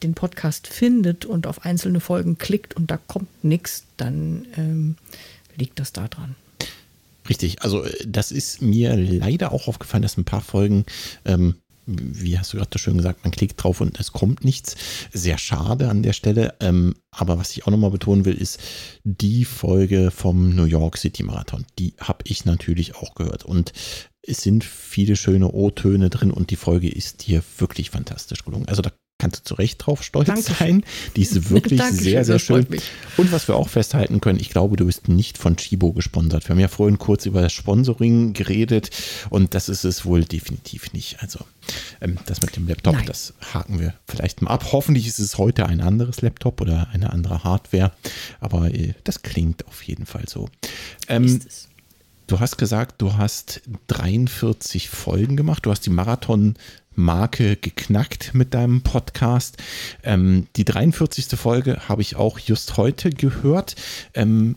den 0.02 0.14
Podcast 0.14 0.66
findet 0.66 1.24
und 1.24 1.46
auf 1.46 1.64
einzelne 1.64 2.00
Folgen 2.00 2.38
klickt 2.38 2.74
und 2.76 2.90
da 2.90 2.96
kommt 2.96 3.44
nichts, 3.44 3.84
dann 3.96 4.46
ähm, 4.56 4.96
liegt 5.56 5.78
das 5.78 5.92
da 5.92 6.08
dran. 6.08 6.34
Richtig, 7.28 7.62
also 7.62 7.84
äh, 7.84 8.04
das 8.06 8.30
ist 8.30 8.60
mir 8.62 8.96
leider 8.96 9.52
auch 9.52 9.68
aufgefallen, 9.68 10.02
dass 10.02 10.16
ein 10.16 10.24
paar 10.24 10.42
Folgen, 10.42 10.84
ähm, 11.24 11.56
wie 11.87 12.38
hast 12.38 12.53
du 12.53 12.57
gerade 12.57 12.79
schön 12.79 12.97
gesagt, 12.97 13.25
man 13.25 13.33
klickt 13.33 13.62
drauf 13.62 13.81
und 13.81 13.99
es 13.99 14.12
kommt 14.12 14.44
nichts. 14.44 14.77
Sehr 15.12 15.38
schade 15.38 15.88
an 15.88 16.03
der 16.03 16.12
Stelle. 16.12 16.55
Ähm, 16.61 16.94
aber 17.11 17.38
was 17.38 17.51
ich 17.53 17.66
auch 17.66 17.70
nochmal 17.70 17.90
betonen 17.90 18.25
will, 18.25 18.35
ist 18.35 18.61
die 19.05 19.44
Folge 19.44 20.11
vom 20.11 20.55
New 20.55 20.64
York 20.64 20.97
City 20.97 21.23
Marathon. 21.23 21.64
Die 21.79 21.94
habe 22.01 22.25
ich 22.25 22.44
natürlich 22.44 22.97
auch 22.97 23.14
gehört. 23.14 23.44
Und 23.44 23.73
es 24.23 24.42
sind 24.42 24.64
viele 24.64 25.16
schöne 25.16 25.53
O-Töne 25.53 26.11
drin 26.11 26.31
und 26.31 26.51
die 26.51 26.57
Folge 26.57 26.88
ist 26.88 27.27
dir 27.27 27.42
wirklich 27.59 27.90
fantastisch 27.90 28.44
gelungen. 28.44 28.68
Also 28.68 28.83
da 28.83 28.90
kannst 29.18 29.40
du 29.40 29.44
zu 29.44 29.55
Recht 29.55 29.85
drauf 29.85 30.03
stolz 30.03 30.27
Dankeschön. 30.27 30.55
sein. 30.57 30.85
Die 31.16 31.22
ist 31.22 31.50
wirklich 31.50 31.81
sehr, 31.83 32.24
sehr 32.24 32.38
schön. 32.38 32.66
Und 33.16 33.33
was 33.33 33.48
wir 33.48 33.57
auch 33.57 33.68
festhalten 33.68 34.20
können, 34.20 34.40
ich 34.40 34.50
glaube, 34.50 34.77
du 34.77 34.87
bist 34.87 35.09
nicht 35.09 35.38
von 35.38 35.57
Chibo 35.57 35.92
gesponsert. 35.92 36.44
Wir 36.44 36.50
haben 36.50 36.61
ja 36.61 36.68
vorhin 36.68 36.98
kurz 36.98 37.24
über 37.27 37.40
das 37.40 37.53
Sponsoring 37.53 38.33
geredet 38.33 38.90
und 39.31 39.55
das 39.55 39.68
ist 39.68 39.85
es 39.85 40.05
wohl 40.05 40.24
definitiv 40.24 40.92
nicht. 40.92 41.20
Also 41.20 41.40
ähm, 42.00 42.18
das 42.27 42.42
mit 42.42 42.57
dem 42.57 42.66
Laptop, 42.66 42.96
Nein. 42.96 43.07
das 43.07 43.35
haken 43.53 43.79
wir 43.79 43.94
vielleicht 44.07 44.42
mal 44.42 44.50
ab. 44.50 44.72
Hoffentlich 44.72 45.07
ist 45.07 45.20
es 45.20 45.38
heute 45.38 45.66
ein 45.66 45.81
anderes 45.81 46.20
Laptop 46.20 46.61
oder 46.61 46.88
eine 46.92 47.12
andere 47.12 47.44
Hardware, 47.44 47.92
aber 48.40 48.74
äh, 48.74 48.94
das 49.05 49.22
klingt 49.22 49.66
auf 49.68 49.83
jeden 49.83 50.07
Fall 50.07 50.24
so. 50.29 50.48
Ähm, 51.09 51.24
ist 51.24 51.46
es. 51.46 51.68
Du 52.27 52.40
hast 52.40 52.57
gesagt, 52.57 53.03
du 53.03 53.18
hast 53.18 53.61
43 53.88 54.88
Folgen 54.88 55.37
gemacht. 55.37 55.66
Du 55.66 55.70
hast 55.70 55.83
die 55.83 55.90
Marathon-Marke 56.96 57.57
geknackt 57.57 58.35
mit 58.35 58.54
deinem 58.54 58.83
Podcast. 58.83 59.57
Ähm, 60.02 60.46
die 60.57 60.64
43. 60.64 61.26
Folge 61.38 61.88
habe 61.88 62.02
ich 62.02 62.16
auch 62.16 62.38
just 62.38 62.76
heute 62.76 63.11
gehört. 63.11 63.76
Ähm, 64.14 64.57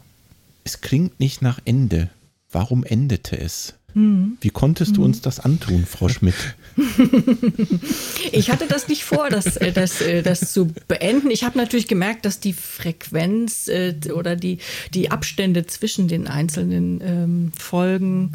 es 0.64 0.82
klingt 0.82 1.20
nicht 1.20 1.42
nach 1.42 1.60
Ende. 1.66 2.10
Warum 2.52 2.84
endete 2.84 3.40
es? 3.40 3.74
Mhm. 3.94 4.38
Wie 4.42 4.50
konntest 4.50 4.98
du 4.98 5.04
uns 5.04 5.22
das 5.22 5.40
antun, 5.40 5.86
Frau 5.86 6.10
Schmidt? 6.10 6.36
ich 8.32 8.52
hatte 8.52 8.68
das 8.68 8.88
nicht 8.88 9.04
vor, 9.04 9.30
das, 9.30 9.58
äh, 9.58 9.72
das, 9.72 10.02
äh, 10.02 10.22
das 10.22 10.54
zu 10.54 10.74
beenden. 10.88 11.32
Ich 11.32 11.44
habe 11.44 11.58
natürlich 11.58 11.88
gemerkt, 11.88 12.26
dass 12.26 12.40
die 12.40 12.54
Frequenz 12.54 13.68
äh, 13.68 13.96
oder 14.14 14.36
die, 14.36 14.60
die 14.94 15.10
Abstände 15.10 15.66
zwischen 15.66 16.08
den 16.08 16.28
einzelnen 16.28 17.02
ähm, 17.02 17.52
Folgen, 17.58 18.34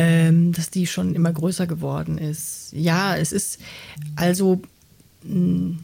ähm, 0.00 0.52
dass 0.52 0.70
die 0.70 0.86
schon 0.86 1.14
immer 1.14 1.30
größer 1.30 1.66
geworden 1.66 2.16
ist. 2.16 2.72
Ja, 2.72 3.16
es 3.16 3.32
ist 3.32 3.60
also. 4.16 4.62
Mh, 5.22 5.34
hm, 5.34 5.78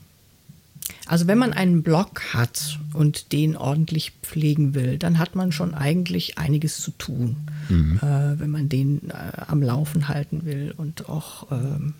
also 1.06 1.26
wenn 1.26 1.38
man 1.38 1.52
einen 1.52 1.82
Blog 1.82 2.34
hat 2.34 2.78
und 2.92 3.32
den 3.32 3.56
ordentlich 3.56 4.12
pflegen 4.22 4.74
will, 4.74 4.98
dann 4.98 5.18
hat 5.18 5.34
man 5.34 5.52
schon 5.52 5.74
eigentlich 5.74 6.38
einiges 6.38 6.78
zu 6.78 6.90
tun, 6.92 7.36
mhm. 7.68 7.98
äh, 8.02 8.38
wenn 8.40 8.50
man 8.50 8.68
den 8.68 9.10
äh, 9.10 9.40
am 9.46 9.62
Laufen 9.62 10.08
halten 10.08 10.44
will 10.44 10.74
und 10.76 11.08
auch, 11.08 11.50
ähm, 11.52 11.94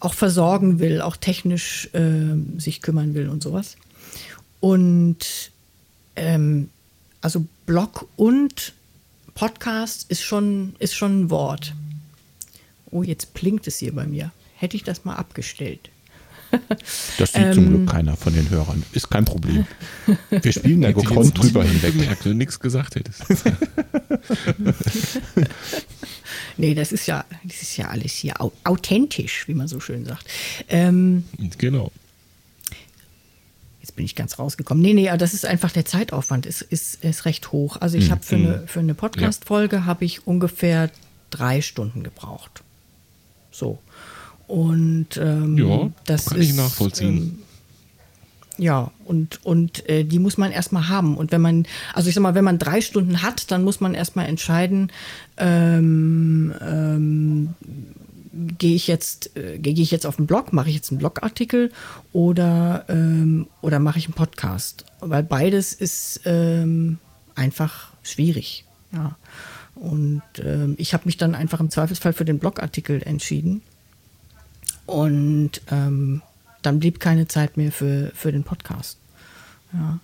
auch 0.00 0.14
versorgen 0.14 0.78
will, 0.80 1.00
auch 1.00 1.16
technisch 1.16 1.90
äh, 1.92 2.34
sich 2.58 2.80
kümmern 2.80 3.14
will 3.14 3.28
und 3.28 3.42
sowas. 3.42 3.76
Und 4.60 5.50
ähm, 6.16 6.70
also 7.20 7.46
Blog 7.66 8.08
und 8.16 8.74
Podcast 9.40 10.04
ist 10.10 10.20
schon, 10.20 10.74
ist 10.80 10.94
schon 10.94 11.22
ein 11.22 11.30
Wort. 11.30 11.72
Oh, 12.90 13.02
jetzt 13.02 13.32
blinkt 13.32 13.66
es 13.66 13.78
hier 13.78 13.94
bei 13.94 14.04
mir. 14.04 14.32
Hätte 14.54 14.76
ich 14.76 14.84
das 14.84 15.06
mal 15.06 15.14
abgestellt. 15.14 15.88
Das 17.16 17.32
sieht 17.32 17.42
ähm, 17.42 17.52
zum 17.54 17.68
Glück 17.68 17.88
keiner 17.88 18.16
von 18.18 18.34
den 18.34 18.50
Hörern. 18.50 18.82
Ist 18.92 19.08
kein 19.08 19.24
Problem. 19.24 19.66
Wir 20.30 20.52
spielen 20.52 20.82
da 20.82 20.92
gekonnt 20.92 21.38
drüber 21.38 21.64
hinweg. 21.64 21.92
Gemerkt, 21.92 22.24
wenn 22.24 22.32
du 22.32 22.38
nichts 22.38 22.60
gesagt 22.60 22.96
hättest. 22.96 23.24
nee, 26.58 26.74
das 26.74 26.92
ist 26.92 27.06
ja, 27.06 27.24
das 27.44 27.62
ist 27.62 27.76
ja 27.78 27.88
alles 27.88 28.12
hier 28.12 28.34
authentisch, 28.64 29.48
wie 29.48 29.54
man 29.54 29.68
so 29.68 29.80
schön 29.80 30.04
sagt. 30.04 30.26
Ähm, 30.68 31.24
genau. 31.56 31.92
Bin 34.00 34.06
ich 34.06 34.16
ganz 34.16 34.38
rausgekommen. 34.38 34.80
Nee, 34.80 34.94
nee, 34.94 35.10
aber 35.10 35.18
das 35.18 35.34
ist 35.34 35.44
einfach 35.44 35.72
der 35.72 35.84
Zeitaufwand 35.84 36.46
ist, 36.46 36.62
ist, 36.62 37.04
ist 37.04 37.26
recht 37.26 37.52
hoch. 37.52 37.76
Also 37.80 37.98
ich 37.98 38.10
habe 38.10 38.22
für 38.22 38.36
eine, 38.36 38.62
für 38.66 38.80
eine 38.80 38.94
Podcast-Folge 38.94 39.84
habe 39.84 40.06
ich 40.06 40.26
ungefähr 40.26 40.90
drei 41.28 41.60
Stunden 41.60 42.02
gebraucht. 42.02 42.62
So. 43.50 43.78
Und 44.46 45.18
ähm, 45.18 45.58
Ja, 45.58 45.90
das 46.06 46.30
kann 46.30 46.38
ist, 46.38 46.48
ich 46.48 46.56
nachvollziehen. 46.56 47.18
Ähm, 47.18 47.42
ja, 48.56 48.90
und, 49.04 49.44
und 49.44 49.86
äh, 49.86 50.04
die 50.04 50.18
muss 50.18 50.38
man 50.38 50.50
erstmal 50.50 50.88
haben. 50.88 51.18
Und 51.18 51.30
wenn 51.30 51.42
man, 51.42 51.66
also 51.92 52.08
ich 52.08 52.14
sag 52.14 52.22
mal, 52.22 52.34
wenn 52.34 52.44
man 52.44 52.58
drei 52.58 52.80
Stunden 52.80 53.20
hat, 53.20 53.50
dann 53.50 53.64
muss 53.64 53.80
man 53.80 53.92
erstmal 53.92 54.24
entscheiden, 54.24 54.90
ähm, 55.36 56.54
ähm, 56.62 57.50
gehe 58.32 58.76
ich 58.76 58.86
jetzt, 58.86 59.36
äh, 59.36 59.58
gehe 59.58 59.74
ich 59.74 59.90
jetzt 59.90 60.06
auf 60.06 60.16
den 60.16 60.26
Blog, 60.26 60.52
mache 60.52 60.68
ich 60.68 60.76
jetzt 60.76 60.90
einen 60.90 60.98
Blogartikel 60.98 61.72
oder, 62.12 62.84
ähm, 62.88 63.46
oder 63.60 63.78
mache 63.78 63.98
ich 63.98 64.06
einen 64.06 64.14
Podcast? 64.14 64.84
Weil 65.00 65.22
beides 65.22 65.72
ist 65.72 66.20
ähm, 66.24 66.98
einfach 67.34 67.92
schwierig. 68.02 68.64
Ja. 68.92 69.16
Und 69.74 70.22
ähm, 70.38 70.74
ich 70.78 70.92
habe 70.94 71.04
mich 71.06 71.16
dann 71.16 71.34
einfach 71.34 71.60
im 71.60 71.70
Zweifelsfall 71.70 72.12
für 72.12 72.24
den 72.24 72.38
Blogartikel 72.38 73.02
entschieden. 73.02 73.62
Und 74.86 75.62
ähm, 75.70 76.22
dann 76.62 76.80
blieb 76.80 77.00
keine 77.00 77.28
Zeit 77.28 77.56
mehr 77.56 77.72
für, 77.72 78.10
für 78.14 78.32
den 78.32 78.44
Podcast. 78.44 78.98
Ja. 79.72 79.98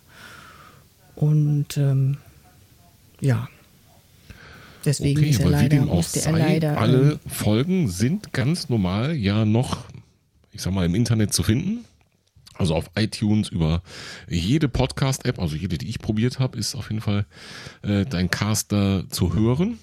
Und 1.15 1.77
ähm, 1.77 2.19
ja. 3.21 3.49
Deswegen 4.87 5.19
Okay, 5.21 5.31
ist 5.31 5.41
er 5.41 5.51
leider, 5.51 5.85
musste 5.85 6.21
er 6.21 6.23
sei, 6.33 6.39
leider. 6.39 6.73
ähm, 6.73 6.79
alle 6.79 7.21
Folgen 7.27 7.89
sind 7.89 8.33
ganz 8.33 8.69
normal 8.69 9.15
ja 9.15 9.45
noch, 9.45 9.85
ich 10.53 10.63
sag 10.63 10.73
mal, 10.73 10.87
im 10.87 10.95
Internet 10.95 11.33
zu 11.33 11.43
finden. 11.43 11.85
Also 12.55 12.75
auf 12.75 12.91
iTunes 12.97 13.51
über 13.51 13.83
jede 14.31 14.69
Podcast-App, 14.69 15.39
also 15.39 15.57
jede, 15.57 15.77
die 15.77 15.89
ich 15.89 15.99
probiert 15.99 16.39
habe, 16.39 16.57
ist 16.59 16.75
auf 16.75 16.89
jeden 16.91 17.03
Fall 17.03 17.27
äh, 17.83 18.07
dein 18.07 18.31
Caster 18.31 19.05
zu 19.11 19.35
hören. 19.35 19.79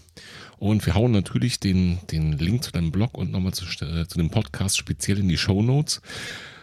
Und 0.58 0.84
wir 0.86 0.96
hauen 0.96 1.12
natürlich 1.12 1.60
den, 1.60 2.00
den 2.10 2.32
Link 2.38 2.64
zu 2.64 2.72
deinem 2.72 2.92
Blog 2.92 3.16
und 3.16 3.32
nochmal 3.32 3.54
zu, 3.54 3.66
äh, 3.86 4.08
zu 4.08 4.18
dem 4.18 4.30
Podcast 4.32 4.78
speziell 4.78 5.20
in 5.20 5.28
die 5.30 5.38
Show 5.38 5.62
Notes, 5.62 6.02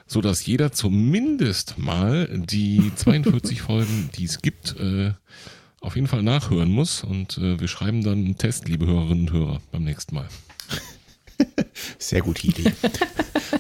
so 0.07 0.21
dass 0.21 0.45
jeder 0.47 0.73
zumindest 0.73 1.79
mal 1.79 2.27
die 2.45 2.91
42 2.97 3.63
Folgen, 3.63 4.11
die 4.17 4.25
es 4.25 4.43
gibt, 4.43 4.75
äh, 4.81 5.13
auf 5.81 5.95
jeden 5.97 6.07
Fall 6.07 6.23
nachhören 6.23 6.71
muss. 6.71 7.03
Und 7.05 7.39
äh, 7.39 7.59
wir 7.61 7.69
schreiben 7.69 8.03
dann 8.03 8.25
einen 8.25 8.39
Test, 8.39 8.69
liebe 8.69 8.87
Hörerinnen 8.87 9.29
und 9.29 9.33
Hörer, 9.33 9.61
beim 9.73 9.85
nächsten 9.85 10.15
Mal. 10.15 10.29
Sehr 12.03 12.23
gute 12.23 12.47
Idee. 12.47 12.73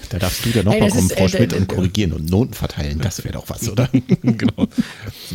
Da 0.09 0.18
darfst 0.18 0.47
du 0.47 0.51
dann 0.51 0.64
nochmal 0.64 0.88
das 0.88 0.95
kommen, 0.95 1.11
ist, 1.11 1.16
Frau 1.16 1.26
äh, 1.26 1.28
Schmidt, 1.28 1.53
und 1.53 1.68
korrigieren 1.68 2.14
und 2.14 2.30
Noten 2.30 2.55
verteilen. 2.55 2.99
Das 2.99 3.22
wäre 3.22 3.34
doch 3.34 3.51
was, 3.51 3.68
oder? 3.68 3.91
genau. 4.22 4.66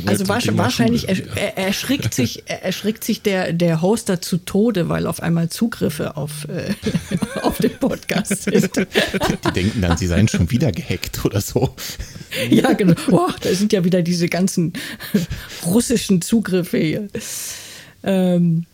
Also 0.07 0.27
wahrscheinlich 0.27 1.07
er, 1.07 1.55
erschrickt 1.55 2.15
sich, 2.15 2.43
er 2.47 2.63
erschrickt 2.63 3.03
sich 3.03 3.21
der, 3.21 3.53
der 3.53 3.83
Hoster 3.83 4.21
zu 4.21 4.37
Tode, 4.39 4.89
weil 4.89 5.05
auf 5.05 5.21
einmal 5.21 5.49
Zugriffe 5.49 6.17
auf, 6.17 6.47
äh, 6.49 6.73
auf 7.43 7.59
den 7.59 7.77
Podcast 7.77 8.43
sind. 8.43 8.71
Die 8.75 9.51
denken 9.53 9.81
dann, 9.81 9.97
sie 9.97 10.07
seien 10.07 10.27
schon 10.27 10.49
wieder 10.49 10.71
gehackt 10.71 11.23
oder 11.25 11.41
so. 11.41 11.75
ja, 12.49 12.73
genau. 12.73 12.95
Boah, 13.07 13.35
da 13.39 13.53
sind 13.53 13.71
ja 13.71 13.83
wieder 13.83 14.01
diese 14.01 14.27
ganzen 14.29 14.73
russischen 15.65 16.23
Zugriffe 16.23 16.79
hier. 16.79 17.07
Ähm, 18.03 18.65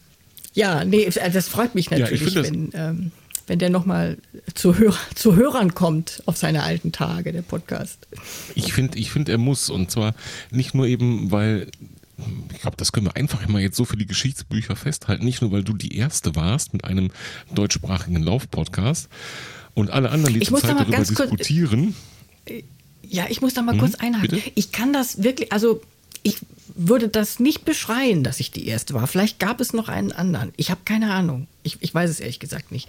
ja, 0.54 0.86
nee, 0.86 1.10
das 1.10 1.50
freut 1.50 1.76
mich 1.76 1.92
ich 1.92 2.00
natürlich, 2.00 2.34
das- 2.34 2.48
wenn, 2.48 2.70
ähm, 2.74 3.12
wenn 3.52 3.60
der 3.60 3.70
nochmal 3.70 4.18
zu, 4.56 4.78
Hör 4.78 4.96
zu 5.16 5.36
Hörern 5.36 5.76
kommt 5.76 6.24
auf 6.26 6.38
seine 6.38 6.64
alten 6.64 6.94
Tage, 6.94 7.34
der 7.34 7.42
Podcast. 7.42 8.08
Ich 8.56 8.72
finde, 8.72 8.98
ich 8.98 9.12
finde, 9.12 9.34
er 9.34 9.38
muss. 9.38 9.70
Und 9.70 9.92
zwar 9.92 10.16
nicht 10.52 10.74
nur 10.74 10.88
eben, 10.88 11.32
weil, 11.32 11.68
ich 12.54 12.62
glaube, 12.62 12.78
das 12.78 12.94
können 12.94 13.08
wir 13.08 13.18
einfach 13.18 13.46
mal 13.50 13.62
jetzt 13.62 13.76
so 13.76 13.84
für 13.84 13.98
die 13.98 14.06
Geschichtsbücher 14.06 14.78
festhalten. 14.78 15.26
Nicht 15.26 15.42
nur, 15.42 15.52
weil 15.52 15.66
du 15.66 15.74
die 15.74 15.98
Erste 15.98 16.34
warst 16.38 16.72
mit 16.72 16.86
einem 16.86 17.12
deutschsprachigen 17.54 18.24
Laufpodcast 18.24 19.10
und 19.74 19.90
alle 19.92 20.12
anderen, 20.12 20.34
die 20.36 20.44
Ich 20.44 20.48
da 20.50 20.54
mal 20.54 20.62
darüber 20.86 20.96
kurz- 20.96 21.10
diskutieren. 21.10 21.94
Ja, 23.04 23.26
ich 23.28 23.42
muss 23.42 23.54
da 23.54 23.64
mal 23.64 23.78
kurz 23.78 23.96
einhaken. 23.96 24.30
bitte? 24.30 24.52
Ich 24.56 24.72
kann 24.72 24.94
das 24.94 25.24
wirklich, 25.24 25.52
also 25.52 25.82
ich 26.24 26.38
würde 26.74 27.10
das 27.10 27.42
nicht 27.42 27.66
beschreien, 27.66 28.24
dass 28.24 28.40
ich 28.40 28.52
die 28.52 28.66
Erste 28.66 28.94
war. 28.94 29.08
Vielleicht 29.08 29.40
gab 29.40 29.60
es 29.60 29.74
noch 29.74 29.90
einen 29.90 30.14
anderen. 30.14 30.54
Ich 30.56 30.72
habe 30.72 30.80
keine 30.86 31.12
Ahnung. 31.14 31.48
Ich, 31.64 31.80
ich 31.82 31.94
weiß 31.94 32.10
es 32.10 32.22
ehrlich 32.22 32.40
gesagt 32.40 32.72
nicht. 32.72 32.88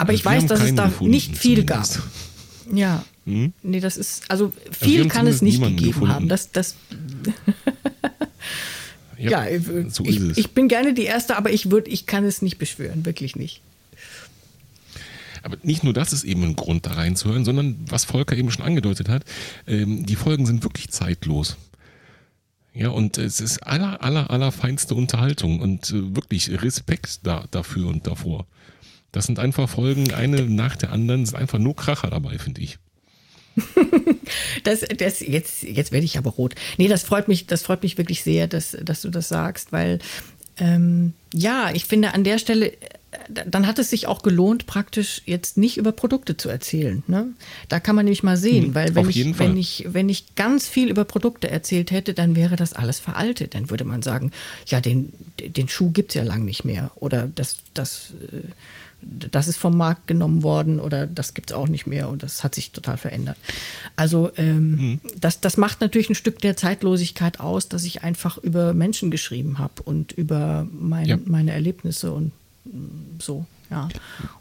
Aber 0.00 0.14
ich 0.14 0.26
Also 0.26 0.30
wir 0.30 0.42
weiß, 0.42 0.48
dass 0.48 0.62
es 0.62 0.74
da 0.74 0.86
gefunden, 0.86 1.10
nicht 1.10 1.36
viel 1.36 1.64
zumindest. 1.66 1.96
gab. 1.96 2.76
Ja. 2.76 3.04
Nee, 3.26 3.80
das 3.80 3.98
ist, 3.98 4.30
also 4.30 4.50
wir 4.64 4.72
viel 4.72 5.00
haben 5.02 5.08
kann 5.10 5.26
es 5.26 5.42
nicht 5.42 5.60
gegeben 5.60 5.92
gefunden. 5.92 6.14
haben. 6.14 6.28
Das, 6.28 6.50
das, 6.52 6.74
ja, 9.18 9.44
äh, 9.44 9.60
so 9.90 10.04
ich, 10.04 10.16
ist 10.16 10.22
es. 10.22 10.38
ich 10.38 10.50
bin 10.52 10.68
gerne 10.68 10.94
die 10.94 11.04
Erste, 11.04 11.36
aber 11.36 11.52
ich, 11.52 11.70
würd, 11.70 11.86
ich 11.86 12.06
kann 12.06 12.24
es 12.24 12.40
nicht 12.40 12.56
beschwören, 12.56 13.04
wirklich 13.04 13.36
nicht. 13.36 13.60
Aber 15.42 15.58
nicht 15.62 15.84
nur 15.84 15.92
das 15.92 16.14
ist 16.14 16.24
eben 16.24 16.42
ein 16.44 16.56
Grund, 16.56 16.86
da 16.86 16.92
reinzuhören, 16.92 17.44
sondern 17.44 17.76
was 17.88 18.04
Volker 18.04 18.36
eben 18.36 18.50
schon 18.50 18.64
angedeutet 18.64 19.08
hat, 19.10 19.24
ähm, 19.66 20.06
die 20.06 20.16
Folgen 20.16 20.46
sind 20.46 20.62
wirklich 20.64 20.88
zeitlos. 20.88 21.56
Ja, 22.72 22.88
und 22.88 23.18
es 23.18 23.40
ist 23.40 23.58
aller, 23.66 24.02
aller, 24.02 24.30
aller 24.30 24.50
feinste 24.50 24.94
Unterhaltung 24.94 25.60
und 25.60 25.90
äh, 25.90 26.14
wirklich 26.16 26.62
Respekt 26.62 27.20
da, 27.26 27.44
dafür 27.50 27.88
und 27.88 28.06
davor. 28.06 28.46
Das 29.12 29.26
sind 29.26 29.38
einfach 29.38 29.68
Folgen, 29.68 30.12
eine 30.12 30.42
nach 30.42 30.76
der 30.76 30.92
anderen, 30.92 31.26
sind 31.26 31.36
einfach 31.36 31.58
nur 31.58 31.74
Kracher 31.76 32.10
dabei, 32.10 32.38
finde 32.38 32.60
ich. 32.60 32.78
Das, 34.62 34.80
das, 34.80 35.20
jetzt, 35.20 35.64
jetzt 35.64 35.90
werde 35.90 36.04
ich 36.04 36.16
aber 36.16 36.30
rot. 36.30 36.54
Nee, 36.78 36.86
das 36.86 37.02
freut 37.02 37.26
mich, 37.26 37.46
das 37.46 37.62
freut 37.62 37.82
mich 37.82 37.98
wirklich 37.98 38.22
sehr, 38.22 38.46
dass, 38.46 38.76
dass 38.80 39.02
du 39.02 39.10
das 39.10 39.28
sagst, 39.28 39.72
weil 39.72 39.98
ähm, 40.58 41.14
ja, 41.34 41.70
ich 41.72 41.86
finde 41.86 42.14
an 42.14 42.22
der 42.22 42.38
Stelle, 42.38 42.72
äh, 42.72 42.76
dann 43.44 43.66
hat 43.66 43.78
es 43.80 43.90
sich 43.90 44.06
auch 44.06 44.22
gelohnt, 44.22 44.66
praktisch 44.66 45.22
jetzt 45.26 45.56
nicht 45.56 45.78
über 45.78 45.90
Produkte 45.90 46.36
zu 46.36 46.48
erzählen. 46.48 47.02
Ne? 47.08 47.26
Da 47.68 47.80
kann 47.80 47.96
man 47.96 48.04
nämlich 48.04 48.22
mal 48.22 48.36
sehen, 48.36 48.68
Mhm, 48.68 48.74
weil 48.74 48.94
wenn 48.94 49.08
ich, 49.08 49.22
Fall. 49.22 49.38
wenn 49.38 49.56
ich, 49.56 49.86
wenn 49.88 50.08
ich 50.08 50.34
ganz 50.36 50.68
viel 50.68 50.88
über 50.88 51.04
Produkte 51.04 51.50
erzählt 51.50 51.90
hätte, 51.90 52.14
dann 52.14 52.36
wäre 52.36 52.54
das 52.56 52.72
alles 52.72 53.00
veraltet. 53.00 53.54
Dann 53.54 53.70
würde 53.70 53.84
man 53.84 54.02
sagen, 54.02 54.30
ja, 54.66 54.80
den, 54.80 55.12
den 55.40 55.68
Schuh 55.68 55.90
gibt 55.90 56.10
es 56.10 56.14
ja 56.14 56.22
lang 56.22 56.44
nicht 56.44 56.64
mehr. 56.64 56.92
Oder 56.96 57.28
das, 57.34 57.56
das, 57.74 58.12
äh, 58.32 58.42
das 59.02 59.48
ist 59.48 59.56
vom 59.56 59.76
Markt 59.76 60.06
genommen 60.06 60.42
worden 60.42 60.78
oder 60.80 61.06
das 61.06 61.34
gibt 61.34 61.50
es 61.50 61.56
auch 61.56 61.68
nicht 61.68 61.86
mehr 61.86 62.08
und 62.08 62.22
das 62.22 62.44
hat 62.44 62.54
sich 62.54 62.70
total 62.72 62.96
verändert. 62.96 63.36
Also 63.96 64.30
ähm, 64.36 64.70
Mhm. 64.70 65.00
das, 65.20 65.40
das 65.40 65.56
macht 65.56 65.80
natürlich 65.80 66.10
ein 66.10 66.14
Stück 66.14 66.38
der 66.40 66.56
Zeitlosigkeit 66.56 67.40
aus, 67.40 67.68
dass 67.68 67.84
ich 67.84 68.02
einfach 68.02 68.38
über 68.38 68.74
Menschen 68.74 69.10
geschrieben 69.10 69.58
habe 69.58 69.82
und 69.84 70.12
über 70.12 70.66
mein, 70.72 71.06
Ja. 71.06 71.18
meine 71.24 71.52
Erlebnisse 71.52 72.12
und 72.12 72.32
mm, 72.64 73.18
so, 73.20 73.46
ja. 73.70 73.88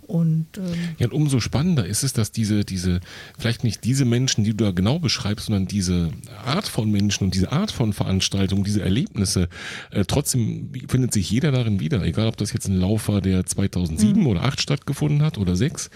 Und 0.10 0.48
ähm, 0.58 0.74
Ja, 0.98 1.06
und 1.06 1.14
umso 1.14 1.40
spannender 1.40 1.86
ist 1.86 2.04
es, 2.04 2.14
dass 2.14 2.32
diese, 2.32 2.66
diese, 2.66 3.00
vielleicht 3.38 3.64
nicht 3.64 3.84
diese 3.84 4.06
Menschen, 4.06 4.44
die 4.44 4.56
du 4.56 4.66
da 4.66 4.72
genau 4.72 4.98
beschreibst, 4.98 5.46
sondern 5.46 5.68
diese 5.68 6.10
Art 6.44 6.68
von 6.68 6.90
Menschen 6.90 7.26
und 7.26 7.36
diese 7.36 7.52
Art 7.52 7.72
von 7.72 7.94
Veranstaltungen, 7.94 8.64
diese 8.64 8.82
Erlebnisse, 8.82 9.50
äh, 9.92 10.06
trotzdem 10.06 10.72
findet 10.88 11.14
sich 11.14 11.30
jeder 11.30 11.52
darin 11.52 11.80
wieder. 11.80 12.02
Egal, 12.04 12.28
ob 12.28 12.38
das 12.38 12.54
jetzt 12.54 12.68
ein 12.68 12.80
Lauf 12.80 13.08
war, 13.08 13.22
der 13.22 13.46
2007 13.46 14.26
oder 14.26 14.44
8 14.44 14.60
stattgefunden 14.60 15.22
hat 15.22 15.38
oder 15.38 15.56
6 15.56 15.92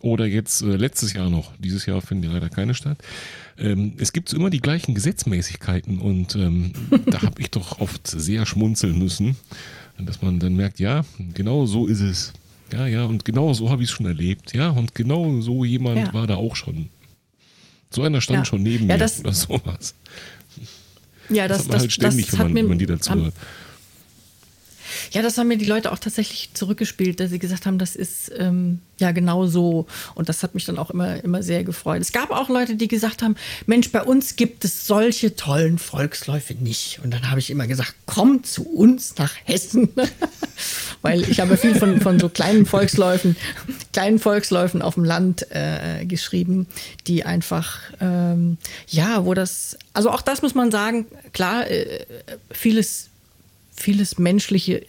oder 0.00 0.26
jetzt 0.26 0.62
äh, 0.62 0.74
letztes 0.74 1.12
Jahr 1.12 1.30
noch. 1.30 1.52
Dieses 1.58 1.86
Jahr 1.86 2.00
finden 2.00 2.24
ja 2.24 2.32
leider 2.32 2.48
keine 2.48 2.74
statt. 2.74 2.98
Ähm, 3.58 3.92
es 3.98 4.12
gibt 4.12 4.28
so 4.28 4.36
immer 4.36 4.50
die 4.50 4.60
gleichen 4.60 4.92
Gesetzmäßigkeiten 4.94 5.98
und 5.98 6.34
ähm, 6.34 6.72
da 7.06 7.22
habe 7.22 7.40
ich 7.40 7.52
doch 7.52 7.78
oft 7.78 8.08
sehr 8.08 8.44
schmunzeln 8.44 8.98
müssen, 8.98 9.36
dass 9.98 10.20
man 10.20 10.40
dann 10.40 10.56
merkt, 10.56 10.80
ja, 10.80 11.04
genau 11.32 11.66
so 11.66 11.86
ist 11.86 12.00
es. 12.00 12.32
Ja, 12.72 12.86
ja, 12.86 13.04
und 13.04 13.24
genau 13.24 13.52
so 13.52 13.70
habe 13.70 13.82
ich 13.82 13.90
es 13.90 13.94
schon 13.94 14.06
erlebt. 14.06 14.54
Ja, 14.54 14.70
und 14.70 14.94
genau 14.94 15.40
so 15.40 15.64
jemand 15.64 15.98
Ja. 15.98 16.14
war 16.14 16.26
da 16.26 16.36
auch 16.36 16.56
schon. 16.56 16.88
So 17.90 18.02
einer 18.02 18.20
stand 18.20 18.38
Ja. 18.40 18.44
schon 18.46 18.62
neben 18.62 18.86
Ja, 18.88 18.94
mir 18.94 18.98
das- 18.98 19.20
oder 19.20 19.32
sowas. 19.32 19.94
ja, 21.28 21.48
Das, 21.48 21.58
das, 21.58 21.66
hat 21.66 21.72
man 21.72 21.80
halt 21.80 21.92
ständig, 21.92 22.26
das 22.26 22.32
wenn 22.34 22.38
hat 22.38 22.44
man, 22.46 22.52
mir, 22.54 22.60
wenn 22.62 22.68
man 22.70 22.78
die 22.78 22.86
dazu 22.86 23.14
hört. 23.14 23.34
Ja, 25.10 25.22
das 25.22 25.36
haben 25.38 25.48
mir 25.48 25.58
die 25.58 25.66
Leute 25.66 25.92
auch 25.92 25.98
tatsächlich 25.98 26.50
zurückgespielt, 26.54 27.20
dass 27.20 27.30
sie 27.30 27.38
gesagt 27.38 27.66
haben, 27.66 27.78
das 27.78 27.96
ist 27.96 28.30
ähm, 28.38 28.80
ja 28.98 29.12
genau 29.12 29.46
so. 29.46 29.86
Und 30.14 30.28
das 30.28 30.42
hat 30.42 30.54
mich 30.54 30.64
dann 30.64 30.78
auch 30.78 30.90
immer, 30.90 31.22
immer 31.22 31.42
sehr 31.42 31.64
gefreut. 31.64 32.00
Es 32.00 32.12
gab 32.12 32.30
auch 32.30 32.48
Leute, 32.48 32.76
die 32.76 32.88
gesagt 32.88 33.22
haben, 33.22 33.36
Mensch, 33.66 33.90
bei 33.90 34.02
uns 34.02 34.36
gibt 34.36 34.64
es 34.64 34.86
solche 34.86 35.36
tollen 35.36 35.78
Volksläufe 35.78 36.54
nicht. 36.54 37.00
Und 37.02 37.12
dann 37.12 37.30
habe 37.30 37.40
ich 37.40 37.50
immer 37.50 37.66
gesagt, 37.66 37.94
komm 38.06 38.44
zu 38.44 38.62
uns 38.62 39.16
nach 39.18 39.34
Hessen. 39.44 39.90
Weil 41.02 41.28
ich 41.28 41.40
habe 41.40 41.56
viel 41.56 41.74
von, 41.74 42.00
von 42.00 42.20
so 42.20 42.28
kleinen 42.28 42.64
Volksläufen, 42.64 43.36
kleinen 43.92 44.18
Volksläufen 44.18 44.82
auf 44.82 44.94
dem 44.94 45.04
Land 45.04 45.46
äh, 45.50 46.04
geschrieben, 46.06 46.66
die 47.06 47.24
einfach, 47.24 47.80
ähm, 48.00 48.56
ja, 48.86 49.24
wo 49.24 49.34
das, 49.34 49.76
also 49.92 50.10
auch 50.10 50.22
das 50.22 50.42
muss 50.42 50.54
man 50.54 50.70
sagen, 50.70 51.06
klar, 51.32 51.68
äh, 51.68 52.04
vieles 52.50 53.08
vieles 53.74 54.18
Menschliche 54.18 54.84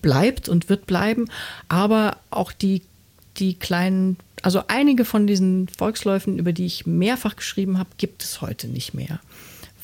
bleibt 0.00 0.48
und 0.48 0.68
wird 0.68 0.86
bleiben, 0.86 1.28
aber 1.68 2.18
auch 2.30 2.52
die, 2.52 2.82
die 3.36 3.54
kleinen, 3.54 4.16
also 4.42 4.62
einige 4.68 5.04
von 5.04 5.26
diesen 5.26 5.68
Volksläufen, 5.68 6.38
über 6.38 6.52
die 6.52 6.66
ich 6.66 6.86
mehrfach 6.86 7.36
geschrieben 7.36 7.78
habe, 7.78 7.90
gibt 7.98 8.22
es 8.22 8.40
heute 8.40 8.68
nicht 8.68 8.94
mehr. 8.94 9.20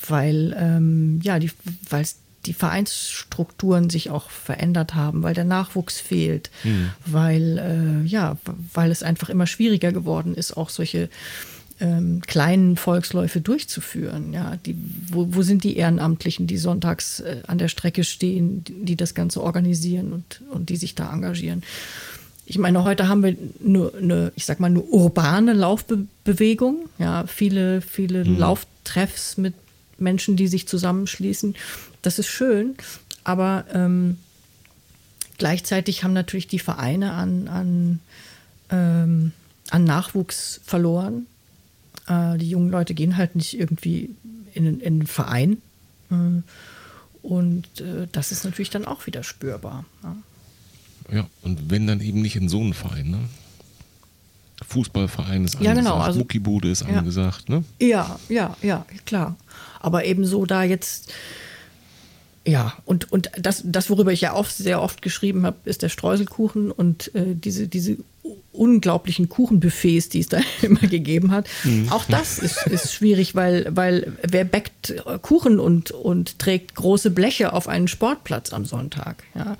weil 0.06 0.56
ähm, 0.58 1.20
ja, 1.22 1.38
die, 1.38 1.50
weil 1.88 2.06
die 2.46 2.54
Vereinsstrukturen 2.54 3.90
sich 3.90 4.10
auch 4.10 4.30
verändert 4.30 4.94
haben, 4.94 5.22
weil 5.22 5.34
der 5.34 5.44
Nachwuchs 5.44 6.00
fehlt, 6.00 6.50
mhm. 6.64 6.90
weil 7.04 7.58
äh, 7.58 8.08
ja, 8.08 8.36
weil 8.72 8.90
es 8.90 9.02
einfach 9.02 9.28
immer 9.28 9.46
schwieriger 9.46 9.92
geworden 9.92 10.34
ist, 10.34 10.56
auch 10.56 10.70
solche 10.70 11.08
ähm, 11.80 12.22
kleinen 12.26 12.76
Volksläufe 12.76 13.40
durchzuführen. 13.40 14.32
Ja, 14.32 14.56
die, 14.64 14.76
wo, 15.10 15.28
wo 15.34 15.42
sind 15.42 15.64
die 15.64 15.76
Ehrenamtlichen, 15.76 16.46
die 16.46 16.58
sonntags 16.58 17.20
äh, 17.20 17.42
an 17.46 17.58
der 17.58 17.68
Strecke 17.68 18.04
stehen, 18.04 18.64
die, 18.64 18.84
die, 18.84 18.96
das 18.96 19.14
Ganze 19.14 19.42
organisieren 19.42 20.12
und, 20.12 20.42
und 20.50 20.70
die 20.70 20.76
sich 20.76 20.94
da 20.94 21.12
engagieren? 21.12 21.62
Ich 22.46 22.58
meine, 22.58 22.82
heute 22.82 23.08
haben 23.08 23.22
wir 23.22 23.36
nur 23.60 23.94
eine, 23.94 24.32
ich 24.34 24.46
sag 24.46 24.58
mal, 24.58 24.68
eine 24.68 24.80
urbane 24.80 25.52
Laufbewegung. 25.52 26.88
Ja, 26.98 27.26
viele, 27.26 27.82
viele 27.82 28.24
mhm. 28.24 28.38
Lauftreffs 28.38 29.36
mit 29.36 29.54
Menschen, 29.98 30.36
die 30.36 30.48
sich 30.48 30.66
zusammenschließen. 30.66 31.54
Das 32.02 32.18
ist 32.18 32.28
schön, 32.28 32.74
aber 33.22 33.66
ähm, 33.74 34.16
gleichzeitig 35.36 36.04
haben 36.04 36.14
natürlich 36.14 36.48
die 36.48 36.58
Vereine 36.58 37.12
an, 37.12 37.48
an, 37.48 38.00
ähm, 38.70 39.32
an 39.70 39.84
Nachwuchs 39.84 40.60
verloren. 40.64 41.26
Äh, 42.06 42.38
die 42.38 42.50
jungen 42.50 42.70
Leute 42.70 42.94
gehen 42.94 43.16
halt 43.16 43.36
nicht 43.36 43.58
irgendwie 43.58 44.14
in, 44.54 44.80
in 44.80 44.86
einen 44.86 45.06
Verein. 45.06 45.58
Äh, 46.10 46.42
und 47.22 47.80
äh, 47.80 48.06
das 48.12 48.32
ist 48.32 48.44
natürlich 48.44 48.70
dann 48.70 48.86
auch 48.86 49.06
wieder 49.06 49.22
spürbar. 49.22 49.84
Ja. 50.02 50.16
ja, 51.12 51.26
und 51.42 51.70
wenn 51.70 51.86
dann 51.86 52.00
eben 52.00 52.22
nicht 52.22 52.36
in 52.36 52.48
so 52.48 52.60
einen 52.60 52.74
Verein, 52.74 53.10
ne? 53.10 53.18
Fußballverein 54.66 55.44
ist 55.44 55.56
angesagt, 55.56 55.64
ja, 55.64 55.74
genau, 55.74 55.98
also, 55.98 56.18
Muckibude 56.18 56.70
ist 56.70 56.82
ja. 56.82 56.88
angesagt, 56.88 57.48
ne? 57.48 57.64
Ja, 57.80 58.18
ja, 58.28 58.56
ja, 58.62 58.84
klar. 59.06 59.36
Aber 59.80 60.04
ebenso 60.04 60.46
da 60.46 60.64
jetzt, 60.64 61.12
ja, 62.48 62.72
und, 62.86 63.12
und 63.12 63.30
das, 63.38 63.62
das, 63.66 63.90
worüber 63.90 64.10
ich 64.10 64.22
ja 64.22 64.32
auch 64.32 64.46
sehr 64.46 64.80
oft 64.80 65.02
geschrieben 65.02 65.44
habe, 65.44 65.58
ist 65.66 65.82
der 65.82 65.90
Streuselkuchen 65.90 66.70
und 66.70 67.14
äh, 67.14 67.34
diese, 67.34 67.68
diese 67.68 67.98
unglaublichen 68.52 69.28
Kuchenbuffets, 69.28 70.08
die 70.08 70.20
es 70.20 70.28
da 70.28 70.40
immer 70.62 70.80
gegeben 70.80 71.30
hat. 71.30 71.46
Mhm. 71.64 71.90
Auch 71.90 72.06
das 72.06 72.38
ist, 72.38 72.66
ist 72.66 72.94
schwierig, 72.94 73.34
weil, 73.34 73.66
weil 73.70 74.14
wer 74.26 74.44
backt 74.44 74.94
Kuchen 75.20 75.60
und, 75.60 75.90
und 75.90 76.38
trägt 76.38 76.74
große 76.74 77.10
Bleche 77.10 77.52
auf 77.52 77.68
einen 77.68 77.86
Sportplatz 77.86 78.54
am 78.54 78.64
Sonntag? 78.64 79.24
Ja, 79.34 79.56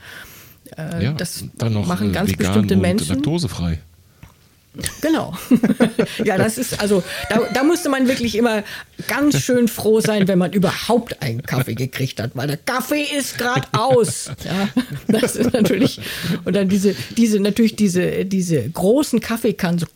äh, 0.79 1.05
ja 1.05 1.13
das 1.13 1.45
machen 1.59 2.11
äh, 2.11 2.13
ganz 2.13 2.33
bestimmte 2.33 2.77
Menschen. 2.77 3.17
Laktosefrei. 3.17 3.81
Genau. 5.01 5.37
ja, 6.25 6.39
das 6.39 6.59
ist, 6.59 6.81
also 6.81 7.03
da, 7.29 7.41
da, 7.53 7.65
musste 7.65 7.89
man 7.89 8.07
wirklich 8.07 8.37
immer 8.37 8.63
ganz 9.07 9.41
schön 9.41 9.69
froh 9.69 10.01
sein, 10.01 10.29
wenn 10.29 10.39
man 10.39 10.53
überhaupt 10.53 11.21
einen 11.23 11.43
Kaffee 11.43 11.75
gekriegt 11.75 12.21
hat, 12.21 12.33
weil 12.35 12.47
der 12.47 12.59
Kaffee 12.59 13.03
ist 13.03 13.39
gerade 13.39 13.67
aus. 13.73 14.31
Ja, 14.45 14.69
das 15.09 15.37
ist 15.37 15.53
natürlich, 15.53 16.01
und 16.45 16.55
dann 16.55 16.69
diese, 16.69 16.95
diese, 17.17 17.41
natürlich 17.41 17.77
diese, 17.77 18.25
diese 18.25 18.69
großen 18.71 19.21
Kaffeekannen, 19.21 19.81
so 19.81 19.87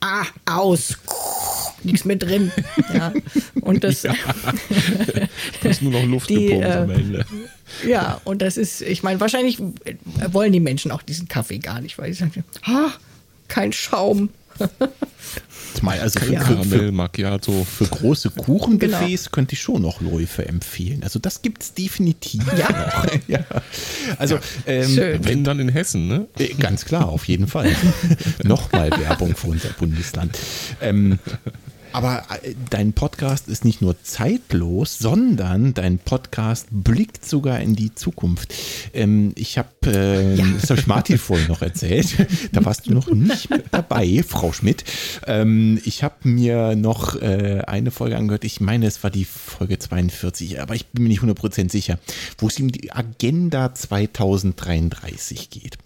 ah, 0.00 0.24
aus, 0.46 0.96
nichts 1.82 2.04
mehr 2.04 2.16
drin. 2.16 2.50
Ja, 2.92 3.12
und 3.60 3.84
das. 3.84 4.02
Ja, 4.02 4.14
da 5.62 5.68
ist 5.68 5.82
nur 5.82 5.92
noch 5.92 6.04
Luft 6.04 6.28
die, 6.30 6.46
gepumpt 6.46 6.66
äh, 6.66 6.72
am 6.72 6.90
Ende. 6.90 7.26
Ja, 7.86 8.20
und 8.24 8.42
das 8.42 8.56
ist, 8.56 8.82
ich 8.82 9.02
meine, 9.02 9.20
wahrscheinlich 9.20 9.58
wollen 10.30 10.52
die 10.52 10.60
Menschen 10.60 10.90
auch 10.90 11.02
diesen 11.02 11.28
Kaffee 11.28 11.58
gar 11.58 11.80
nicht, 11.80 11.98
weil 11.98 12.12
sie 12.12 12.20
sagen, 12.20 12.44
ah, 12.64 12.90
kein 13.48 13.72
Schaum. 13.72 14.30
also 16.00 16.20
für, 16.20 16.40
für, 16.40 16.64
für, 16.64 16.92
Macchiato. 16.92 17.64
für 17.64 17.86
große 17.86 18.30
Kuchenbuffets 18.30 19.24
genau. 19.24 19.30
könnte 19.32 19.54
ich 19.54 19.60
schon 19.60 19.82
noch 19.82 20.00
Läufe 20.00 20.46
empfehlen. 20.46 21.02
Also 21.02 21.18
das 21.18 21.42
gibt 21.42 21.62
es 21.62 21.74
definitiv 21.74 22.42
ja. 22.56 22.68
noch. 22.70 23.06
ja. 23.28 23.44
Also 24.18 24.38
ähm, 24.66 25.20
wenn 25.22 25.44
dann 25.44 25.60
in 25.60 25.68
Hessen, 25.68 26.08
ne? 26.08 26.26
Äh, 26.38 26.54
ganz 26.54 26.84
klar, 26.84 27.08
auf 27.08 27.26
jeden 27.28 27.46
Fall. 27.46 27.74
Nochmal 28.42 28.90
Werbung 28.90 29.36
für 29.36 29.48
unser 29.48 29.70
Bundesland. 29.70 30.36
Ähm, 30.80 31.18
aber 31.98 32.22
äh, 32.44 32.54
dein 32.70 32.92
Podcast 32.92 33.48
ist 33.48 33.64
nicht 33.64 33.82
nur 33.82 34.00
zeitlos, 34.04 35.00
sondern 35.00 35.74
dein 35.74 35.98
Podcast 35.98 36.68
blickt 36.70 37.26
sogar 37.26 37.58
in 37.58 37.74
die 37.74 37.92
Zukunft. 37.92 38.54
Ähm, 38.94 39.32
ich 39.34 39.58
habe, 39.58 39.68
äh, 39.86 40.36
ja. 40.36 40.44
ich 40.46 40.86
Martin 40.86 41.18
vorhin 41.18 41.48
noch 41.48 41.60
erzählt, 41.60 42.14
da 42.52 42.64
warst 42.64 42.86
du 42.86 42.94
noch 42.94 43.10
nicht 43.10 43.50
mit 43.50 43.64
dabei, 43.72 44.22
Frau 44.24 44.52
Schmidt. 44.52 44.84
Ähm, 45.26 45.80
ich 45.84 46.04
habe 46.04 46.14
mir 46.22 46.76
noch 46.76 47.20
äh, 47.20 47.62
eine 47.66 47.90
Folge 47.90 48.16
angehört, 48.16 48.44
ich 48.44 48.60
meine, 48.60 48.86
es 48.86 49.02
war 49.02 49.10
die 49.10 49.24
Folge 49.24 49.80
42, 49.80 50.60
aber 50.60 50.76
ich 50.76 50.86
bin 50.86 51.02
mir 51.02 51.08
nicht 51.08 51.22
100% 51.22 51.68
sicher, 51.68 51.98
wo 52.38 52.46
es 52.46 52.60
um 52.60 52.70
die 52.70 52.92
Agenda 52.92 53.74
2033 53.74 55.50
geht. 55.50 55.78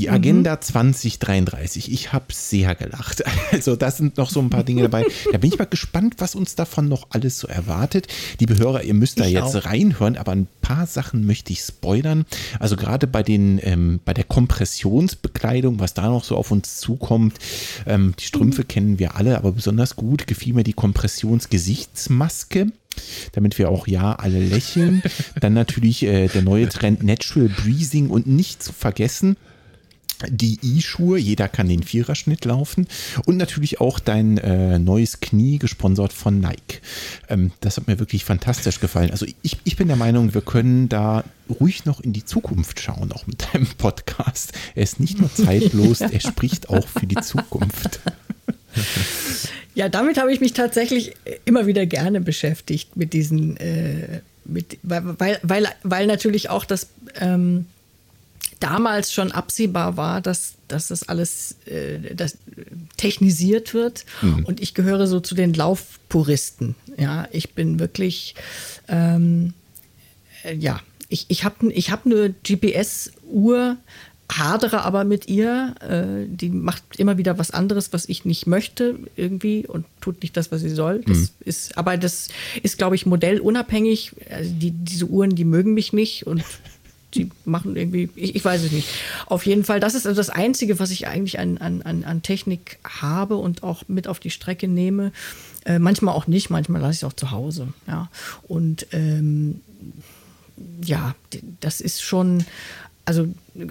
Die 0.00 0.08
Agenda 0.08 0.56
mhm. 0.56 0.62
2033. 0.62 1.92
Ich 1.92 2.12
habe 2.14 2.32
sehr 2.32 2.74
gelacht. 2.74 3.22
Also 3.52 3.74
das 3.74 3.96
sind 3.96 4.16
noch 4.16 4.30
so 4.30 4.40
ein 4.40 4.48
paar 4.48 4.62
Dinge 4.62 4.82
dabei. 4.82 5.04
Da 5.32 5.38
bin 5.38 5.52
ich 5.52 5.58
mal 5.58 5.64
gespannt, 5.64 6.14
was 6.18 6.34
uns 6.34 6.54
davon 6.54 6.88
noch 6.88 7.08
alles 7.10 7.38
so 7.38 7.48
erwartet. 7.48 8.06
Liebe 8.38 8.56
Hörer, 8.56 8.84
ihr 8.84 8.94
müsst 8.94 9.18
da 9.18 9.24
ich 9.24 9.32
jetzt 9.32 9.56
auch. 9.56 9.64
reinhören, 9.66 10.16
aber 10.16 10.32
ein 10.32 10.46
paar 10.62 10.86
Sachen 10.86 11.26
möchte 11.26 11.52
ich 11.52 11.60
spoilern. 11.60 12.24
Also 12.60 12.76
gerade 12.76 13.06
bei 13.06 13.22
den 13.22 13.58
ähm, 13.62 14.00
bei 14.04 14.14
der 14.14 14.24
Kompressionsbekleidung, 14.24 15.80
was 15.80 15.94
da 15.94 16.08
noch 16.08 16.24
so 16.24 16.36
auf 16.36 16.50
uns 16.52 16.78
zukommt. 16.78 17.38
Ähm, 17.86 18.14
die 18.18 18.24
Strümpfe 18.24 18.62
mhm. 18.62 18.68
kennen 18.68 18.98
wir 18.98 19.16
alle, 19.16 19.36
aber 19.36 19.52
besonders 19.52 19.96
gut 19.96 20.26
gefiel 20.26 20.54
mir 20.54 20.64
die 20.64 20.72
Kompressionsgesichtsmaske 20.72 22.68
damit 23.32 23.58
wir 23.58 23.70
auch 23.70 23.86
ja 23.86 24.14
alle 24.14 24.40
lächeln. 24.40 25.02
Dann 25.40 25.54
natürlich 25.54 26.02
äh, 26.02 26.28
der 26.28 26.42
neue 26.42 26.68
Trend 26.68 27.02
Natural 27.02 27.48
Breathing 27.48 28.10
und 28.10 28.26
nicht 28.26 28.62
zu 28.62 28.72
vergessen, 28.72 29.36
die 30.28 30.58
E-Schuhe, 30.62 31.18
jeder 31.18 31.48
kann 31.48 31.68
den 31.68 31.82
Viererschnitt 31.82 32.44
laufen 32.44 32.86
und 33.26 33.36
natürlich 33.36 33.80
auch 33.80 33.98
dein 33.98 34.38
äh, 34.38 34.78
neues 34.78 35.20
Knie, 35.20 35.58
gesponsert 35.58 36.12
von 36.12 36.40
Nike. 36.40 36.80
Ähm, 37.28 37.52
das 37.60 37.76
hat 37.76 37.86
mir 37.86 37.98
wirklich 37.98 38.24
fantastisch 38.24 38.80
gefallen. 38.80 39.10
Also 39.10 39.26
ich, 39.42 39.58
ich 39.64 39.76
bin 39.76 39.88
der 39.88 39.96
Meinung, 39.96 40.34
wir 40.34 40.42
können 40.42 40.88
da 40.88 41.24
ruhig 41.48 41.84
noch 41.84 42.00
in 42.00 42.12
die 42.12 42.24
Zukunft 42.24 42.80
schauen, 42.80 43.12
auch 43.12 43.26
mit 43.26 43.46
deinem 43.52 43.66
Podcast. 43.78 44.52
Er 44.74 44.82
ist 44.82 45.00
nicht 45.00 45.18
nur 45.18 45.32
zeitlos, 45.32 46.00
er 46.00 46.20
spricht 46.20 46.68
auch 46.68 46.86
für 46.86 47.06
die 47.06 47.20
Zukunft. 47.20 48.00
Ja, 49.74 49.88
damit 49.88 50.18
habe 50.18 50.32
ich 50.32 50.40
mich 50.40 50.52
tatsächlich 50.52 51.14
immer 51.44 51.66
wieder 51.66 51.86
gerne 51.86 52.20
beschäftigt 52.20 52.96
mit 52.96 53.12
diesen, 53.12 53.56
äh, 53.56 54.20
mit, 54.44 54.78
weil, 54.82 55.40
weil, 55.42 55.68
weil 55.82 56.06
natürlich 56.06 56.50
auch 56.50 56.64
das 56.64 56.88
ähm, 57.20 57.66
damals 58.60 59.12
schon 59.12 59.32
absehbar 59.32 59.96
war, 59.96 60.20
dass, 60.20 60.54
dass 60.68 60.88
das 60.88 61.08
alles 61.08 61.56
äh, 61.66 62.14
das 62.14 62.38
technisiert 62.96 63.74
wird. 63.74 64.04
Mhm. 64.22 64.44
Und 64.44 64.60
ich 64.60 64.74
gehöre 64.74 65.06
so 65.06 65.18
zu 65.20 65.34
den 65.34 65.54
Laufpuristen. 65.54 66.76
Ja, 66.96 67.26
ich 67.32 67.54
bin 67.54 67.80
wirklich, 67.80 68.34
ähm, 68.88 69.54
äh, 70.44 70.54
ja, 70.54 70.80
ich, 71.08 71.26
ich 71.28 71.44
habe 71.44 71.72
ich 71.72 71.90
hab 71.90 72.06
eine 72.06 72.34
GPS-Uhr, 72.44 73.76
hadere 74.30 74.82
aber 74.82 75.04
mit 75.04 75.28
ihr. 75.28 75.74
Äh, 75.80 76.26
die 76.28 76.50
macht 76.50 76.84
immer 76.98 77.18
wieder 77.18 77.38
was 77.38 77.50
anderes, 77.50 77.92
was 77.92 78.08
ich 78.08 78.24
nicht 78.24 78.46
möchte 78.46 78.98
irgendwie 79.16 79.66
und 79.66 79.86
tut 80.00 80.22
nicht 80.22 80.36
das, 80.36 80.52
was 80.52 80.60
sie 80.60 80.70
soll. 80.70 81.00
Das 81.06 81.18
mhm. 81.18 81.28
ist, 81.44 81.78
aber 81.78 81.96
das 81.96 82.28
ist, 82.62 82.78
glaube 82.78 82.94
ich, 82.94 83.06
modellunabhängig. 83.06 84.12
Also 84.30 84.52
die, 84.52 84.70
diese 84.70 85.06
Uhren, 85.06 85.34
die 85.34 85.44
mögen 85.44 85.74
mich 85.74 85.92
nicht 85.92 86.26
und 86.26 86.44
die 87.14 87.30
machen 87.44 87.76
irgendwie, 87.76 88.08
ich, 88.14 88.36
ich, 88.36 88.44
weiß 88.44 88.62
es 88.62 88.72
nicht. 88.72 88.88
Auf 89.26 89.44
jeden 89.46 89.64
Fall, 89.64 89.80
das 89.80 89.94
ist 89.94 90.06
also 90.06 90.18
das 90.18 90.30
Einzige, 90.30 90.78
was 90.78 90.90
ich 90.90 91.06
eigentlich 91.08 91.38
an, 91.38 91.58
an, 91.58 91.82
an 91.82 92.22
Technik 92.22 92.78
habe 92.84 93.36
und 93.36 93.62
auch 93.62 93.84
mit 93.88 94.06
auf 94.06 94.20
die 94.20 94.30
Strecke 94.30 94.68
nehme. 94.68 95.12
Äh, 95.64 95.78
manchmal 95.78 96.14
auch 96.14 96.26
nicht, 96.26 96.50
manchmal 96.50 96.80
lasse 96.80 96.92
ich 96.92 96.98
es 96.98 97.04
auch 97.04 97.12
zu 97.12 97.30
Hause. 97.30 97.68
Ja. 97.86 98.10
Und 98.46 98.86
ähm, 98.92 99.60
ja, 100.84 101.14
das 101.60 101.80
ist 101.80 102.02
schon, 102.02 102.44
also 103.04 103.26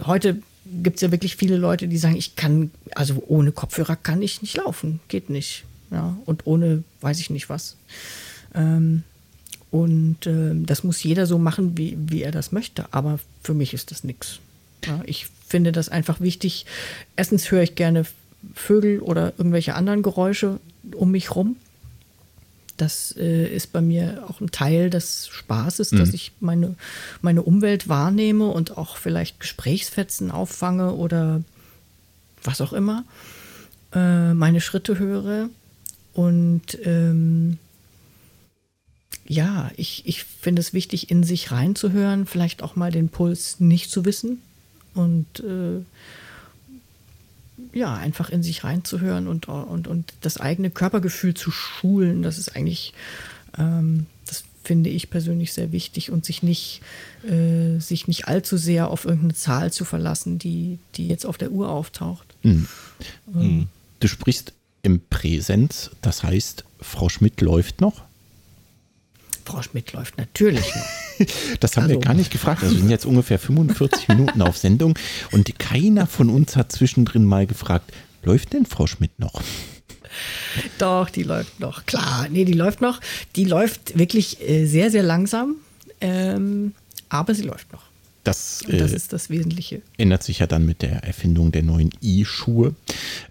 heute 0.05 0.41
gibt 0.83 0.97
es 0.97 1.01
ja 1.01 1.11
wirklich 1.11 1.35
viele 1.35 1.57
Leute, 1.57 1.87
die 1.87 1.97
sagen, 1.97 2.15
ich 2.15 2.35
kann, 2.35 2.71
also 2.95 3.23
ohne 3.27 3.51
Kopfhörer 3.51 3.95
kann 3.95 4.21
ich 4.21 4.41
nicht 4.41 4.57
laufen, 4.57 4.99
geht 5.07 5.29
nicht. 5.29 5.65
Ja, 5.91 6.17
und 6.25 6.45
ohne 6.45 6.83
weiß 7.01 7.19
ich 7.19 7.29
nicht 7.29 7.49
was. 7.49 7.75
Ähm, 8.53 9.03
und 9.71 10.25
äh, 10.25 10.53
das 10.53 10.83
muss 10.83 11.03
jeder 11.03 11.25
so 11.25 11.37
machen, 11.37 11.77
wie, 11.77 11.97
wie 11.99 12.23
er 12.23 12.31
das 12.31 12.51
möchte. 12.51 12.85
Aber 12.91 13.19
für 13.43 13.53
mich 13.53 13.73
ist 13.73 13.91
das 13.91 14.03
nichts. 14.03 14.39
Ja, 14.85 15.01
ich 15.05 15.27
finde 15.47 15.71
das 15.71 15.89
einfach 15.89 16.19
wichtig. 16.21 16.65
Erstens 17.15 17.51
höre 17.51 17.63
ich 17.63 17.75
gerne 17.75 18.05
Vögel 18.55 18.99
oder 18.99 19.33
irgendwelche 19.37 19.75
anderen 19.75 20.01
Geräusche 20.01 20.59
um 20.93 21.11
mich 21.11 21.35
rum. 21.35 21.57
Das 22.77 23.13
äh, 23.17 23.45
ist 23.45 23.73
bei 23.73 23.81
mir 23.81 24.23
auch 24.27 24.39
ein 24.39 24.51
Teil 24.51 24.89
des 24.89 25.27
Spaßes, 25.27 25.91
mhm. 25.91 25.97
dass 25.97 26.13
ich 26.13 26.31
meine, 26.39 26.75
meine 27.21 27.41
Umwelt 27.41 27.89
wahrnehme 27.89 28.47
und 28.47 28.77
auch 28.77 28.95
vielleicht 28.95 29.39
Gesprächsfetzen 29.41 30.31
auffange 30.31 30.93
oder 30.93 31.43
was 32.41 32.61
auch 32.61 32.71
immer. 32.71 33.03
Äh, 33.93 34.33
meine 34.33 34.61
Schritte 34.61 34.97
höre. 34.97 35.49
Und 36.13 36.77
ähm, 36.85 37.57
ja, 39.27 39.69
ich, 39.77 40.03
ich 40.05 40.23
finde 40.23 40.59
es 40.59 40.73
wichtig, 40.73 41.11
in 41.11 41.23
sich 41.23 41.51
reinzuhören, 41.51 42.25
vielleicht 42.25 42.63
auch 42.63 42.75
mal 42.75 42.91
den 42.91 43.09
Puls 43.09 43.59
nicht 43.59 43.91
zu 43.91 44.05
wissen 44.05 44.41
und 44.95 45.39
äh, 45.41 45.81
ja, 47.77 47.95
einfach 47.95 48.29
in 48.29 48.41
sich 48.41 48.63
reinzuhören 48.63 49.27
und, 49.27 49.47
und, 49.47 49.87
und 49.87 50.13
das 50.21 50.37
eigene 50.37 50.71
Körpergefühl 50.71 51.33
zu 51.33 51.51
schulen. 51.51 52.23
Das 52.23 52.37
ist 52.37 52.55
eigentlich, 52.55 52.93
ähm, 53.57 54.07
das 54.25 54.43
finde 54.63 54.89
ich 54.89 55.09
persönlich 55.09 55.53
sehr 55.53 55.71
wichtig 55.71 56.09
und 56.11 56.25
sich 56.25 56.41
nicht, 56.41 56.81
äh, 57.27 57.79
sich 57.79 58.07
nicht 58.07 58.27
allzu 58.27 58.57
sehr 58.57 58.89
auf 58.89 59.05
irgendeine 59.05 59.35
Zahl 59.35 59.71
zu 59.71 59.85
verlassen, 59.85 60.39
die, 60.39 60.79
die 60.95 61.07
jetzt 61.07 61.25
auf 61.25 61.37
der 61.37 61.51
Uhr 61.51 61.69
auftaucht. 61.69 62.35
Mhm. 62.43 62.67
Ähm. 63.35 63.67
Du 63.99 64.07
sprichst 64.07 64.53
im 64.81 65.01
Präsens, 65.09 65.91
das 66.01 66.23
heißt, 66.23 66.63
Frau 66.79 67.09
Schmidt 67.09 67.41
läuft 67.41 67.81
noch? 67.81 68.08
Frau 69.49 69.63
Schmidt 69.63 69.93
läuft 69.93 70.17
natürlich 70.17 70.75
noch. 70.75 71.27
Das 71.59 71.75
haben 71.75 71.83
also. 71.83 71.95
wir 71.95 71.99
gar 71.99 72.13
nicht 72.13 72.31
gefragt. 72.31 72.63
Also 72.63 72.75
wir 72.75 72.79
sind 72.79 72.89
jetzt 72.89 73.05
ungefähr 73.05 73.39
45 73.39 74.07
Minuten 74.07 74.41
auf 74.41 74.57
Sendung 74.57 74.97
und 75.31 75.59
keiner 75.59 76.07
von 76.07 76.29
uns 76.29 76.55
hat 76.55 76.71
zwischendrin 76.71 77.25
mal 77.25 77.45
gefragt, 77.45 77.91
läuft 78.23 78.53
denn 78.53 78.65
Frau 78.65 78.87
Schmidt 78.87 79.19
noch? 79.19 79.41
Doch, 80.77 81.09
die 81.09 81.23
läuft 81.23 81.59
noch. 81.59 81.85
Klar, 81.85 82.27
nee, 82.29 82.45
die 82.45 82.53
läuft 82.53 82.79
noch. 82.79 83.01
Die 83.35 83.43
läuft 83.43 83.97
wirklich 83.97 84.39
äh, 84.47 84.65
sehr, 84.65 84.91
sehr 84.91 85.03
langsam, 85.03 85.55
ähm, 85.99 86.73
aber 87.09 87.35
sie 87.35 87.43
läuft 87.43 87.73
noch. 87.73 87.88
Das, 88.29 88.61
äh, 88.67 88.77
das 88.77 88.91
ist 88.91 89.11
das 89.11 89.31
Wesentliche. 89.31 89.81
Ändert 89.97 90.21
sich 90.21 90.37
ja 90.37 90.45
dann 90.45 90.63
mit 90.63 90.83
der 90.83 91.03
Erfindung 91.03 91.51
der 91.51 91.63
neuen 91.63 91.89
E-Schuhe. 91.99 92.75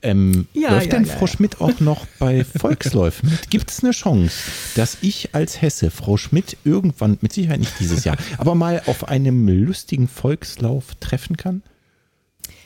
Ähm, 0.02 0.48
ja, 0.54 0.72
läuft 0.72 0.86
ja, 0.86 0.98
denn 0.98 1.04
ja, 1.04 1.14
Frau 1.14 1.28
Schmidt 1.28 1.60
auch 1.60 1.78
noch 1.78 2.04
bei 2.18 2.44
Volksläufen 2.44 3.30
mit? 3.30 3.48
Gibt 3.48 3.70
es 3.70 3.84
eine 3.84 3.92
Chance, 3.92 4.34
dass 4.74 4.98
ich 5.00 5.36
als 5.36 5.62
Hesse 5.62 5.92
Frau 5.92 6.16
Schmidt 6.16 6.56
irgendwann, 6.64 7.16
mit 7.20 7.32
Sicherheit 7.32 7.60
nicht 7.60 7.78
dieses 7.78 8.02
Jahr, 8.02 8.16
aber 8.38 8.56
mal 8.56 8.82
auf 8.86 9.06
einem 9.06 9.46
lustigen 9.46 10.08
Volkslauf 10.08 10.96
treffen 10.96 11.36
kann? 11.36 11.62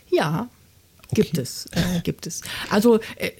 Ja, 0.08 0.48
Okay. 1.10 1.24
Gibt 1.24 1.36
es, 1.36 1.66
äh, 1.72 2.00
gibt 2.02 2.26
es. 2.26 2.40
Also 2.70 2.98
äh, 3.16 3.32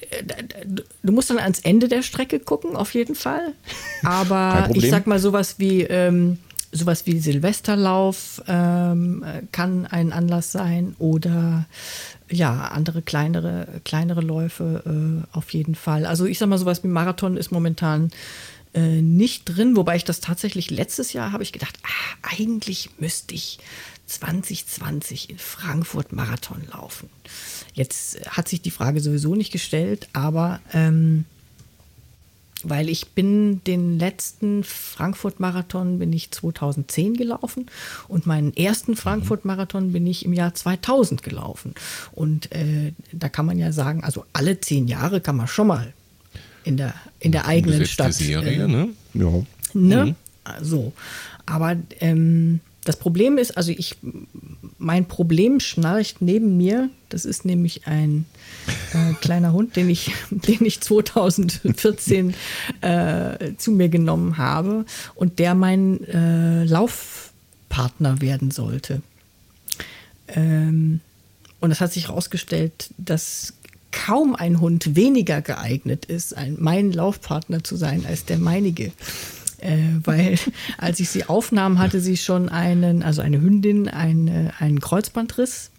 du 1.02 1.12
musst 1.12 1.30
dann 1.30 1.38
ans 1.38 1.60
Ende 1.60 1.88
der 1.88 2.02
Strecke 2.02 2.38
gucken, 2.38 2.76
auf 2.76 2.92
jeden 2.92 3.14
Fall. 3.14 3.54
Aber 4.02 4.68
ich 4.74 4.90
sag 4.90 5.06
mal 5.06 5.18
sowas 5.18 5.54
wie 5.56 5.80
ähm, 5.84 6.36
sowas 6.72 7.06
wie 7.06 7.18
Silvesterlauf 7.18 8.42
ähm, 8.48 9.24
kann 9.52 9.86
ein 9.86 10.12
Anlass 10.12 10.52
sein 10.52 10.96
oder 10.98 11.66
ja, 12.30 12.68
andere 12.68 13.02
kleinere, 13.02 13.66
kleinere 13.84 14.22
Läufe 14.22 14.82
äh, 14.86 15.36
auf 15.36 15.52
jeden 15.52 15.74
Fall. 15.74 16.06
Also 16.06 16.24
ich 16.24 16.38
sag 16.38 16.48
mal, 16.48 16.58
sowas 16.58 16.82
wie 16.82 16.88
Marathon 16.88 17.36
ist 17.36 17.52
momentan 17.52 18.10
äh, 18.74 19.02
nicht 19.02 19.44
drin, 19.44 19.76
wobei 19.76 19.96
ich 19.96 20.04
das 20.04 20.20
tatsächlich 20.20 20.70
letztes 20.70 21.12
Jahr 21.12 21.32
habe 21.32 21.42
ich 21.42 21.52
gedacht, 21.52 21.78
ah, 21.82 22.28
eigentlich 22.36 22.88
müsste 22.98 23.34
ich 23.34 23.58
2020 24.06 25.30
in 25.30 25.38
Frankfurt 25.38 26.12
Marathon 26.12 26.62
laufen. 26.72 27.08
Jetzt 27.74 28.20
hat 28.30 28.48
sich 28.48 28.62
die 28.62 28.70
Frage 28.70 29.00
sowieso 29.00 29.34
nicht 29.34 29.52
gestellt, 29.52 30.08
aber 30.12 30.60
ähm, 30.72 31.26
weil 32.68 32.88
ich 32.88 33.12
bin 33.12 33.62
den 33.64 33.98
letzten 33.98 34.64
Frankfurt-Marathon 34.64 35.98
bin 35.98 36.12
ich 36.12 36.30
2010 36.30 37.14
gelaufen 37.14 37.66
und 38.08 38.26
meinen 38.26 38.56
ersten 38.56 38.96
Frankfurt-Marathon 38.96 39.92
bin 39.92 40.06
ich 40.06 40.24
im 40.24 40.32
Jahr 40.32 40.54
2000 40.54 41.22
gelaufen. 41.22 41.74
Und 42.12 42.52
äh, 42.52 42.92
da 43.12 43.28
kann 43.28 43.46
man 43.46 43.58
ja 43.58 43.72
sagen, 43.72 44.04
also 44.04 44.24
alle 44.32 44.60
zehn 44.60 44.88
Jahre 44.88 45.20
kann 45.20 45.36
man 45.36 45.46
schon 45.46 45.66
mal 45.66 45.92
in 46.64 46.76
der, 46.76 46.94
in 47.20 47.32
der 47.32 47.46
eigenen 47.46 47.86
Stadt. 47.86 48.14
Serie, 48.14 48.64
äh, 48.64 48.68
ne? 48.68 48.88
Ja. 49.14 49.30
Ne? 49.74 50.04
Mhm. 50.04 50.14
So. 50.60 50.92
Aber 51.46 51.76
ähm, 52.00 52.60
das 52.84 52.96
Problem 52.96 53.38
ist, 53.38 53.56
also 53.56 53.70
ich, 53.70 53.96
mein 54.78 55.06
Problem 55.06 55.60
schnarcht 55.60 56.20
neben 56.20 56.56
mir. 56.56 56.90
Das 57.08 57.24
ist 57.24 57.44
nämlich 57.44 57.86
ein 57.86 58.24
äh, 58.92 59.14
kleiner 59.20 59.52
Hund, 59.52 59.76
den 59.76 59.88
ich, 59.88 60.12
den 60.30 60.64
ich 60.64 60.80
2014 60.80 62.34
äh, 62.80 63.54
zu 63.56 63.70
mir 63.70 63.88
genommen 63.88 64.36
habe 64.36 64.84
und 65.14 65.38
der 65.38 65.54
mein 65.54 66.02
äh, 66.08 66.64
Laufpartner 66.64 68.20
werden 68.20 68.50
sollte. 68.50 69.02
Ähm, 70.28 71.00
und 71.60 71.70
es 71.70 71.80
hat 71.80 71.92
sich 71.92 72.08
herausgestellt, 72.08 72.90
dass 72.98 73.54
kaum 73.92 74.34
ein 74.34 74.60
Hund 74.60 74.96
weniger 74.96 75.42
geeignet 75.42 76.06
ist, 76.06 76.36
ein, 76.36 76.56
mein 76.58 76.90
Laufpartner 76.90 77.62
zu 77.62 77.76
sein 77.76 78.04
als 78.06 78.24
der 78.24 78.38
meinige 78.38 78.90
äh, 79.62 79.78
weil 80.04 80.36
als 80.78 81.00
ich 81.00 81.08
sie 81.08 81.24
aufnahm, 81.24 81.78
hatte 81.78 82.00
sie 82.00 82.16
schon 82.16 82.48
einen, 82.48 83.02
also 83.02 83.22
eine 83.22 83.40
Hündin, 83.40 83.88
eine, 83.88 84.52
einen 84.58 84.80
Kreuzbandriss, 84.80 85.70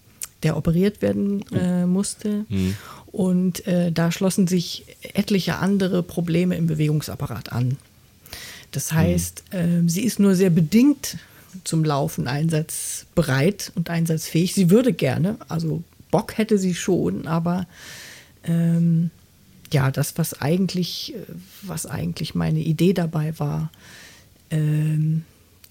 der 0.44 0.58
operiert 0.58 1.02
werden 1.02 1.44
äh, 1.52 1.86
musste. 1.86 2.46
Mhm. 2.50 2.76
Und 3.12 3.68
äh, 3.68 3.92
da 3.92 4.12
schlossen 4.12 4.48
sich 4.48 4.86
etliche 5.14 5.58
andere 5.58 6.02
Probleme 6.02 6.56
im 6.56 6.68
Bewegungsapparat 6.68 7.52
an. 7.52 7.78
Das 8.72 8.92
heißt, 8.92 9.44
mhm. 9.54 9.88
sie 9.88 10.02
ist 10.02 10.20
nur 10.20 10.34
sehr 10.34 10.50
bedingt 10.50 11.18
zum 11.64 11.86
Laufen 11.86 12.28
einsatzbereit 12.28 13.72
und 13.76 13.92
einsatzfähig. 13.92 14.56
Sie 14.56 14.72
würde 14.72 14.94
gerne, 14.94 15.38
also 15.48 15.84
Bock 16.10 16.40
hätte 16.40 16.58
sie 16.58 16.74
schon, 16.74 17.28
aber 17.28 17.68
ähm, 18.44 19.12
ja, 19.74 19.92
das, 19.92 20.18
was 20.18 20.40
eigentlich, 20.42 21.16
äh, 21.16 21.18
was 21.62 21.86
eigentlich 21.86 22.36
meine 22.36 22.60
Idee 22.60 22.94
dabei 22.94 23.38
war, 23.40 23.72
ähm, 24.50 25.24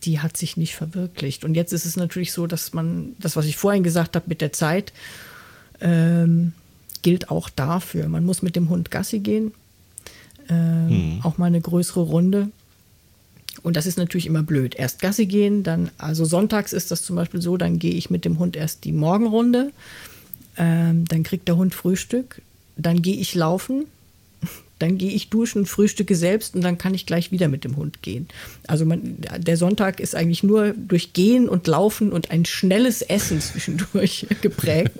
die 0.04 0.20
hat 0.20 0.36
sich 0.36 0.56
nicht 0.56 0.74
verwirklicht. 0.74 1.44
Und 1.44 1.54
jetzt 1.54 1.72
ist 1.72 1.86
es 1.86 1.96
natürlich 1.96 2.32
so, 2.32 2.46
dass 2.46 2.72
man, 2.72 3.14
das, 3.18 3.36
was 3.36 3.46
ich 3.46 3.56
vorhin 3.56 3.84
gesagt 3.84 4.16
habe 4.16 4.26
mit 4.28 4.40
der 4.40 4.52
Zeit, 4.52 4.92
ähm, 5.80 6.52
gilt 7.02 7.30
auch 7.30 7.48
dafür. 7.48 8.08
Man 8.08 8.24
muss 8.24 8.42
mit 8.42 8.56
dem 8.56 8.68
Hund 8.68 8.90
Gassi 8.90 9.20
gehen, 9.20 9.52
ähm, 10.48 10.88
hm. 10.88 11.20
auch 11.22 11.38
mal 11.38 11.46
eine 11.46 11.60
größere 11.60 12.00
Runde. 12.00 12.50
Und 13.62 13.76
das 13.76 13.86
ist 13.86 13.98
natürlich 13.98 14.26
immer 14.26 14.42
blöd. 14.42 14.74
Erst 14.74 15.00
Gassi 15.00 15.26
gehen, 15.26 15.62
dann, 15.62 15.90
also 15.98 16.24
sonntags 16.24 16.72
ist 16.72 16.90
das 16.90 17.02
zum 17.02 17.16
Beispiel 17.16 17.40
so, 17.40 17.56
dann 17.56 17.78
gehe 17.78 17.94
ich 17.94 18.10
mit 18.10 18.24
dem 18.24 18.38
Hund 18.38 18.56
erst 18.56 18.84
die 18.84 18.92
Morgenrunde, 18.92 19.72
ähm, 20.56 21.04
dann 21.06 21.22
kriegt 21.22 21.46
der 21.46 21.56
Hund 21.56 21.74
Frühstück, 21.74 22.42
dann 22.76 23.02
gehe 23.02 23.16
ich 23.16 23.34
laufen, 23.34 23.86
dann 24.78 24.98
gehe 24.98 25.10
ich 25.10 25.30
duschen, 25.30 25.66
frühstücke 25.66 26.14
selbst 26.14 26.54
und 26.54 26.62
dann 26.62 26.78
kann 26.78 26.94
ich 26.94 27.06
gleich 27.06 27.30
wieder 27.30 27.48
mit 27.48 27.64
dem 27.64 27.76
Hund 27.76 28.02
gehen. 28.02 28.28
Also 28.66 28.84
man, 28.84 29.16
der 29.38 29.56
Sonntag 29.56 30.00
ist 30.00 30.14
eigentlich 30.14 30.42
nur 30.42 30.72
durch 30.72 31.12
Gehen 31.12 31.48
und 31.48 31.66
Laufen 31.66 32.12
und 32.12 32.30
ein 32.30 32.44
schnelles 32.44 33.02
Essen 33.02 33.40
zwischendurch 33.40 34.26
geprägt. 34.40 34.92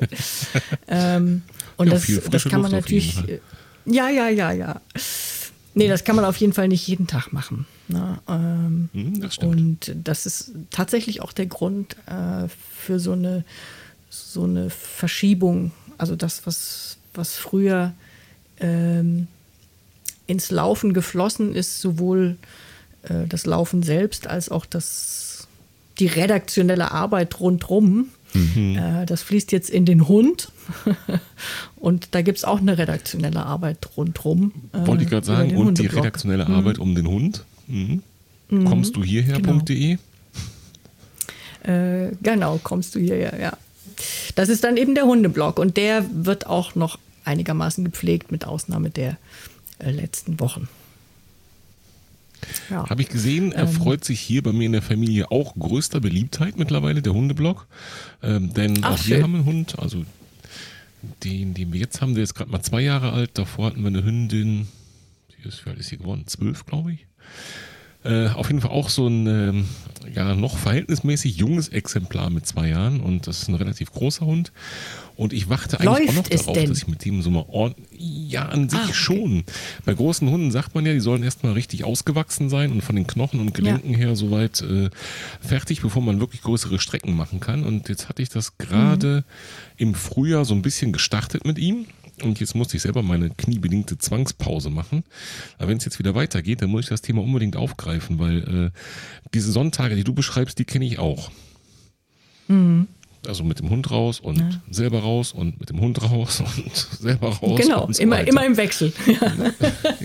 ähm, 0.89 1.43
und 1.77 1.89
ja, 1.89 1.95
das, 1.95 2.21
das 2.31 2.45
kann 2.45 2.61
man 2.61 2.71
natürlich. 2.71 3.17
Ja, 3.85 4.09
ja, 4.09 4.29
ja, 4.29 4.53
ja. 4.53 4.81
Nee, 5.75 5.89
das 5.89 6.05
kann 6.05 6.17
man 6.17 6.25
auf 6.25 6.37
jeden 6.37 6.53
Fall 6.53 6.69
nicht 6.69 6.87
jeden 6.87 7.07
Tag 7.07 7.33
machen. 7.33 7.67
Ne? 7.89 8.19
Ähm, 8.29 8.89
hm, 8.93 9.21
das 9.21 9.39
und 9.39 9.95
das 9.95 10.27
ist 10.27 10.53
tatsächlich 10.71 11.23
auch 11.23 11.33
der 11.33 11.47
Grund 11.47 11.97
äh, 12.07 12.49
für 12.77 13.01
so 13.01 13.13
eine, 13.13 13.45
so 14.11 14.45
eine 14.45 14.71
Verschiebung. 14.71 15.73
Also 15.97 16.15
das, 16.15 16.47
was, 16.47 16.99
was 17.15 17.37
früher 17.37 17.95
ähm, 18.61 19.27
ins 20.27 20.51
Laufen 20.51 20.95
geflossen 20.95 21.55
ist, 21.55 21.81
sowohl 21.81 22.37
äh, 23.03 23.27
das 23.29 23.47
Laufen 23.47 23.83
selbst 23.83 24.27
als 24.27 24.49
auch 24.49 24.67
das, 24.67 25.47
die 25.99 26.07
redaktionelle 26.07 26.91
Arbeit 26.93 27.39
rundherum. 27.41 28.09
Mhm. 28.35 28.77
Äh, 28.77 29.07
das 29.07 29.23
fließt 29.23 29.53
jetzt 29.53 29.69
in 29.69 29.85
den 29.85 30.09
Hund. 30.09 30.51
und 31.77 32.09
da 32.13 32.23
gibt 32.23 32.39
es 32.39 32.45
auch 32.45 32.61
eine 32.61 32.79
redaktionelle 32.79 33.45
Arbeit 33.45 33.89
rundherum. 33.97 34.53
Äh, 34.73 34.87
Wollte 34.87 35.05
ich 35.05 35.11
gerade 35.11 35.27
sagen, 35.27 35.57
und 35.57 35.79
die 35.79 35.87
redaktionelle 35.87 36.47
mhm. 36.47 36.55
Arbeit 36.55 36.79
um 36.79 36.95
den 36.95 37.07
Hund. 37.07 37.45
Mhm. 37.67 38.03
mhm. 38.49 38.65
Kommst 38.65 38.97
du 38.97 39.05
hierher.de? 39.05 39.97
Genau. 39.97 40.01
Äh, 41.65 42.13
genau, 42.23 42.59
kommst 42.63 42.95
du 42.95 42.99
hierher, 42.99 43.39
ja. 43.41 43.53
Das 44.35 44.49
ist 44.49 44.65
dann 44.65 44.77
eben 44.77 44.95
der 44.95 45.05
Hundeblog 45.05 45.59
und 45.59 45.77
der 45.77 46.05
wird 46.13 46.47
auch 46.47 46.75
noch 46.75 46.99
einigermaßen 47.25 47.85
gepflegt, 47.85 48.33
mit 48.33 48.47
Ausnahme 48.47 48.91
der 48.91 49.17
äh, 49.79 49.91
letzten 49.91 50.41
Wochen. 50.41 50.69
Ja. 52.71 52.89
Habe 52.89 53.03
ich 53.03 53.09
gesehen, 53.09 53.53
er 53.53 53.65
ähm, 53.65 53.73
freut 53.73 54.05
sich 54.05 54.21
hier 54.21 54.43
bei 54.43 54.53
mir 54.53 54.67
in 54.67 54.73
der 54.73 54.83
Familie 54.83 55.31
auch 55.31 55.55
größter 55.55 56.01
Beliebtheit 56.01 56.59
mittlerweile, 56.59 57.03
der 57.03 57.15
Hundeblog. 57.15 57.67
Ähm, 58.23 58.53
denn 58.53 58.81
Ach, 58.83 58.95
auch 58.95 58.99
schön. 58.99 59.17
wir 59.17 59.23
haben 59.23 59.35
einen 59.37 59.45
Hund, 59.45 59.79
also 59.79 60.05
den, 61.25 61.55
den 61.55 61.73
wir 61.73 61.81
jetzt 61.81 62.01
haben, 62.01 62.15
der 62.15 62.25
ist 62.25 62.35
gerade 62.35 62.51
mal 62.51 62.63
zwei 62.63 62.81
Jahre 62.81 63.13
alt. 63.13 63.31
Davor 63.35 63.67
hatten 63.67 63.83
wir 63.83 63.89
eine 63.89 64.05
Hündin, 64.05 64.69
die 65.31 65.49
ist, 65.49 65.65
wie 65.65 65.71
alt 65.71 65.79
ist 65.79 65.89
sie 65.89 65.99
geworden? 65.99 66.25
Zwölf, 66.27 66.67
glaube 66.67 66.93
ich. 66.93 67.07
Äh, 68.05 68.29
auf 68.29 68.49
jeden 68.49 68.61
Fall 68.61 68.73
auch 68.73 68.89
so 68.89 69.07
ein 69.07 69.27
ähm, 69.27 69.69
ja, 70.13 70.35
noch 70.35 70.57
verhältnismäßig 70.59 71.37
junges 71.37 71.69
Exemplar 71.69 72.31
mit 72.31 72.47
zwei 72.47 72.69
Jahren 72.69 73.01
und 73.01 73.27
das 73.29 73.43
ist 73.43 73.49
ein 73.49 73.55
relativ 73.55 73.93
großer 73.93 74.27
Hund. 74.27 74.51
Und 75.15 75.33
ich 75.33 75.49
warte 75.49 75.79
eigentlich 75.79 76.07
Läuft 76.07 76.09
auch 76.09 76.15
noch 76.15 76.29
darauf, 76.29 76.53
denn? 76.55 76.69
dass 76.71 76.79
ich 76.79 76.89
mit 76.89 77.05
dem 77.05 77.23
so 77.23 77.31
mal 77.31 77.45
ordentlich. 77.49 77.87
Ja, 78.33 78.47
an 78.47 78.69
sich 78.69 78.79
Ah, 78.81 78.85
okay. 78.85 78.95
schon. 78.95 79.45
Bei 79.85 79.95
großen 79.95 80.29
Hunden 80.29 80.51
sagt 80.51 80.75
man 80.75 80.85
ja, 80.87 80.93
die 80.95 81.01
sollen 81.01 81.23
erstmal 81.23 81.53
richtig 81.53 81.85
ausgewachsen 81.85 82.49
sein 82.49 82.73
und 82.73 82.81
von 82.83 82.97
den 82.97 83.07
Knochen 83.07 83.39
und 83.39 83.55
Gelenken 83.55 83.95
her 83.95 84.17
soweit 84.17 84.63
äh, 84.63 84.91
fertig, 85.41 85.81
bevor 85.83 86.03
man 86.03 86.19
wirklich 86.19 86.43
größere 86.43 86.81
Strecken 86.81 87.15
machen 87.15 87.39
kann. 87.41 87.63
Und 87.63 87.89
jetzt 87.89 88.09
hatte 88.09 88.23
ich 88.23 88.31
das 88.31 88.57
gerade 88.59 89.23
Mhm. 89.23 89.23
im 89.77 89.95
Frühjahr 89.95 90.45
so 90.45 90.55
ein 90.55 90.63
bisschen 90.63 90.93
gestartet 90.93 91.45
mit 91.47 91.59
ihm. 91.59 91.87
Und 92.23 92.39
jetzt 92.41 92.55
musste 92.55 92.77
ich 92.77 92.83
selber 92.83 93.03
meine 93.03 93.31
kniebedingte 93.31 93.99
Zwangspause 93.99 94.71
machen. 94.71 95.03
Aber 95.59 95.69
wenn 95.69 95.77
es 95.79 95.85
jetzt 95.85 95.99
wieder 95.99 96.15
weitergeht, 96.15 96.63
dann 96.63 96.71
muss 96.71 96.85
ich 96.85 96.89
das 96.89 97.03
Thema 97.03 97.23
unbedingt 97.23 97.57
aufgreifen, 97.57 98.19
weil 98.19 98.71
äh, 98.75 98.79
diese 99.35 99.51
Sonntage, 99.53 99.97
die 99.97 100.05
du 100.05 100.13
beschreibst, 100.15 100.59
die 100.59 100.65
kenne 100.65 100.85
ich 100.85 100.99
auch. 100.99 101.31
Also 103.27 103.45
mit 103.45 103.61
dem 103.61 103.71
Hund 103.71 103.91
raus 103.91 104.21
und 104.21 104.61
selber 104.71 105.01
raus 105.01 105.33
und 105.33 105.59
mit 105.59 105.71
dem 105.71 105.81
Hund 105.81 106.03
raus 106.03 106.41
und 106.41 106.77
selber 107.01 107.29
raus. 107.31 107.61
Genau, 107.61 107.89
so 107.91 108.03
immer, 108.03 108.17
weiter. 108.17 108.29
immer 108.29 108.45
im 108.45 108.57
Wechsel. 108.57 108.93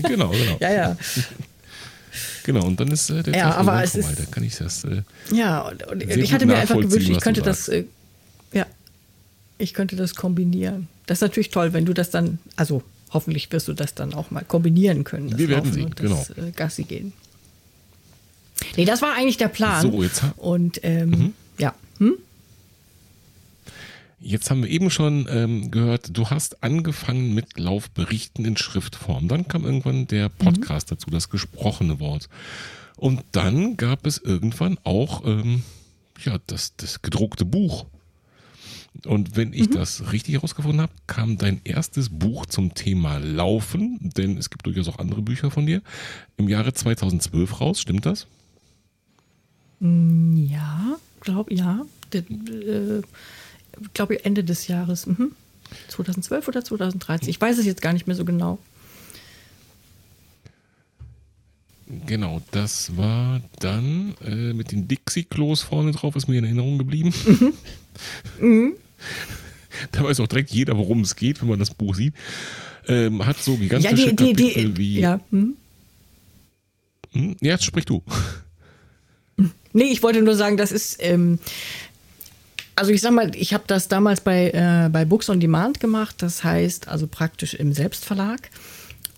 Genau, 0.07 0.29
genau. 0.29 0.57
ja, 0.59 0.71
ja. 0.71 0.97
Genau, 2.45 2.65
und 2.65 2.79
dann 2.79 2.87
ist 2.87 3.09
äh, 3.09 3.21
der 3.21 3.35
Ja, 3.35 3.49
Tag 3.51 3.57
aber 3.59 3.83
es 3.83 3.91
vorbei. 3.91 4.09
ist- 4.09 4.19
Da 4.19 4.25
kann 4.25 4.43
ich 4.43 4.55
das. 4.55 4.83
Äh, 4.85 5.01
Ja, 5.33 5.67
und, 5.67 5.85
und 5.87 6.01
ich 6.03 6.31
hatte 6.33 6.45
mir 6.45 6.55
einfach 6.55 6.79
gewünscht, 6.79 7.09
ich 7.09 7.19
könnte 7.19 7.41
das, 7.41 7.67
äh, 7.67 7.83
ja, 8.53 8.65
ich 9.57 9.73
könnte 9.73 9.95
das 9.97 10.15
kombinieren. 10.15 10.87
Das 11.07 11.17
ist 11.17 11.21
natürlich 11.21 11.49
toll, 11.49 11.73
wenn 11.73 11.85
du 11.85 11.93
das 11.93 12.09
dann, 12.11 12.37
also 12.55 12.83
hoffentlich 13.11 13.51
wirst 13.51 13.67
du 13.67 13.73
das 13.73 13.95
dann 13.95 14.13
auch 14.13 14.29
mal 14.31 14.43
kombinieren 14.43 15.03
können. 15.03 15.29
Das 15.31 15.39
Wir 15.39 15.47
werden 15.49 15.65
Laufen 15.65 15.73
sehen, 15.73 15.93
das, 15.95 16.27
genau. 16.35 16.47
äh, 16.47 16.51
Gassi 16.51 16.83
gehen. 16.83 17.13
Nee, 18.75 18.85
das 18.85 19.01
war 19.01 19.13
eigentlich 19.15 19.37
der 19.37 19.47
Plan. 19.47 19.81
So, 19.81 20.03
jetzt 20.03 20.21
Und 20.37 20.79
ähm, 20.83 21.09
Mhm. 21.09 21.33
ja, 21.57 21.73
hm? 21.97 22.17
Jetzt 24.19 24.49
haben 24.49 24.63
wir 24.63 24.69
eben 24.69 24.89
schon 24.89 25.27
ähm, 25.29 25.69
gehört, 25.69 26.17
du 26.17 26.29
hast 26.29 26.63
angefangen 26.63 27.33
mit 27.35 27.57
Laufberichten 27.59 28.45
in 28.45 28.57
Schriftform. 28.57 29.27
Dann 29.27 29.47
kam 29.47 29.63
irgendwann 29.63 30.07
der 30.07 30.27
Podcast 30.29 30.91
dazu, 30.91 31.09
das 31.11 31.29
gesprochene 31.29 31.99
Wort. 31.99 32.27
Und 32.95 33.23
dann 33.31 33.77
gab 33.77 34.07
es 34.07 34.17
irgendwann 34.17 34.79
auch 34.83 35.23
ähm, 35.25 35.63
ja, 36.25 36.39
das, 36.47 36.75
das 36.77 37.03
gedruckte 37.03 37.45
Buch. 37.45 37.85
Und 39.05 39.35
wenn 39.35 39.53
ich 39.53 39.69
das 39.69 40.11
richtig 40.11 40.35
herausgefunden 40.35 40.81
habe, 40.81 40.93
kam 41.05 41.37
dein 41.37 41.61
erstes 41.63 42.09
Buch 42.09 42.45
zum 42.45 42.73
Thema 42.73 43.17
Laufen, 43.17 43.97
denn 44.01 44.37
es 44.37 44.49
gibt 44.49 44.65
durchaus 44.65 44.87
auch 44.87 44.99
andere 44.99 45.21
Bücher 45.21 45.51
von 45.51 45.65
dir, 45.65 45.81
im 46.37 46.49
Jahre 46.49 46.73
2012 46.73 47.61
raus, 47.61 47.81
stimmt 47.81 48.05
das? 48.05 48.27
ja, 49.79 50.97
glaube 51.21 51.53
ja, 51.53 51.85
äh, 52.11 53.01
glaube 53.93 54.25
Ende 54.25 54.43
des 54.43 54.67
Jahres, 54.67 55.05
mhm. 55.05 55.33
2012 55.89 56.47
oder 56.47 56.63
2013. 56.63 57.29
Ich 57.29 57.39
weiß 57.39 57.57
es 57.57 57.65
jetzt 57.65 57.81
gar 57.81 57.93
nicht 57.93 58.07
mehr 58.07 58.15
so 58.15 58.25
genau. 58.25 58.57
Genau, 62.05 62.41
das 62.51 62.97
war 62.97 63.41
dann 63.59 64.15
äh, 64.25 64.53
mit 64.53 64.71
den 64.71 64.87
Dixie-Klos 64.89 65.61
vorne 65.61 65.91
drauf, 65.91 66.15
ist 66.17 66.27
mir 66.27 66.39
in 66.39 66.43
Erinnerung 66.43 66.77
geblieben. 66.77 67.13
Da 69.91 70.03
weiß 70.03 70.19
auch 70.21 70.27
direkt 70.27 70.49
jeder, 70.49 70.75
worum 70.75 71.01
es 71.01 71.15
geht, 71.15 71.39
wenn 71.39 71.49
man 71.49 71.59
das 71.59 71.69
Buch 71.69 71.93
sieht. 71.93 72.15
Ähm, 72.87 73.23
hat 73.23 73.37
so 73.37 73.57
gigantische 73.57 73.93
Ja, 73.95 74.11
die, 74.11 74.15
die, 74.15 74.33
Kapitel 74.33 74.69
die, 74.71 74.77
wie. 74.77 74.99
ja, 75.01 75.19
hm? 75.29 75.55
Hm? 77.11 77.35
ja, 77.41 77.51
jetzt 77.51 77.65
sprich 77.65 77.85
du. 77.85 78.01
Nee, 79.73 79.91
ich 79.91 80.01
wollte 80.01 80.23
nur 80.23 80.35
sagen, 80.35 80.57
das 80.57 80.71
ist, 80.71 80.97
ähm, 81.01 81.37
also 82.75 82.91
ich 82.91 82.99
sag 82.99 83.11
mal, 83.11 83.35
ich 83.35 83.53
habe 83.53 83.65
das 83.67 83.87
damals 83.87 84.21
bei, 84.21 84.49
äh, 84.49 84.89
bei 84.89 85.05
Books 85.05 85.29
on 85.29 85.39
Demand 85.39 85.79
gemacht, 85.79 86.15
das 86.19 86.43
heißt 86.43 86.87
also 86.87 87.05
praktisch 87.05 87.53
im 87.53 87.73
Selbstverlag. 87.73 88.49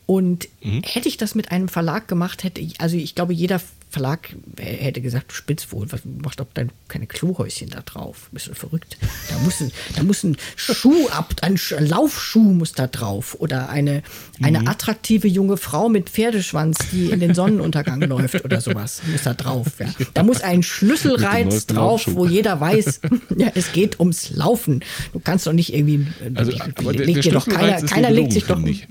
Und 0.06 0.50
hätte 0.82 1.08
ich 1.08 1.16
das 1.16 1.34
mit 1.34 1.52
einem 1.52 1.70
Verlag 1.70 2.10
gemacht, 2.10 2.44
hätte 2.44 2.60
ich, 2.60 2.82
also 2.82 2.98
ich 2.98 3.16
glaube, 3.16 3.32
jeder 3.32 3.62
Verlag 3.92 4.30
hätte 4.60 5.02
gesagt, 5.02 5.32
du 5.32 5.36
spitzt 5.36 5.72
wohl, 5.72 5.92
was 5.92 6.02
macht 6.06 6.40
doch 6.40 6.46
dein, 6.54 6.72
keine 6.88 7.08
Klohäuschen 7.08 7.70
da 7.72 7.82
drauf? 7.82 8.30
Bist 8.32 8.48
du 8.48 8.54
verrückt? 8.54 8.98
Da 9.30 9.38
muss 9.40 9.60
ein, 9.62 9.72
da 9.96 10.04
muss 10.04 10.24
ein 10.24 10.38
Schuh 10.56 11.08
ab, 11.10 11.34
ein 11.42 11.58
Sch- 11.58 11.80
Laufschuh 11.80 12.40
muss 12.54 12.74
da 12.74 12.86
drauf. 12.86 13.36
Oder 13.40 13.70
eine, 13.70 14.04
eine 14.44 14.68
attraktive 14.68 15.28
junge 15.28 15.58
Frau 15.58 15.90
mit 15.90 16.10
Pferdeschwanz, 16.10 16.78
die 16.92 17.10
in 17.10 17.20
den 17.20 17.34
Sonnenuntergang 17.34 18.00
läuft 18.02 18.46
oder 18.46 18.62
sowas, 18.62 19.02
muss 19.12 19.24
da 19.24 19.34
drauf. 19.34 19.66
Ja. 19.80 19.88
Da 20.14 20.22
muss 20.22 20.42
ein 20.42 20.62
Schlüsselreiz 20.62 21.66
drauf, 21.66 22.06
Laufschuh. 22.06 22.16
wo 22.16 22.26
jeder 22.28 22.60
weiß, 22.62 23.02
ja, 23.38 23.52
es 23.56 23.72
geht 23.72 24.00
ums 24.00 24.30
Laufen. 24.30 24.82
Du 25.14 25.20
kannst 25.20 25.48
doch 25.48 25.54
nicht 25.54 25.74
irgendwie, 25.74 26.06
Also, 26.36 26.52
äh, 26.52 26.58
der- 26.94 27.06
legt 27.06 27.26
dir 27.26 27.32
doch 27.32 27.48
keiner, 27.48 27.82
keiner 27.82 28.12
legt 28.12 28.34
sich 28.34 28.44
doch, 28.46 28.64
ich. 28.64 28.88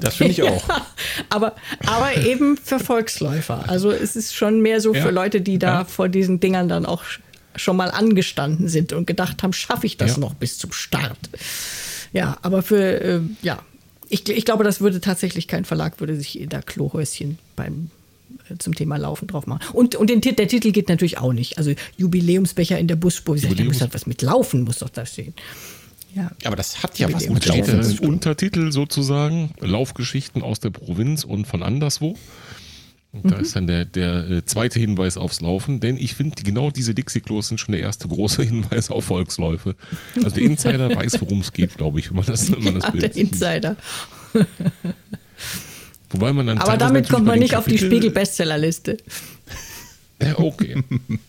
Das 0.00 0.16
finde 0.16 0.32
ich 0.32 0.42
auch. 0.42 0.64
aber, 1.30 1.54
aber 1.86 2.16
eben 2.26 2.56
für 2.56 2.78
Volksläufer. 2.80 3.68
Also 3.68 3.90
es 3.90 4.16
ist 4.16 4.34
schon 4.34 4.60
mehr 4.60 4.80
so 4.80 4.94
Ja. 4.94 5.02
für 5.02 5.10
Leute, 5.10 5.40
die 5.40 5.58
da 5.58 5.80
Ja. 5.80 5.84
vor 5.84 6.08
diesen 6.08 6.40
Dingern 6.40 6.68
dann 6.68 6.86
auch 6.86 7.04
sch- 7.04 7.20
schon 7.56 7.76
mal 7.76 7.90
angestanden 7.90 8.68
sind 8.68 8.92
und 8.92 9.06
gedacht 9.06 9.42
haben, 9.42 9.52
schaffe 9.52 9.86
ich 9.86 9.96
das 9.96 10.12
Ja. 10.12 10.18
noch 10.18 10.34
bis 10.34 10.58
zum 10.58 10.72
Start. 10.72 11.18
Ja, 12.12 12.36
aber 12.42 12.62
für, 12.62 13.00
äh, 13.00 13.20
ja, 13.42 13.58
ich, 14.08 14.28
ich 14.28 14.44
glaube, 14.44 14.64
das 14.64 14.80
würde 14.80 15.00
tatsächlich 15.00 15.48
kein 15.48 15.64
Verlag, 15.64 16.00
würde 16.00 16.16
sich 16.16 16.44
da 16.48 16.60
Klohäuschen 16.60 17.38
beim 17.56 17.90
äh, 18.50 18.56
zum 18.58 18.74
Thema 18.74 18.96
Laufen 18.96 19.28
drauf 19.28 19.46
machen. 19.46 19.60
Und, 19.72 19.94
und 19.96 20.10
den, 20.10 20.20
der 20.20 20.48
Titel 20.48 20.72
geht 20.72 20.88
natürlich 20.88 21.18
auch 21.18 21.32
nicht. 21.32 21.58
Also 21.58 21.72
Jubiläumsbecher 21.96 22.78
in 22.78 22.88
der 22.88 22.96
Busspur. 22.96 23.36
Ich 23.36 23.42
sag, 23.42 23.50
Da 23.56 23.64
muss 23.64 23.76
Jubiläums- 23.76 23.80
halt 23.80 23.94
was 23.94 24.06
mit 24.06 24.20
Laufen, 24.22 24.64
muss 24.64 24.78
doch 24.78 24.90
da 24.90 25.06
stehen. 25.06 25.32
Ja. 26.14 26.30
Aber 26.44 26.56
das 26.56 26.82
hat 26.82 26.98
ja 26.98 27.12
was 27.12 27.28
mit 27.28 27.46
Laufen. 27.46 27.98
Untertitel 28.00 28.72
sozusagen, 28.72 29.50
Laufgeschichten 29.60 30.42
aus 30.42 30.60
der 30.60 30.70
Provinz 30.70 31.24
und 31.24 31.46
von 31.46 31.62
anderswo. 31.62 32.16
Und 33.12 33.30
Da 33.30 33.36
ist 33.36 33.54
dann 33.54 33.66
der, 33.66 33.84
der 33.84 34.30
äh, 34.30 34.44
zweite 34.44 34.80
Hinweis 34.80 35.18
aufs 35.18 35.42
Laufen, 35.42 35.80
denn 35.80 35.98
ich 35.98 36.14
finde, 36.14 36.42
genau 36.42 36.70
diese 36.70 36.94
Dixie-Klos 36.94 37.48
sind 37.48 37.58
schon 37.58 37.72
der 37.72 37.82
erste 37.82 38.08
große 38.08 38.42
Hinweis 38.42 38.90
auf 38.90 39.04
Volksläufe. 39.04 39.76
Also 40.16 40.30
der 40.30 40.44
Insider 40.44 40.88
weiß, 40.96 41.20
worum 41.20 41.40
es 41.40 41.52
geht, 41.52 41.76
glaube 41.76 42.00
ich, 42.00 42.08
wenn 42.08 42.16
man 42.16 42.26
das, 42.26 42.50
wenn 42.50 42.64
man 42.64 42.74
das 42.74 42.84
Ja, 42.84 42.90
der 42.90 42.98
Bild 43.00 43.14
sieht. 43.14 43.32
Insider. 43.32 43.76
Wobei 46.10 46.32
man 46.32 46.46
dann 46.46 46.58
Aber 46.58 46.78
damit 46.78 47.08
kommt 47.10 47.26
man 47.26 47.38
nicht 47.38 47.54
auf 47.54 47.66
die 47.66 47.78
Spiegel-Bestsellerliste. 47.78 48.96
Ja, 50.22 50.38
okay. 50.38 50.82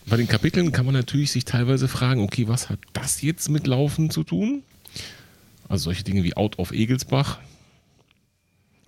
Bei 0.06 0.16
den 0.16 0.28
Kapiteln 0.28 0.72
kann 0.72 0.86
man 0.86 0.94
natürlich 0.94 1.32
sich 1.32 1.44
teilweise 1.44 1.88
fragen, 1.88 2.22
okay, 2.22 2.48
was 2.48 2.70
hat 2.70 2.78
das 2.92 3.20
jetzt 3.22 3.50
mit 3.50 3.66
Laufen 3.66 4.08
zu 4.08 4.24
tun? 4.24 4.62
Also 5.74 5.84
solche 5.86 6.04
Dinge 6.04 6.22
wie 6.22 6.36
Out 6.36 6.60
of 6.60 6.70
Egelsbach, 6.70 7.40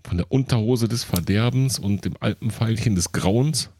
von 0.05 0.19
der 0.19 0.31
Unterhose 0.31 0.87
des 0.87 1.03
Verderbens 1.03 1.81
und 1.81 2.05
dem 2.05 2.15
Alpenpfeilchen 2.21 2.95
des 2.95 3.11
Grauens. 3.11 3.71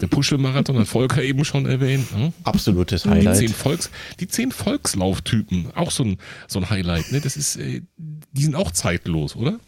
Der 0.00 0.08
Puschelmarathon 0.08 0.76
hat 0.80 0.88
Volker 0.88 1.22
eben 1.22 1.44
schon 1.44 1.66
erwähnt. 1.66 2.10
Ne? 2.18 2.32
Absolutes 2.42 3.04
Die, 3.04 3.08
Highlight. 3.08 3.36
zehn 3.36 3.50
Volks, 3.50 3.90
die 4.18 4.26
zehn 4.26 4.50
Volkslauftypen, 4.50 5.70
auch 5.76 5.92
so 5.92 6.02
ein, 6.02 6.18
so 6.48 6.58
ein 6.58 6.70
Highlight. 6.70 7.12
Ne? 7.12 7.20
Das 7.20 7.36
ist, 7.36 7.54
äh, 7.54 7.82
die 7.96 8.42
sind 8.42 8.56
auch 8.56 8.72
zeitlos, 8.72 9.36
oder? 9.36 9.60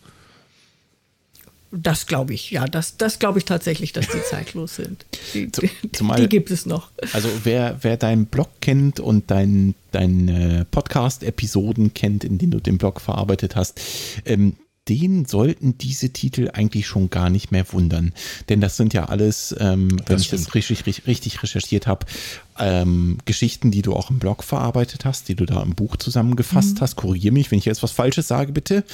Das 1.79 2.07
glaube 2.07 2.35
ich, 2.35 2.51
ja, 2.51 2.67
das, 2.67 2.97
das 2.97 3.19
glaube 3.19 3.39
ich 3.39 3.45
tatsächlich, 3.45 3.93
dass 3.93 4.09
die 4.09 4.23
zeitlos 4.31 4.77
sind. 4.77 5.05
Die, 5.35 5.51
Zu- 5.53 5.63
die, 5.63 5.71
zumal- 5.93 6.21
die 6.21 6.29
gibt 6.29 6.51
es 6.51 6.67
noch. 6.67 6.91
Also 7.13 7.29
wer, 7.45 7.79
wer 7.83 7.97
deinen 7.97 8.27
Blog 8.27 8.49
kennt 8.61 9.01
und 9.01 9.31
dein, 9.31 9.75
deine 9.93 10.67
Podcast-Episoden 10.71 11.95
kennt, 11.95 12.25
in 12.25 12.39
denen 12.39 12.53
du 12.53 12.61
den 12.61 12.79
Blog 12.79 13.01
verarbeitet 13.01 13.57
hast, 13.57 13.81
ähm, 14.25 14.57
den 14.89 15.25
sollten 15.25 15.77
diese 15.79 16.11
Titel 16.11 16.49
eigentlich 16.53 16.87
schon 16.87 17.11
gar 17.11 17.29
nicht 17.29 17.51
mehr 17.51 17.67
wundern. 17.73 18.13
Denn 18.49 18.61
das 18.61 18.77
sind 18.77 18.95
ja 18.95 19.07
alles, 19.07 19.53
ähm, 19.59 19.89
wenn 20.07 20.21
ich 20.21 20.31
das 20.31 20.55
richtig, 20.55 20.87
richtig, 21.09 21.43
recherchiert 21.43 21.89
habe, 21.89 22.07
ähm, 22.61 23.19
Geschichten, 23.25 23.73
die 23.73 23.83
du 23.83 23.95
auch 23.95 24.11
im 24.11 24.21
Blog 24.21 24.45
verarbeitet 24.45 25.05
hast, 25.05 25.29
die 25.29 25.35
du 25.35 25.45
da 25.45 25.61
im 25.61 25.75
Buch 25.75 25.97
zusammengefasst 25.97 26.81
hast. 26.81 26.95
Korrigiere 26.95 27.35
mich, 27.35 27.51
wenn 27.51 27.59
ich 27.59 27.65
jetzt 27.65 27.83
was 27.83 27.91
Falsches 27.91 28.29
sage, 28.29 28.53
bitte. 28.53 28.85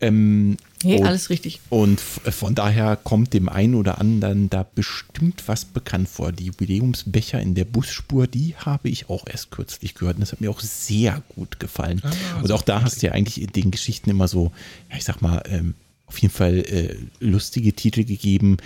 Ähm, 0.00 0.56
Nee, 0.84 0.98
und- 0.98 1.06
alles 1.06 1.30
richtig. 1.30 1.60
und 1.70 1.98
f- 2.00 2.20
von 2.34 2.54
daher 2.54 2.96
kommt 2.96 3.32
dem 3.32 3.48
einen 3.48 3.74
oder 3.74 3.98
anderen 4.00 4.50
da 4.50 4.66
bestimmt 4.74 5.42
was 5.46 5.64
bekannt 5.64 6.08
vor. 6.08 6.32
Die 6.32 6.44
Jubiläumsbecher 6.46 7.40
in 7.40 7.54
der 7.54 7.64
Busspur, 7.64 8.26
die 8.26 8.54
habe 8.56 8.88
ich 8.88 9.08
auch 9.08 9.26
erst 9.26 9.50
kürzlich 9.50 9.94
gehört 9.94 10.16
und 10.16 10.20
das 10.20 10.32
hat 10.32 10.40
mir 10.40 10.50
auch 10.50 10.60
sehr 10.60 11.22
gut 11.34 11.58
gefallen. 11.60 12.02
und 12.42 12.52
auch 12.52 12.62
da 12.62 12.82
hast 12.82 13.02
du 13.02 13.06
ja 13.06 13.12
eigentlich 13.12 13.40
in 13.40 13.48
den 13.52 13.70
Geschichten 13.70 14.10
immer 14.10 14.28
so, 14.28 14.52
ja, 14.90 14.96
ich 14.96 15.04
sag 15.04 15.22
mal, 15.22 15.42
ähm, 15.48 15.74
auf 16.06 16.18
jeden 16.18 16.32
Fall 16.32 16.58
äh, 16.58 16.96
lustige 17.18 17.72
Titel 17.72 18.04
gegeben. 18.04 18.58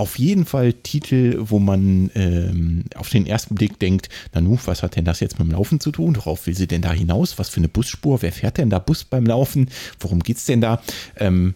Auf 0.00 0.18
jeden 0.18 0.46
Fall 0.46 0.72
Titel, 0.72 1.36
wo 1.38 1.58
man 1.58 2.10
ähm, 2.14 2.84
auf 2.94 3.10
den 3.10 3.26
ersten 3.26 3.54
Blick 3.54 3.78
denkt, 3.78 4.08
na 4.32 4.40
nu, 4.40 4.58
was 4.64 4.82
hat 4.82 4.96
denn 4.96 5.04
das 5.04 5.20
jetzt 5.20 5.38
mit 5.38 5.46
dem 5.46 5.52
Laufen 5.52 5.78
zu 5.78 5.92
tun? 5.92 6.16
Worauf 6.16 6.46
will 6.46 6.56
sie 6.56 6.66
denn 6.66 6.80
da 6.80 6.90
hinaus? 6.90 7.38
Was 7.38 7.50
für 7.50 7.58
eine 7.58 7.68
Busspur? 7.68 8.22
Wer 8.22 8.32
fährt 8.32 8.56
denn 8.56 8.70
da 8.70 8.78
Bus 8.78 9.04
beim 9.04 9.26
Laufen? 9.26 9.68
Worum 9.98 10.20
geht's 10.20 10.46
denn 10.46 10.62
da? 10.62 10.80
Ähm, 11.16 11.52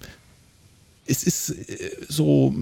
es 1.07 1.23
ist 1.23 1.53
äh, 1.53 1.91
so 2.07 2.55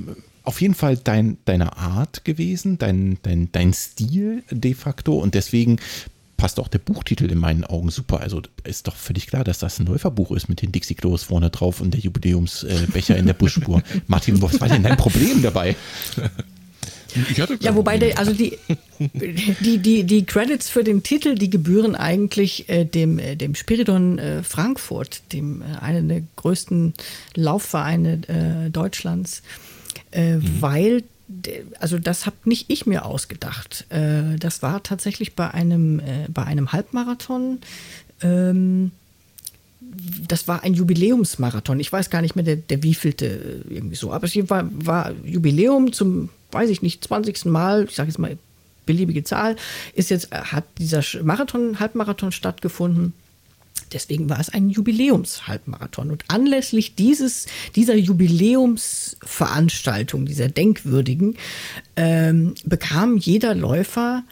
auf 0.45 0.61
jeden 0.61 0.75
Fall 0.75 0.97
dein, 0.97 1.39
deine 1.47 1.77
Art 1.77 2.25
gewesen, 2.25 2.79
dein, 2.79 3.19
dein, 3.25 3.51
dein 3.51 3.73
Stil 3.73 4.45
de 4.53 4.75
facto. 4.75 5.19
Und 5.19 5.35
deswegen 5.35 5.79
passt 6.43 6.59
auch 6.59 6.67
der 6.67 6.81
Buchtitel 6.81 7.31
in 7.31 7.39
meinen 7.39 7.63
Augen 7.63 7.93
super. 7.93 8.19
Also 8.19 8.43
ist 8.65 8.89
doch 8.89 8.97
völlig 8.97 9.29
klar, 9.29 9.45
dass 9.45 9.61
das 9.61 9.79
ein 9.79 9.87
Läuferbuch 9.87 10.33
ist 10.33 10.49
mit 10.49 10.61
den 10.61 10.73
Dixie-Klos 10.73 11.23
vorne 11.23 11.51
drauf 11.51 11.81
und 11.81 11.95
der 11.95 12.01
Jubiläumsbecher 12.01 13.17
in 13.17 13.27
der 13.27 13.35
Busspur. 13.35 13.81
Martin, 14.09 14.43
was 14.43 14.61
war 14.61 14.67
denn 14.67 14.83
dein 14.83 14.97
Problem 14.97 15.41
dabei? 15.41 15.77
ja, 17.61 17.77
wobei 17.77 17.97
der, 17.97 18.19
also 18.19 18.33
die, 18.33 18.59
die, 18.99 19.79
die, 19.79 20.03
die 20.03 20.27
Credits 20.27 20.69
für 20.69 20.83
den 20.83 21.05
Titel, 21.05 21.37
die 21.37 21.49
gebühren 21.49 21.95
eigentlich 21.95 22.69
äh, 22.69 22.87
dem, 22.87 23.21
äh, 23.21 23.37
dem 23.37 23.55
Spiridon 23.55 24.19
äh, 24.19 24.43
Frankfurt, 24.43 25.23
dem 25.33 25.63
äh, 25.63 25.79
einer 25.81 26.03
der 26.03 26.23
größten 26.35 26.95
Laufvereine 27.37 28.67
äh, 28.67 28.71
Deutschlands, 28.71 29.43
äh, 30.11 30.39
mhm. 30.39 30.57
weil 30.59 31.05
also 31.81 31.99
das 31.99 32.27
habe 32.27 32.37
nicht 32.45 32.71
ich 32.71 32.87
mir 32.87 33.05
ausgedacht. 33.05 33.87
das 33.91 34.63
war 34.63 34.83
tatsächlich 34.83 35.35
bei 35.35 35.51
einem, 35.51 36.01
bei 36.29 36.45
einem 36.45 36.73
Halbmarathon. 36.73 37.59
Ähm, 38.23 38.93
das 40.29 40.49
war 40.49 40.63
ein 40.63 40.75
Jubiläumsmarathon. 40.75 41.81
Ich 41.81 41.93
weiß 41.93 42.11
gar 42.11 42.23
nicht 42.23 42.37
mehr, 42.37 42.45
der, 42.45 42.57
der 42.57 42.83
wievielte 42.83 43.65
irgendwie 43.69 43.97
so. 43.97 44.13
Aber 44.13 44.25
es 44.25 44.37
war, 44.49 44.69
war 44.73 45.13
Jubiläum 45.25 45.93
zum 45.93 46.31
weiß 46.53 46.71
ich 46.71 46.83
nicht, 46.83 47.03
20. 47.05 47.47
Mal, 47.47 47.85
ich 47.85 47.95
sage 47.97 48.09
jetzt 48.09 48.19
mal 48.19 48.39
beliebige 48.87 49.25
Zahl, 49.25 49.57
ist 49.95 50.11
jetzt, 50.11 50.31
hat 50.31 50.65
dieser 50.79 51.03
Marathon, 51.23 51.81
Halbmarathon 51.81 52.33
stattgefunden. 52.33 53.15
Deswegen 53.93 54.31
war 54.31 54.41
es 54.41 54.49
ein 54.49 54.71
Jubiläums-Halbmarathon. 54.71 56.11
Und 56.11 56.25
anlässlich 56.29 56.95
dieses, 56.95 57.47
dieser 57.77 57.97
Jubiläumsveranstaltung, 57.97 60.25
dieser 60.27 60.49
denkwürdigen, 60.49 61.37
ähm, 61.97 62.55
bekam 62.65 63.17
jeder 63.17 63.55
Läufer 63.55 64.25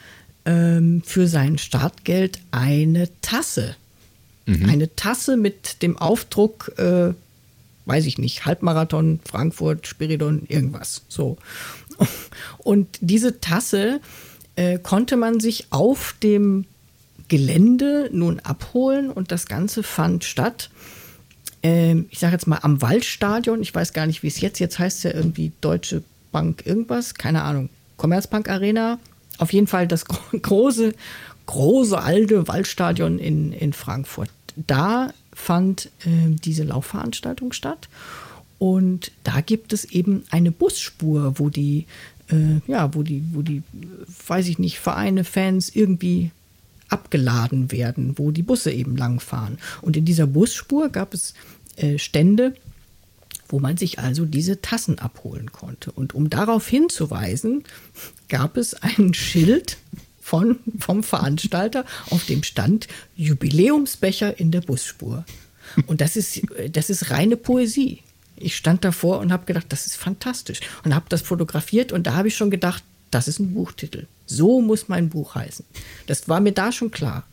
ähm, 0.44 1.02
für 1.04 1.28
sein 1.28 1.58
Startgeld 1.58 2.40
eine 2.50 3.08
Tasse. 3.20 3.76
Mhm. 4.46 4.68
Eine 4.68 4.96
Tasse 4.96 5.36
mit 5.36 5.82
dem 5.82 5.96
Aufdruck, 5.98 6.72
äh, 6.78 7.12
weiß 7.86 8.06
ich 8.06 8.18
nicht, 8.18 8.44
Halbmarathon, 8.46 9.20
Frankfurt, 9.24 9.86
Spiridon, 9.86 10.42
irgendwas. 10.48 11.02
So. 11.08 11.38
Und 12.58 12.88
diese 13.00 13.40
Tasse 13.40 14.00
äh, 14.56 14.78
konnte 14.78 15.16
man 15.16 15.38
sich 15.40 15.66
auf 15.70 16.14
dem 16.22 16.66
Gelände 17.30 18.10
nun 18.12 18.40
abholen 18.40 19.08
und 19.08 19.32
das 19.32 19.46
Ganze 19.46 19.82
fand 19.82 20.24
statt. 20.24 20.68
Äh, 21.62 22.00
ich 22.10 22.18
sage 22.18 22.34
jetzt 22.34 22.46
mal 22.46 22.58
am 22.60 22.82
Waldstadion. 22.82 23.62
Ich 23.62 23.74
weiß 23.74 23.94
gar 23.94 24.06
nicht, 24.06 24.22
wie 24.22 24.26
es 24.26 24.40
jetzt, 24.40 24.58
jetzt 24.58 24.78
heißt 24.78 24.98
es 24.98 25.02
ja 25.04 25.14
irgendwie 25.14 25.52
Deutsche 25.62 26.02
Bank 26.32 26.66
irgendwas, 26.66 27.14
keine 27.14 27.42
Ahnung. 27.42 27.70
Commerzbank 27.96 28.50
Arena. 28.50 28.98
Auf 29.38 29.52
jeden 29.52 29.68
Fall 29.68 29.86
das 29.86 30.04
große, 30.42 30.92
große 31.46 31.98
alte 31.98 32.48
Waldstadion 32.48 33.18
in, 33.18 33.52
in 33.52 33.72
Frankfurt. 33.72 34.30
Da 34.56 35.14
fand 35.32 35.86
äh, 36.04 36.34
diese 36.44 36.64
Laufveranstaltung 36.64 37.52
statt. 37.52 37.88
Und 38.58 39.12
da 39.24 39.40
gibt 39.40 39.72
es 39.72 39.84
eben 39.84 40.24
eine 40.30 40.50
Busspur, 40.50 41.38
wo 41.38 41.48
die, 41.48 41.86
äh, 42.28 42.60
ja, 42.66 42.92
wo 42.92 43.02
die, 43.02 43.22
wo 43.32 43.40
die, 43.40 43.62
weiß 44.26 44.48
ich 44.48 44.58
nicht, 44.58 44.80
Vereine, 44.80 45.24
Fans 45.24 45.70
irgendwie 45.74 46.32
abgeladen 46.90 47.72
werden, 47.72 48.18
wo 48.18 48.30
die 48.30 48.42
Busse 48.42 48.70
eben 48.72 48.96
langfahren. 48.96 49.58
Und 49.82 49.96
in 49.96 50.04
dieser 50.04 50.26
Busspur 50.26 50.88
gab 50.90 51.14
es 51.14 51.34
äh, 51.76 51.98
Stände, 51.98 52.54
wo 53.48 53.58
man 53.58 53.76
sich 53.76 53.98
also 53.98 54.24
diese 54.24 54.60
Tassen 54.60 54.98
abholen 54.98 55.52
konnte. 55.52 55.92
Und 55.92 56.14
um 56.14 56.30
darauf 56.30 56.68
hinzuweisen, 56.68 57.64
gab 58.28 58.56
es 58.56 58.74
ein 58.74 59.14
Schild 59.14 59.78
von, 60.20 60.58
vom 60.78 61.02
Veranstalter, 61.02 61.84
auf 62.10 62.24
dem 62.26 62.42
stand 62.42 62.86
Jubiläumsbecher 63.16 64.38
in 64.38 64.50
der 64.50 64.60
Busspur. 64.60 65.24
Und 65.86 66.00
das 66.00 66.16
ist, 66.16 66.42
das 66.72 66.90
ist 66.90 67.10
reine 67.10 67.36
Poesie 67.36 68.02
ich 68.40 68.56
stand 68.56 68.84
davor 68.84 69.20
und 69.20 69.32
habe 69.32 69.44
gedacht, 69.44 69.66
das 69.68 69.86
ist 69.86 69.96
fantastisch. 69.96 70.60
Und 70.84 70.94
habe 70.94 71.06
das 71.08 71.22
fotografiert 71.22 71.92
und 71.92 72.06
da 72.06 72.14
habe 72.14 72.28
ich 72.28 72.36
schon 72.36 72.50
gedacht, 72.50 72.82
das 73.10 73.28
ist 73.28 73.38
ein 73.38 73.54
Buchtitel. 73.54 74.06
So 74.30 74.60
muss 74.60 74.88
mein 74.88 75.08
Buch 75.08 75.34
heißen. 75.34 75.64
Das 76.06 76.28
war 76.28 76.40
mir 76.40 76.52
da 76.52 76.72
schon 76.72 76.90
klar. 76.90 77.24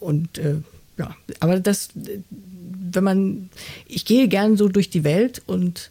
Und 0.00 0.38
äh, 0.38 0.56
ja, 0.98 1.14
aber 1.40 1.60
das, 1.60 1.90
wenn 1.94 3.04
man, 3.04 3.50
ich 3.86 4.04
gehe 4.04 4.28
gern 4.28 4.56
so 4.56 4.68
durch 4.68 4.90
die 4.90 5.04
Welt 5.04 5.42
und 5.46 5.90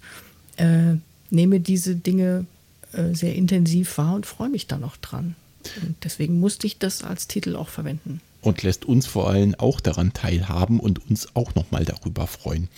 äh, 0.57 0.95
nehme 1.29 1.59
diese 1.59 1.95
Dinge 1.95 2.45
äh, 2.91 3.13
sehr 3.13 3.35
intensiv 3.35 3.97
wahr 3.97 4.15
und 4.15 4.25
freue 4.25 4.49
mich 4.49 4.67
da 4.67 4.77
noch 4.77 4.97
dran. 4.97 5.35
Und 5.81 5.95
deswegen 6.03 6.39
musste 6.39 6.67
ich 6.67 6.77
das 6.77 7.03
als 7.03 7.27
Titel 7.27 7.55
auch 7.55 7.69
verwenden. 7.69 8.21
Und 8.41 8.63
lässt 8.63 8.85
uns 8.85 9.07
vor 9.07 9.29
allem 9.29 9.55
auch 9.55 9.79
daran 9.79 10.13
teilhaben 10.13 10.79
und 10.79 11.09
uns 11.09 11.35
auch 11.35 11.55
nochmal 11.55 11.85
darüber 11.85 12.27
freuen. 12.27 12.69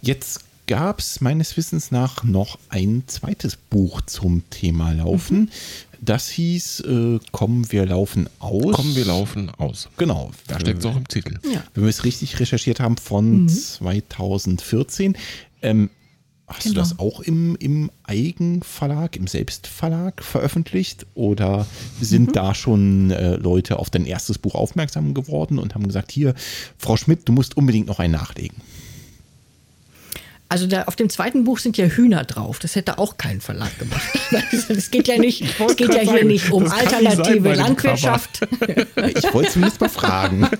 Jetzt 0.00 0.44
gab 0.66 1.00
es 1.00 1.20
meines 1.20 1.56
Wissens 1.56 1.90
nach 1.90 2.24
noch 2.24 2.58
ein 2.68 3.04
zweites 3.06 3.56
Buch 3.56 4.00
zum 4.02 4.48
Thema 4.50 4.92
Laufen. 4.92 5.40
Mhm. 5.40 5.48
Das 6.04 6.28
hieß 6.28 6.80
äh, 6.80 7.18
Kommen 7.32 7.70
wir 7.72 7.86
laufen 7.86 8.28
aus. 8.38 8.72
Kommen 8.72 8.94
wir 8.94 9.04
laufen 9.04 9.50
aus. 9.58 9.88
Genau. 9.96 10.32
Da 10.46 10.60
steckt 10.60 10.80
es 10.80 10.86
auch 10.86 10.96
im 10.96 11.08
Titel. 11.08 11.38
Ja. 11.50 11.62
Wenn 11.74 11.84
wir 11.84 11.90
es 11.90 12.04
richtig 12.04 12.38
recherchiert 12.40 12.80
haben, 12.80 12.96
von 12.96 13.42
mhm. 13.42 13.48
2014. 13.48 15.16
Ähm, 15.62 15.90
hast 16.46 16.64
genau. 16.64 16.74
du 16.74 16.80
das 16.80 16.98
auch 16.98 17.20
im, 17.20 17.56
im 17.56 17.90
Eigenverlag, 18.02 19.16
im 19.16 19.26
Selbstverlag 19.26 20.22
veröffentlicht? 20.22 21.06
Oder 21.14 21.66
sind 22.00 22.28
mhm. 22.28 22.32
da 22.32 22.54
schon 22.54 23.10
äh, 23.10 23.36
Leute 23.36 23.78
auf 23.78 23.88
dein 23.88 24.04
erstes 24.04 24.38
Buch 24.38 24.54
aufmerksam 24.54 25.14
geworden 25.14 25.58
und 25.58 25.74
haben 25.74 25.86
gesagt, 25.86 26.12
hier, 26.12 26.34
Frau 26.76 26.96
Schmidt, 26.96 27.28
du 27.28 27.32
musst 27.32 27.56
unbedingt 27.56 27.86
noch 27.86 27.98
ein 27.98 28.10
nachlegen? 28.10 28.58
Also 30.48 30.66
da, 30.66 30.82
auf 30.82 30.94
dem 30.94 31.08
zweiten 31.08 31.44
Buch 31.44 31.58
sind 31.58 31.76
ja 31.76 31.86
Hühner 31.86 32.24
drauf. 32.24 32.58
Das 32.58 32.76
hätte 32.76 32.98
auch 32.98 33.16
kein 33.16 33.40
Verlag 33.40 33.76
gemacht. 33.78 34.02
Es 34.68 34.90
geht 34.90 35.08
ja 35.08 35.18
nicht, 35.18 35.42
es 35.42 35.76
geht 35.76 35.94
ja 35.94 36.00
hier 36.00 36.12
sagen, 36.12 36.26
nicht 36.26 36.50
um 36.50 36.70
alternative 36.70 37.48
sein, 37.48 37.58
Landwirtschaft. 37.58 38.40
Ich 38.96 39.34
wollte 39.34 39.52
zumindest 39.52 39.80
mal 39.80 39.88
fragen. 39.88 40.48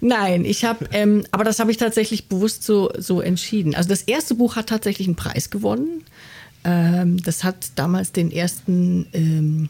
Nein, 0.00 0.44
ich 0.44 0.64
habe, 0.64 0.88
ähm, 0.92 1.24
aber 1.30 1.44
das 1.44 1.58
habe 1.58 1.70
ich 1.70 1.76
tatsächlich 1.76 2.28
bewusst 2.28 2.64
so, 2.64 2.90
so 2.96 3.20
entschieden. 3.20 3.74
Also 3.74 3.88
das 3.88 4.02
erste 4.02 4.34
Buch 4.34 4.56
hat 4.56 4.68
tatsächlich 4.68 5.06
einen 5.06 5.16
Preis 5.16 5.50
gewonnen. 5.50 6.04
Ähm, 6.64 7.22
das 7.22 7.44
hat 7.44 7.70
damals 7.76 8.12
den 8.12 8.30
ersten 8.30 9.06
ähm, 9.12 9.68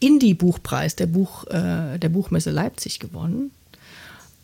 Indie-Buchpreis 0.00 0.96
der, 0.96 1.06
Buch, 1.06 1.46
äh, 1.46 1.98
der 1.98 2.08
Buchmesse 2.08 2.50
Leipzig 2.50 2.98
gewonnen. 2.98 3.50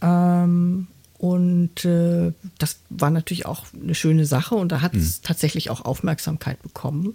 Ähm, 0.00 0.86
und 1.18 1.84
äh, 1.84 2.32
das 2.58 2.78
war 2.90 3.10
natürlich 3.10 3.44
auch 3.44 3.66
eine 3.74 3.96
schöne 3.96 4.24
Sache 4.24 4.54
und 4.54 4.70
da 4.70 4.80
hat 4.80 4.94
es 4.94 5.18
mhm. 5.18 5.22
tatsächlich 5.24 5.68
auch 5.68 5.84
Aufmerksamkeit 5.84 6.62
bekommen. 6.62 7.14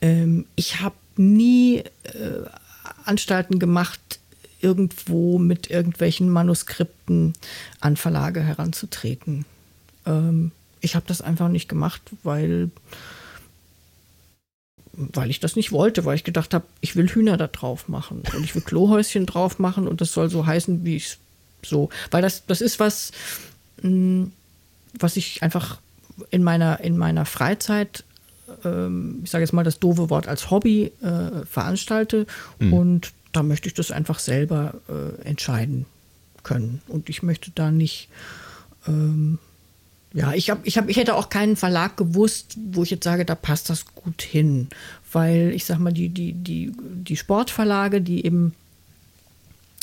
Ähm, 0.00 0.46
ich 0.54 0.80
habe 0.80 0.94
nie 1.16 1.78
äh, 1.78 2.44
Anstalten 3.04 3.58
gemacht, 3.58 4.20
irgendwo 4.60 5.38
mit 5.38 5.70
irgendwelchen 5.70 6.30
Manuskripten 6.30 7.34
an 7.80 7.96
Verlage 7.96 8.42
heranzutreten. 8.42 9.44
Ähm, 10.06 10.52
ich 10.80 10.94
habe 10.94 11.06
das 11.08 11.20
einfach 11.20 11.48
nicht 11.48 11.68
gemacht, 11.68 12.02
weil, 12.22 12.70
weil 14.92 15.30
ich 15.30 15.40
das 15.40 15.56
nicht 15.56 15.72
wollte, 15.72 16.04
weil 16.04 16.14
ich 16.14 16.24
gedacht 16.24 16.54
habe, 16.54 16.64
ich 16.80 16.94
will 16.94 17.08
Hühner 17.08 17.36
da 17.36 17.48
drauf 17.48 17.88
machen 17.88 18.22
und 18.34 18.44
ich 18.44 18.54
will 18.54 18.62
Klohäuschen 18.62 19.26
drauf 19.26 19.58
machen 19.58 19.88
und 19.88 20.00
das 20.00 20.12
soll 20.12 20.30
so 20.30 20.46
heißen, 20.46 20.84
wie 20.84 20.96
ich 20.96 21.06
es 21.06 21.18
so, 21.68 21.90
weil 22.10 22.22
das, 22.22 22.46
das 22.46 22.60
ist 22.60 22.80
was, 22.80 23.12
mh, 23.82 23.90
hm, 23.90 24.32
was 24.98 25.16
ich 25.16 25.42
einfach 25.42 25.78
in 26.30 26.42
meiner, 26.42 26.80
in 26.80 26.96
meiner 26.96 27.26
Freizeit, 27.26 28.04
ähm, 28.64 29.20
ich 29.24 29.30
sage 29.30 29.42
jetzt 29.42 29.52
mal 29.52 29.64
das 29.64 29.78
doofe 29.78 30.10
Wort 30.10 30.28
als 30.28 30.50
Hobby 30.50 30.92
äh, 31.02 31.44
veranstalte 31.44 32.26
mhm. 32.58 32.72
und 32.72 33.12
da 33.32 33.42
möchte 33.42 33.68
ich 33.68 33.74
das 33.74 33.90
einfach 33.90 34.18
selber 34.18 34.74
äh, 34.88 35.22
entscheiden 35.28 35.84
können. 36.42 36.80
Und 36.88 37.10
ich 37.10 37.22
möchte 37.22 37.50
da 37.54 37.70
nicht, 37.70 38.08
ähm, 38.88 39.38
ja, 40.14 40.32
ich, 40.32 40.48
hab, 40.48 40.66
ich, 40.66 40.78
hab, 40.78 40.88
ich 40.88 40.96
hätte 40.96 41.14
auch 41.14 41.28
keinen 41.28 41.56
Verlag 41.56 41.98
gewusst, 41.98 42.56
wo 42.72 42.82
ich 42.82 42.90
jetzt 42.90 43.04
sage, 43.04 43.26
da 43.26 43.34
passt 43.34 43.68
das 43.68 43.84
gut 43.94 44.22
hin. 44.22 44.68
Weil 45.12 45.52
ich 45.54 45.66
sag 45.66 45.78
mal, 45.78 45.92
die, 45.92 46.08
die, 46.08 46.32
die, 46.32 46.72
die 46.80 47.16
Sportverlage, 47.16 48.00
die 48.00 48.24
eben 48.24 48.54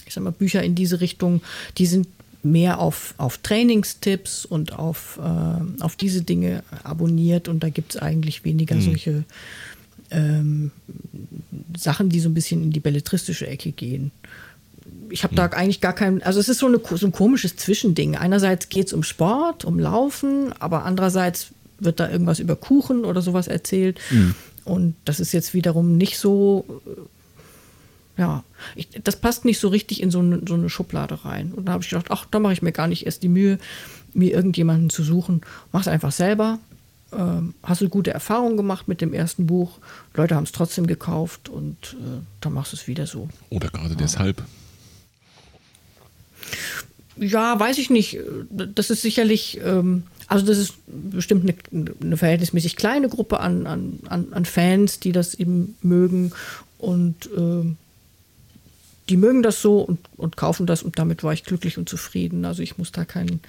ich 0.06 0.14
sag 0.14 0.24
mal, 0.24 0.32
Bücher 0.32 0.64
in 0.64 0.76
diese 0.76 1.02
Richtung, 1.02 1.42
die 1.78 1.86
sind 1.86 2.08
mehr 2.44 2.80
auf, 2.80 3.14
auf 3.18 3.38
Trainingstipps 3.38 4.46
und 4.46 4.78
auf, 4.78 5.20
äh, 5.22 5.82
auf 5.82 5.96
diese 5.96 6.24
Dinge 6.24 6.64
abonniert 6.84 7.48
und 7.48 7.64
da 7.64 7.70
gibt 7.70 7.96
es 7.96 8.02
eigentlich 8.02 8.44
weniger 8.44 8.76
mhm. 8.76 8.82
solche 8.82 9.24
ähm, 10.12 10.72
Sachen, 11.78 12.10
die 12.10 12.20
so 12.20 12.30
ein 12.30 12.34
bisschen 12.34 12.62
in 12.64 12.72
die 12.72 12.82
belletristische 12.82 13.48
Ecke 13.48 13.72
gehen. 13.72 14.12
Ich 15.10 15.24
habe 15.24 15.34
mhm. 15.34 15.38
da 15.38 15.46
eigentlich 15.48 15.80
gar 15.80 15.94
kein, 15.94 16.22
also 16.24 16.40
es 16.40 16.50
ist 16.50 16.60
so, 16.60 16.68
eine, 16.68 16.82
so 16.84 17.06
ein 17.06 17.14
komisches 17.14 17.56
Zwischending. 17.56 18.16
Einerseits 18.18 18.70
geht 18.70 18.88
es 18.88 18.94
um 18.94 19.04
Sport, 19.04 19.64
um 19.64 19.80
Laufen, 19.80 20.54
aber 20.60 20.84
andererseits 20.84 21.48
wird 21.80 22.00
da 22.00 22.10
irgendwas 22.10 22.40
über 22.40 22.56
Kuchen 22.56 23.06
oder 23.06 23.22
sowas 23.22 23.48
erzählt. 23.48 24.00
Mhm. 24.12 24.36
Und 24.66 24.96
das 25.06 25.20
ist 25.20 25.34
jetzt 25.34 25.54
wiederum 25.54 25.98
nicht 25.98 26.18
so, 26.18 26.82
ja, 28.18 28.44
ich, 28.76 28.90
das 29.04 29.16
passt 29.16 29.46
nicht 29.46 29.60
so 29.60 29.68
richtig 29.70 30.02
in 30.02 30.12
so 30.12 30.20
eine, 30.20 30.42
so 30.48 30.54
eine 30.54 30.70
Schublade 30.70 31.26
rein. 31.26 31.52
Und 31.52 31.66
da 31.66 31.74
habe 31.74 31.84
ich 31.84 31.90
gedacht, 31.90 32.08
ach, 32.10 32.26
da 32.30 32.40
mache 32.40 32.54
ich 32.54 32.62
mir 32.62 32.72
gar 32.72 32.88
nicht 32.88 33.06
erst 33.06 33.24
die 33.24 33.30
Mühe, 33.30 33.58
mir 34.14 34.32
irgendjemanden 34.32 34.90
zu 34.90 35.04
suchen. 35.04 35.42
Mach 35.72 35.82
es 35.82 35.88
einfach 35.88 36.12
selber. 36.12 36.60
Ähm, 37.12 37.56
hast 37.64 37.82
du 37.82 37.90
gute 37.90 38.12
Erfahrungen 38.12 38.58
gemacht 38.58 38.88
mit 38.88 39.02
dem 39.02 39.14
ersten 39.14 39.48
Buch? 39.48 39.80
Leute 40.14 40.36
haben 40.36 40.44
es 40.44 40.52
trotzdem 40.52 40.86
gekauft 40.86 41.50
und 41.50 41.96
äh, 42.00 42.22
dann 42.42 42.54
machst 42.54 42.74
du 42.74 42.78
es 42.78 42.88
wieder 42.88 43.08
so. 43.08 43.30
Oder 43.50 43.70
gerade 43.70 43.92
ja. 43.92 43.96
deshalb. 43.96 44.44
Ja, 47.18 47.60
weiß 47.60 47.78
ich 47.78 47.90
nicht. 47.90 48.20
Das 48.50 48.90
ist 48.90 49.02
sicherlich, 49.02 49.60
ähm, 49.64 50.04
also 50.28 50.46
das 50.46 50.58
ist 50.58 50.74
bestimmt 50.88 51.44
eine, 51.72 51.86
eine, 52.02 52.18
verhältnismäßig 52.18 52.76
kleine 52.76 53.10
Gruppe 53.10 53.40
an, 53.40 53.68
an, 53.68 54.00
an 54.08 54.46
Fans, 54.46 55.00
die 55.00 55.12
das 55.12 55.36
eben 55.36 55.76
mögen 55.82 56.32
und 56.80 57.28
äh, 57.28 57.76
die 59.10 59.18
mögen 59.18 59.44
das 59.44 59.62
so 59.62 59.80
und, 59.80 60.00
und 60.18 60.38
kaufen 60.38 60.66
das 60.66 60.84
und 60.84 61.00
damit 61.00 61.24
war 61.24 61.34
ich 61.34 61.44
glücklich 61.44 61.78
und 61.78 61.90
zufrieden. 61.90 62.46
Also 62.46 62.62
ich 62.62 62.78
muss 62.78 62.92
da 62.92 63.06
keinen, 63.06 63.42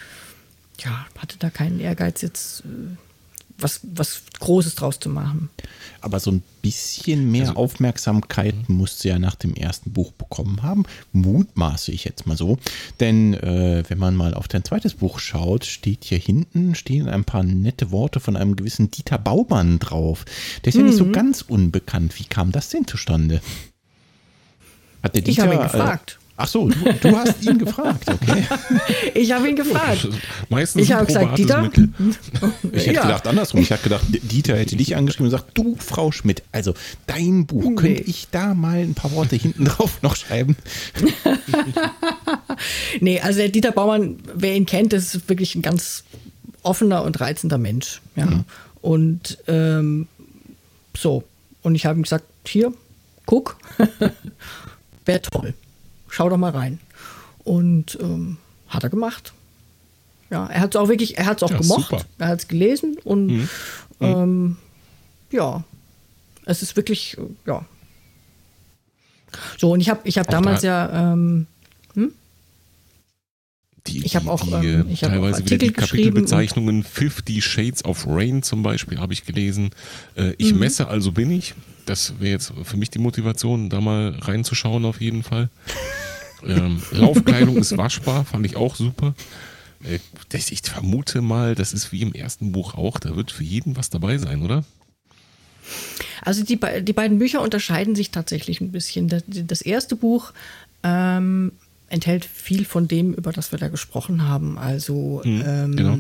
ja, 0.81 1.07
hatte 1.19 1.37
da 1.39 1.51
keinen 1.51 1.81
Ehrgeiz 1.81 2.23
jetzt. 2.23 2.61
Äh, 2.61 2.97
was, 3.59 3.81
was 3.83 4.23
Großes 4.41 4.75
draus 4.75 4.99
zu 4.99 5.09
machen. 5.09 5.49
Aber 6.01 6.21
so 6.21 6.31
ein 6.31 6.43
bisschen 6.61 7.31
mehr 7.31 7.49
also, 7.49 7.57
Aufmerksamkeit 7.57 8.55
mhm. 8.69 8.77
musste 8.77 9.09
ja 9.09 9.19
nach 9.19 9.35
dem 9.37 9.55
ersten 9.55 9.93
Buch 9.93 10.13
bekommen 10.13 10.63
haben. 10.63 10.85
Mutmaße 11.13 11.93
ich 11.93 12.05
jetzt 12.05 12.27
mal 12.27 12.37
so. 12.37 12.59
Denn 13.01 13.35
äh, 13.35 13.85
wenn 13.89 13.99
man 13.99 14.17
mal 14.17 14.35
auf 14.35 14.49
dein 14.49 14.65
zweites 14.65 14.95
Buch 14.95 15.19
schaut, 15.19 15.65
steht 15.65 16.05
hier 16.05 16.19
hinten, 16.19 16.75
stehen 16.75 17.09
ein 17.09 17.25
paar 17.25 17.43
nette 17.43 17.91
Worte 17.91 18.21
von 18.21 18.37
einem 18.37 18.57
gewissen 18.57 18.91
Dieter 18.91 19.19
Baumann 19.19 19.79
drauf. 19.79 20.25
Der 20.65 20.71
ist 20.71 20.75
mhm. 20.75 20.81
ja 20.81 20.87
nicht 20.87 20.99
so 20.99 21.07
mhm. 21.07 21.13
ganz 21.13 21.43
unbekannt. 21.43 22.19
Wie 22.19 22.25
kam 22.25 22.53
das 22.53 22.69
denn 22.71 22.87
zustande? 22.87 23.41
Hat 25.05 25.15
der 25.15 25.21
Dieter, 25.21 25.31
ich 25.31 25.41
habe 25.41 25.55
ihn 25.55 25.63
gefragt. 25.63 26.19
Äh, 26.19 26.25
Ach 26.37 26.49
so, 26.49 26.69
du, 26.69 26.93
du 26.95 27.17
hast 27.17 27.45
ihn 27.45 27.59
gefragt, 27.59 28.11
okay. 28.11 28.45
Ich 29.15 29.31
habe 29.31 29.49
ihn 29.49 29.55
gefragt. 29.55 30.09
Meistens 30.49 30.83
ich 30.83 30.93
habe 30.93 31.07
gesagt, 31.07 31.39
Dieter. 31.39 31.63
Mittel. 31.63 31.91
Ich 32.73 32.87
hätte 32.87 32.95
ja. 32.95 33.03
gedacht 33.03 33.27
andersrum. 33.29 33.61
Ich 33.61 33.71
hätte 33.71 33.85
gedacht, 33.85 34.05
Dieter 34.09 34.57
hätte 34.57 34.77
dich 34.77 34.97
angeschrieben 34.97 35.27
und 35.27 35.31
gesagt, 35.31 35.57
du 35.57 35.77
Frau 35.79 36.11
Schmidt, 36.11 36.43
also 36.51 36.75
dein 37.07 37.47
Buch, 37.47 37.69
nee. 37.69 37.75
könnte 37.77 38.03
ich 38.03 38.29
da 38.31 38.55
mal 38.55 38.79
ein 38.79 38.95
paar 38.95 39.13
Worte 39.13 39.37
hinten 39.37 39.65
drauf 39.67 40.03
noch 40.03 40.17
schreiben? 40.17 40.57
nee, 43.01 43.21
also 43.21 43.39
der 43.39 43.51
Dieter 43.51 43.73
Baumann, 43.73 44.17
wer 44.35 44.57
ihn 44.57 44.67
kennt, 44.67 44.95
das 44.95 45.15
ist 45.15 45.29
wirklich 45.29 45.55
ein 45.55 45.63
ganz 45.63 46.03
offener 46.63 47.05
und 47.05 47.21
reizender 47.21 47.59
Mensch. 47.59 48.01
Ja. 48.17 48.27
Mhm. 48.27 48.45
Und 48.81 49.39
ähm, 49.47 50.09
so. 50.97 51.25
Und 51.63 51.75
ich 51.75 51.87
habe 51.87 51.99
ihm 51.99 52.03
gesagt, 52.03 52.25
hier, 52.47 52.73
guck, 53.25 53.57
wäre 55.05 55.23
toll 55.23 55.55
schau 56.15 56.29
doch 56.29 56.37
mal 56.37 56.53
rein. 56.53 56.79
Und 57.43 57.99
ähm, 58.01 58.39
hat 58.69 58.85
er 58.85 58.91
gemacht. 58.91 59.33
Ja, 60.31 60.47
er 60.47 60.61
hat 60.61 60.75
es 60.75 60.81
auch 60.81 60.89
wirklich, 60.89 61.19
er 61.19 61.27
hat 61.27 61.39
es 61.39 61.43
auch 61.43 61.51
ja, 61.51 61.59
gemocht. 61.59 61.91
Super. 61.91 62.05
Er 62.19 62.29
hat 62.29 62.39
es 62.39 62.49
gelesen 62.49 62.97
und 63.05 63.27
mhm. 63.27 63.49
Ähm, 64.01 64.57
ja, 65.31 65.63
es 66.45 66.63
ist 66.63 66.77
wirklich, 66.77 67.17
äh, 67.17 67.23
ja. 67.47 67.65
So, 69.57 69.71
und 69.71 69.81
ich 69.81 69.89
habe 69.89 70.01
ich 70.05 70.19
hab 70.19 70.27
damals 70.29 70.63
da 70.63 70.69
ja, 70.69 71.13
ähm, 71.13 71.13
hm? 71.13 71.47
Die, 73.87 74.05
ich 74.05 74.17
habe 74.17 74.31
auch 74.31 74.43
die, 74.43 74.67
ähm, 74.67 74.89
ich 74.89 75.01
teilweise 75.01 75.43
auch 75.43 75.47
wieder 75.47 75.59
die 75.59 75.73
Kapitelbezeichnungen 75.73 76.85
50 76.85 77.45
Shades 77.45 77.85
of 77.85 78.07
Rain 78.09 78.43
zum 78.43 78.63
Beispiel 78.63 78.99
habe 78.99 79.13
ich 79.13 79.27
gelesen. 79.27 79.71
Äh, 80.17 80.33
ich 80.39 80.53
mhm. 80.55 80.61
messe, 80.61 80.89
also 80.89 81.13
bin 81.13 81.31
ich. 81.31 81.55
Das 81.85 82.15
wäre 82.19 82.33
jetzt 82.33 82.53
für 82.63 82.77
mich 82.79 82.89
die 82.91 82.99
Motivation, 82.99 83.69
da 83.69 83.83
mal 83.83 84.17
reinzuschauen 84.21 84.85
auf 84.85 85.01
jeden 85.01 85.23
Fall. 85.23 85.51
Ähm, 86.47 86.83
Laufkleidung 86.91 87.57
ist 87.57 87.75
waschbar, 87.79 88.27
fand 88.27 88.45
ich 88.45 88.57
auch 88.57 88.77
super. 88.77 89.15
Äh, 89.83 89.99
ich 90.37 90.61
vermute 90.61 91.23
mal, 91.23 91.55
das 91.55 91.73
ist 91.73 91.91
wie 91.91 92.03
im 92.03 92.13
ersten 92.13 92.53
Buch 92.53 92.75
auch, 92.75 92.99
da 92.99 93.17
wird 93.17 93.31
für 93.33 93.45
jeden 93.45 93.79
was 93.79 93.89
dabei 93.89 94.19
sein, 94.19 94.43
oder? 94.43 94.63
Also 96.23 96.45
die, 96.45 96.59
die 96.83 96.93
beiden 96.93 97.19
Bücher 97.19 97.41
unterscheiden 97.41 97.95
sich 97.95 98.11
tatsächlich 98.11 98.61
ein 98.61 98.73
bisschen. 98.73 99.09
Das, 99.09 99.23
das 99.27 99.63
erste 99.63 99.97
Buch 99.97 100.33
ähm, 100.83 101.53
enthält 101.89 102.25
viel 102.25 102.65
von 102.65 102.89
dem, 102.89 103.15
über 103.15 103.33
das 103.33 103.53
wir 103.53 103.59
da 103.59 103.69
gesprochen 103.69 104.27
haben. 104.29 104.59
Also 104.59 105.23
mhm, 105.25 105.43
ähm, 105.47 105.77
genau. 105.77 105.99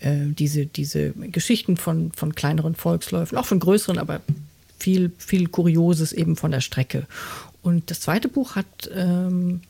äh, 0.00 0.32
diese, 0.32 0.66
diese 0.66 1.12
Geschichten 1.12 1.76
von, 1.76 2.12
von 2.12 2.34
kleineren 2.34 2.74
Volksläufen, 2.74 3.38
auch 3.38 3.46
von 3.46 3.60
größeren, 3.60 3.98
aber 3.98 4.20
viel, 4.78 5.12
viel 5.18 5.48
Kurioses 5.48 6.12
eben 6.12 6.36
von 6.36 6.50
der 6.50 6.60
Strecke. 6.60 7.06
Und 7.62 7.90
das 7.90 8.00
zweite 8.00 8.28
Buch 8.28 8.56
hat 8.56 8.90
ähm, 8.94 9.62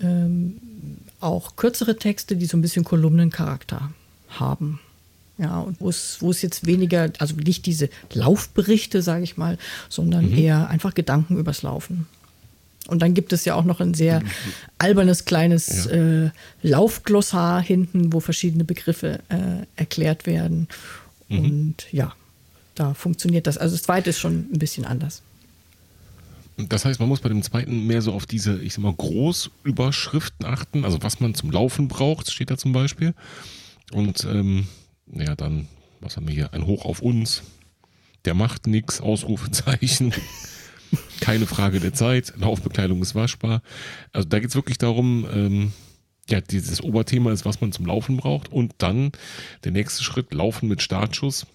ähm, 0.00 0.58
auch 1.20 1.56
kürzere 1.56 1.96
Texte, 1.96 2.36
die 2.36 2.46
so 2.46 2.56
ein 2.56 2.62
bisschen 2.62 2.84
Kolumnencharakter 2.84 3.90
haben. 4.28 4.80
Ja, 5.38 5.60
und 5.60 5.80
wo 5.80 5.88
es, 5.88 6.18
wo 6.20 6.30
es 6.30 6.42
jetzt 6.42 6.66
weniger, 6.66 7.10
also 7.18 7.34
nicht 7.36 7.64
diese 7.64 7.88
Laufberichte, 8.12 9.00
sage 9.00 9.24
ich 9.24 9.36
mal, 9.36 9.56
sondern 9.88 10.30
mhm. 10.30 10.36
eher 10.36 10.68
einfach 10.68 10.94
Gedanken 10.94 11.38
übers 11.38 11.62
Laufen. 11.62 12.06
Und 12.88 13.00
dann 13.00 13.14
gibt 13.14 13.32
es 13.32 13.44
ja 13.44 13.54
auch 13.54 13.64
noch 13.64 13.80
ein 13.80 13.94
sehr 13.94 14.22
albernes 14.78 15.24
kleines 15.24 15.84
ja. 15.84 15.92
äh, 15.92 16.30
Laufglossar 16.62 17.62
hinten, 17.62 18.12
wo 18.12 18.20
verschiedene 18.20 18.64
Begriffe 18.64 19.20
äh, 19.28 19.66
erklärt 19.76 20.26
werden. 20.26 20.68
Mhm. 21.28 21.38
Und 21.38 21.92
ja, 21.92 22.12
da 22.74 22.94
funktioniert 22.94 23.46
das. 23.46 23.56
Also 23.56 23.76
das 23.76 23.82
zweite 23.82 24.10
ist 24.10 24.18
schon 24.18 24.48
ein 24.52 24.58
bisschen 24.58 24.84
anders. 24.84 25.22
Das 26.56 26.84
heißt, 26.84 27.00
man 27.00 27.08
muss 27.08 27.20
bei 27.20 27.28
dem 27.28 27.42
zweiten 27.42 27.86
mehr 27.86 28.02
so 28.02 28.12
auf 28.12 28.26
diese, 28.26 28.60
ich 28.60 28.74
sag 28.74 28.82
mal, 28.82 28.92
Großüberschriften 28.92 30.46
achten, 30.46 30.84
also 30.84 31.02
was 31.02 31.20
man 31.20 31.34
zum 31.34 31.50
Laufen 31.50 31.88
braucht, 31.88 32.30
steht 32.30 32.50
da 32.50 32.58
zum 32.58 32.72
Beispiel. 32.72 33.14
Und 33.92 34.24
ähm, 34.24 34.66
ja, 35.12 35.34
dann, 35.34 35.68
was 36.00 36.16
haben 36.16 36.28
wir 36.28 36.34
hier? 36.34 36.52
Ein 36.52 36.66
Hoch 36.66 36.84
auf 36.84 37.00
uns. 37.00 37.42
Der 38.24 38.34
macht 38.34 38.66
nichts, 38.66 39.00
Ausrufezeichen. 39.00 40.12
Keine 41.22 41.46
Frage 41.46 41.78
der 41.78 41.94
Zeit. 41.94 42.32
Laufbekleidung 42.36 43.00
ist 43.00 43.14
waschbar. 43.14 43.62
Also 44.12 44.28
da 44.28 44.40
geht 44.40 44.48
es 44.48 44.56
wirklich 44.56 44.76
darum, 44.76 45.24
ähm, 45.32 45.72
ja, 46.28 46.40
dieses 46.40 46.82
Oberthema 46.82 47.30
ist, 47.30 47.44
was 47.44 47.60
man 47.60 47.70
zum 47.70 47.86
Laufen 47.86 48.16
braucht. 48.16 48.50
Und 48.50 48.74
dann 48.78 49.12
der 49.62 49.70
nächste 49.70 50.02
Schritt, 50.02 50.34
Laufen 50.34 50.68
mit 50.68 50.82
Startschuss. 50.82 51.46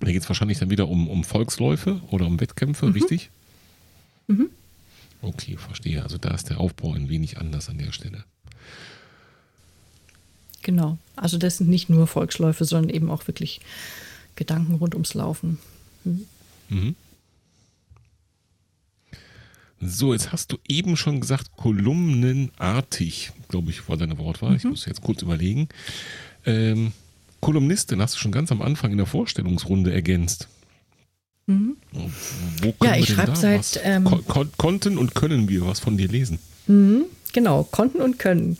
Da 0.00 0.10
geht 0.10 0.22
es 0.22 0.28
wahrscheinlich 0.28 0.58
dann 0.58 0.70
wieder 0.70 0.88
um, 0.88 1.08
um 1.08 1.24
Volksläufe 1.24 2.00
oder 2.10 2.26
um 2.26 2.40
Wettkämpfe, 2.40 2.86
mhm. 2.86 2.92
richtig? 2.92 3.30
Mhm. 4.28 4.48
Okay, 5.20 5.58
verstehe. 5.58 6.02
Also 6.02 6.16
da 6.16 6.30
ist 6.30 6.48
der 6.48 6.58
Aufbau 6.58 6.94
ein 6.94 7.10
wenig 7.10 7.36
anders 7.36 7.68
an 7.68 7.76
der 7.76 7.92
Stelle. 7.92 8.24
Genau. 10.62 10.96
Also 11.16 11.36
das 11.36 11.58
sind 11.58 11.68
nicht 11.68 11.90
nur 11.90 12.06
Volksläufe, 12.06 12.64
sondern 12.64 12.94
eben 12.94 13.10
auch 13.10 13.26
wirklich 13.26 13.60
Gedanken 14.36 14.76
rund 14.76 14.94
ums 14.94 15.12
Laufen. 15.12 15.58
Mhm. 16.04 16.26
Mhm. 16.70 16.94
So, 19.80 20.12
jetzt 20.12 20.32
hast 20.32 20.52
du 20.52 20.58
eben 20.68 20.96
schon 20.96 21.20
gesagt, 21.20 21.50
kolumnenartig, 21.56 23.32
glaube 23.48 23.70
ich, 23.70 23.88
war 23.88 23.96
deine 23.96 24.18
Wortwahl. 24.18 24.50
Mhm. 24.50 24.56
Ich 24.56 24.64
muss 24.64 24.86
jetzt 24.86 25.02
kurz 25.02 25.22
überlegen. 25.22 25.68
Ähm, 26.44 26.92
Kolumnistin 27.40 28.00
hast 28.00 28.14
du 28.14 28.18
schon 28.18 28.32
ganz 28.32 28.50
am 28.50 28.62
Anfang 28.62 28.90
in 28.92 28.96
der 28.96 29.06
Vorstellungsrunde 29.06 29.92
ergänzt. 29.92 30.48
Mhm. 31.46 31.76
ja, 32.82 32.96
ich 32.96 33.08
schreibe 33.10 33.36
seit. 33.36 33.80
Ähm, 33.84 34.04
Kon 34.04 34.50
konnten 34.56 34.98
und 34.98 35.14
können 35.14 35.48
wir 35.48 35.64
was 35.66 35.78
von 35.78 35.96
dir 35.96 36.08
lesen? 36.08 36.40
Mhm, 36.66 37.04
genau, 37.32 37.62
konnten 37.62 38.00
und 38.00 38.18
können. 38.18 38.58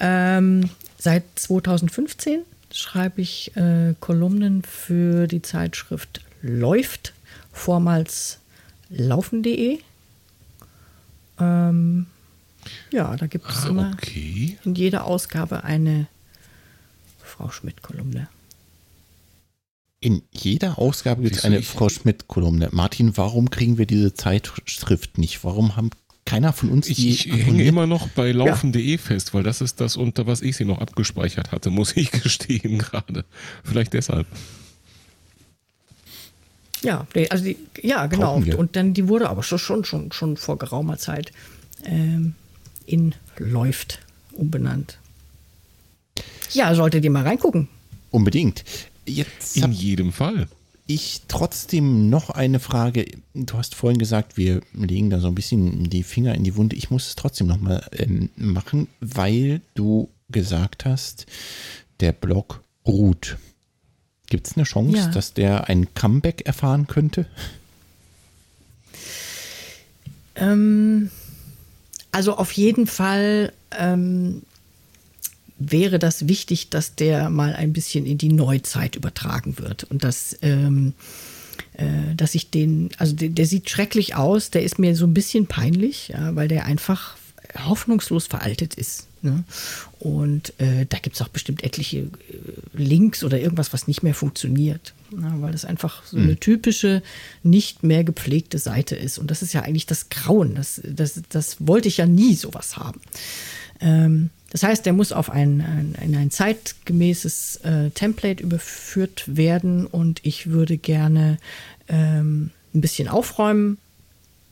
Ähm, 0.00 0.70
seit 0.98 1.22
2015 1.36 2.40
schreibe 2.72 3.20
ich 3.20 3.56
äh, 3.56 3.94
Kolumnen 4.00 4.62
für 4.62 5.28
die 5.28 5.42
Zeitschrift 5.42 6.22
Läuft, 6.42 7.12
vormals 7.52 8.40
laufen.de. 8.90 9.78
Ähm, 11.38 12.06
ja, 12.90 13.16
da 13.16 13.26
gibt 13.26 13.48
es 13.48 13.64
ah, 13.64 13.68
immer 13.68 13.90
okay. 13.92 14.58
in 14.64 14.74
jeder 14.74 15.04
Ausgabe 15.04 15.64
eine 15.64 16.06
Frau 17.22 17.50
Schmidt-Kolumne. 17.50 18.28
In 20.00 20.22
jeder 20.32 20.78
Ausgabe 20.78 21.22
gibt 21.22 21.36
es 21.36 21.44
eine 21.44 21.62
Frau 21.62 21.88
Schmidt-Kolumne. 21.88 22.68
Martin, 22.72 23.16
warum 23.16 23.50
kriegen 23.50 23.78
wir 23.78 23.86
diese 23.86 24.12
Zeitschrift 24.14 25.18
nicht? 25.18 25.44
Warum 25.44 25.76
haben 25.76 25.90
keiner 26.24 26.52
von 26.52 26.70
uns 26.70 26.86
die 26.86 26.92
Ich, 26.92 27.28
ich 27.28 27.46
hänge 27.46 27.64
immer 27.64 27.86
noch 27.86 28.08
bei 28.08 28.32
laufen.de 28.32 28.82
ja. 28.82 28.98
fest, 28.98 29.34
weil 29.34 29.42
das 29.42 29.60
ist 29.60 29.80
das, 29.80 29.96
unter 29.96 30.26
was 30.26 30.42
ich 30.42 30.56
sie 30.56 30.64
noch 30.64 30.80
abgespeichert 30.80 31.52
hatte, 31.52 31.70
muss 31.70 31.96
ich 31.96 32.10
gestehen 32.22 32.78
gerade. 32.78 33.24
Vielleicht 33.62 33.92
deshalb. 33.92 34.26
Ja, 36.84 37.06
also 37.30 37.44
die, 37.44 37.56
ja, 37.82 38.06
genau. 38.06 38.36
Und 38.36 38.76
dann 38.76 38.94
die 38.94 39.08
wurde 39.08 39.28
aber 39.28 39.42
schon, 39.42 39.58
schon, 39.58 39.84
schon, 39.84 40.12
schon 40.12 40.36
vor 40.36 40.58
geraumer 40.58 40.98
Zeit 40.98 41.32
ähm, 41.84 42.34
in 42.86 43.14
Läuft 43.38 44.00
umbenannt. 44.32 44.98
Ja, 46.52 46.74
solltet 46.74 47.04
ihr 47.04 47.10
mal 47.10 47.24
reingucken. 47.24 47.68
Unbedingt. 48.10 48.64
Jetzt 49.06 49.56
In 49.56 49.72
jedem 49.72 50.12
Fall. 50.12 50.46
ich 50.86 51.22
trotzdem 51.28 52.10
noch 52.10 52.30
eine 52.30 52.60
Frage. 52.60 53.06
Du 53.34 53.56
hast 53.56 53.74
vorhin 53.74 53.98
gesagt, 53.98 54.36
wir 54.36 54.60
legen 54.72 55.10
da 55.10 55.20
so 55.20 55.28
ein 55.28 55.34
bisschen 55.34 55.90
die 55.90 56.02
Finger 56.02 56.34
in 56.34 56.44
die 56.44 56.56
Wunde. 56.56 56.76
Ich 56.76 56.90
muss 56.90 57.08
es 57.08 57.16
trotzdem 57.16 57.46
noch 57.48 57.60
mal 57.60 57.86
ähm, 57.92 58.30
machen, 58.36 58.88
weil 59.00 59.62
du 59.74 60.10
gesagt 60.28 60.84
hast, 60.84 61.26
der 62.00 62.12
Blog 62.12 62.62
ruht. 62.86 63.36
Gibt 64.28 64.46
es 64.48 64.56
eine 64.56 64.64
Chance, 64.64 64.96
Ja. 64.96 65.08
dass 65.08 65.34
der 65.34 65.68
ein 65.68 65.92
Comeback 65.94 66.42
erfahren 66.46 66.86
könnte? 66.86 67.26
Ähm, 70.36 71.10
also 72.12 72.36
auf 72.36 72.52
jeden 72.52 72.86
Fall 72.86 73.52
ähm, 73.78 74.42
wäre 75.58 75.98
das 75.98 76.26
wichtig, 76.28 76.70
dass 76.70 76.94
der 76.94 77.30
mal 77.30 77.54
ein 77.54 77.72
bisschen 77.72 78.06
in 78.06 78.18
die 78.18 78.32
Neuzeit 78.32 78.96
übertragen 78.96 79.58
wird 79.58 79.84
und 79.84 80.02
dass, 80.04 80.36
ähm, 80.42 80.94
äh, 81.74 82.14
dass 82.16 82.34
ich 82.34 82.50
den, 82.50 82.90
also 82.98 83.14
der, 83.14 83.28
der 83.28 83.46
sieht 83.46 83.70
schrecklich 83.70 84.14
aus, 84.16 84.50
der 84.50 84.62
ist 84.64 84.78
mir 84.78 84.96
so 84.96 85.06
ein 85.06 85.14
bisschen 85.14 85.46
peinlich, 85.46 86.08
ja, 86.08 86.34
weil 86.34 86.48
der 86.48 86.64
einfach 86.64 87.16
hoffnungslos 87.56 88.26
veraltet 88.26 88.74
ist. 88.74 89.06
Ne? 89.22 89.44
Und 90.00 90.52
äh, 90.60 90.86
da 90.88 90.98
gibt 90.98 91.16
es 91.16 91.22
auch 91.22 91.28
bestimmt 91.28 91.64
etliche 91.64 91.98
äh, 91.98 92.08
Links 92.74 93.24
oder 93.24 93.40
irgendwas, 93.40 93.72
was 93.72 93.88
nicht 93.88 94.02
mehr 94.02 94.14
funktioniert. 94.14 94.92
Ja, 95.10 95.34
weil 95.40 95.52
das 95.52 95.64
einfach 95.64 96.04
so 96.04 96.16
eine 96.16 96.36
typische, 96.36 97.02
nicht 97.42 97.82
mehr 97.82 98.04
gepflegte 98.04 98.58
Seite 98.58 98.96
ist. 98.96 99.18
Und 99.18 99.30
das 99.30 99.42
ist 99.42 99.52
ja 99.52 99.62
eigentlich 99.62 99.86
das 99.86 100.08
Grauen. 100.08 100.56
Das, 100.56 100.80
das, 100.84 101.22
das 101.28 101.56
wollte 101.60 101.88
ich 101.88 101.98
ja 101.98 102.06
nie 102.06 102.34
sowas 102.34 102.76
haben. 102.76 103.00
Ähm, 103.80 104.30
das 104.50 104.62
heißt, 104.62 104.86
der 104.86 104.92
muss 104.92 105.10
auf 105.10 105.30
ein, 105.30 105.60
ein, 105.60 105.96
in 106.00 106.14
ein 106.16 106.30
zeitgemäßes 106.30 107.56
äh, 107.64 107.90
Template 107.90 108.42
überführt 108.42 109.24
werden 109.26 109.86
und 109.86 110.20
ich 110.22 110.48
würde 110.48 110.78
gerne 110.78 111.38
ähm, 111.88 112.50
ein 112.74 112.80
bisschen 112.80 113.08
aufräumen, 113.08 113.78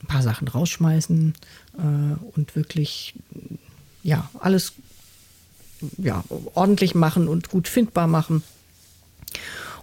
ein 0.03 0.07
paar 0.07 0.23
Sachen 0.23 0.49
rausschmeißen 0.49 1.35
äh, 1.79 1.81
und 2.37 2.57
wirklich 2.57 3.15
ja 4.03 4.29
alles 4.39 4.73
ja, 5.99 6.25
ordentlich 6.55 6.95
machen 6.95 7.29
und 7.29 7.49
gut 7.49 7.69
findbar 7.69 8.07
machen. 8.07 8.43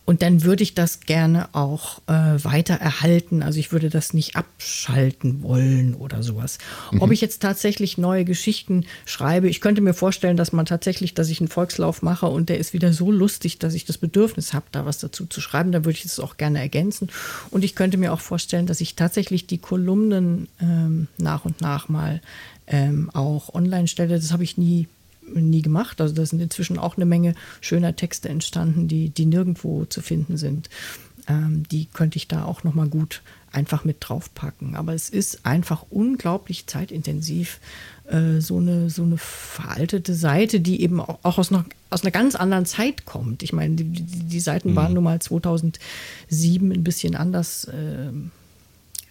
Und 0.09 0.23
dann 0.23 0.43
würde 0.43 0.63
ich 0.63 0.73
das 0.73 1.01
gerne 1.01 1.49
auch 1.51 1.99
äh, 2.07 2.43
weiter 2.43 2.73
erhalten. 2.73 3.43
Also 3.43 3.59
ich 3.59 3.71
würde 3.71 3.91
das 3.91 4.11
nicht 4.11 4.35
abschalten 4.35 5.43
wollen 5.43 5.93
oder 5.93 6.23
sowas. 6.23 6.57
Ob 6.97 7.11
ich 7.11 7.21
jetzt 7.21 7.43
tatsächlich 7.43 7.99
neue 7.99 8.25
Geschichten 8.25 8.85
schreibe, 9.05 9.47
ich 9.47 9.61
könnte 9.61 9.81
mir 9.81 9.93
vorstellen, 9.93 10.35
dass 10.35 10.51
man 10.51 10.65
tatsächlich, 10.65 11.13
dass 11.13 11.29
ich 11.29 11.41
einen 11.41 11.47
Volkslauf 11.47 12.01
mache 12.01 12.25
und 12.25 12.49
der 12.49 12.57
ist 12.57 12.73
wieder 12.73 12.91
so 12.91 13.11
lustig, 13.11 13.59
dass 13.59 13.75
ich 13.75 13.85
das 13.85 13.99
Bedürfnis 13.99 14.51
habe, 14.55 14.65
da 14.71 14.83
was 14.83 14.97
dazu 14.97 15.27
zu 15.27 15.41
schreiben. 15.41 15.71
Dann 15.71 15.85
würde 15.85 15.99
ich 15.99 16.05
es 16.05 16.19
auch 16.19 16.37
gerne 16.37 16.57
ergänzen. 16.57 17.09
Und 17.51 17.63
ich 17.63 17.75
könnte 17.75 17.97
mir 17.97 18.11
auch 18.11 18.21
vorstellen, 18.21 18.65
dass 18.65 18.81
ich 18.81 18.95
tatsächlich 18.95 19.45
die 19.45 19.59
Kolumnen 19.59 20.47
ähm, 20.59 21.07
nach 21.19 21.45
und 21.45 21.61
nach 21.61 21.87
mal 21.87 22.19
ähm, 22.65 23.11
auch 23.13 23.53
online 23.53 23.87
stelle. 23.87 24.15
Das 24.15 24.33
habe 24.33 24.43
ich 24.43 24.57
nie 24.57 24.87
nie 25.33 25.61
gemacht. 25.61 26.01
Also 26.01 26.13
da 26.13 26.25
sind 26.25 26.41
inzwischen 26.41 26.77
auch 26.77 26.97
eine 26.97 27.05
Menge 27.05 27.35
schöner 27.61 27.95
Texte 27.95 28.29
entstanden, 28.29 28.87
die, 28.87 29.09
die 29.09 29.25
nirgendwo 29.25 29.85
zu 29.85 30.01
finden 30.01 30.37
sind. 30.37 30.69
Ähm, 31.27 31.63
die 31.71 31.85
könnte 31.85 32.17
ich 32.17 32.27
da 32.27 32.45
auch 32.45 32.63
nochmal 32.63 32.87
gut 32.87 33.21
einfach 33.51 33.83
mit 33.83 33.97
draufpacken. 33.99 34.75
Aber 34.75 34.93
es 34.93 35.09
ist 35.09 35.45
einfach 35.45 35.85
unglaublich 35.89 36.67
zeitintensiv, 36.67 37.59
äh, 38.07 38.39
so, 38.39 38.57
eine, 38.57 38.89
so 38.89 39.03
eine 39.03 39.17
veraltete 39.17 40.13
Seite, 40.13 40.59
die 40.59 40.81
eben 40.81 40.99
auch, 40.99 41.19
auch 41.23 41.37
aus, 41.37 41.51
einer, 41.51 41.65
aus 41.89 42.03
einer 42.03 42.11
ganz 42.11 42.35
anderen 42.35 42.65
Zeit 42.65 43.05
kommt. 43.05 43.43
Ich 43.43 43.53
meine, 43.53 43.75
die, 43.75 43.85
die, 43.85 44.03
die 44.03 44.39
Seiten 44.39 44.75
waren 44.75 44.93
nun 44.93 45.03
mal 45.03 45.19
2007 45.19 46.71
ein 46.71 46.83
bisschen 46.83 47.15
anders. 47.15 47.67
ähm, 47.71 48.31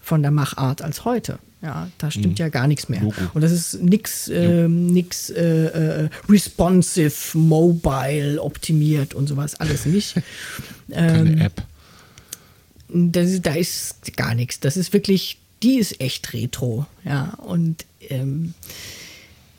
von 0.08 0.22
der 0.22 0.30
Machart 0.30 0.80
als 0.82 1.04
heute. 1.04 1.38
Ja, 1.60 1.88
da 1.98 2.10
stimmt 2.10 2.38
ja 2.38 2.48
gar 2.48 2.66
nichts 2.66 2.88
mehr. 2.88 3.00
Logo. 3.02 3.20
Und 3.34 3.42
das 3.42 3.52
ist 3.52 3.82
nix, 3.82 4.28
ähm, 4.28 4.86
nix 4.86 5.28
äh, 5.28 6.04
äh, 6.04 6.08
responsive, 6.28 7.36
mobile 7.36 8.40
optimiert 8.40 9.12
und 9.12 9.26
sowas 9.28 9.54
alles 9.56 9.84
nicht. 9.84 10.14
Keine 10.90 11.30
Ähm, 11.32 11.38
App. 11.40 11.62
das, 12.88 13.42
da 13.42 13.54
ist 13.54 14.16
gar 14.16 14.34
nichts. 14.34 14.60
Das 14.60 14.76
ist 14.76 14.92
wirklich, 14.92 15.38
die 15.62 15.78
ist 15.78 16.00
echt 16.00 16.32
retro. 16.32 16.86
Ja, 17.04 17.34
und 17.38 17.84
ähm, 18.08 18.54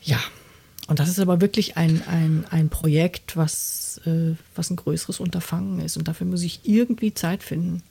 ja, 0.01 0.19
und 0.87 0.99
das 0.99 1.09
ist 1.09 1.19
aber 1.19 1.41
wirklich 1.41 1.77
ein, 1.77 2.01
ein, 2.07 2.45
ein 2.49 2.69
Projekt, 2.69 3.35
was, 3.37 3.99
äh, 4.05 4.35
was 4.55 4.69
ein 4.71 4.77
größeres 4.77 5.19
Unterfangen 5.19 5.81
ist. 5.81 5.97
Und 5.97 6.07
dafür 6.07 6.25
muss 6.25 6.41
ich 6.43 6.61
irgendwie 6.63 7.13
Zeit 7.13 7.43
finden. 7.43 7.83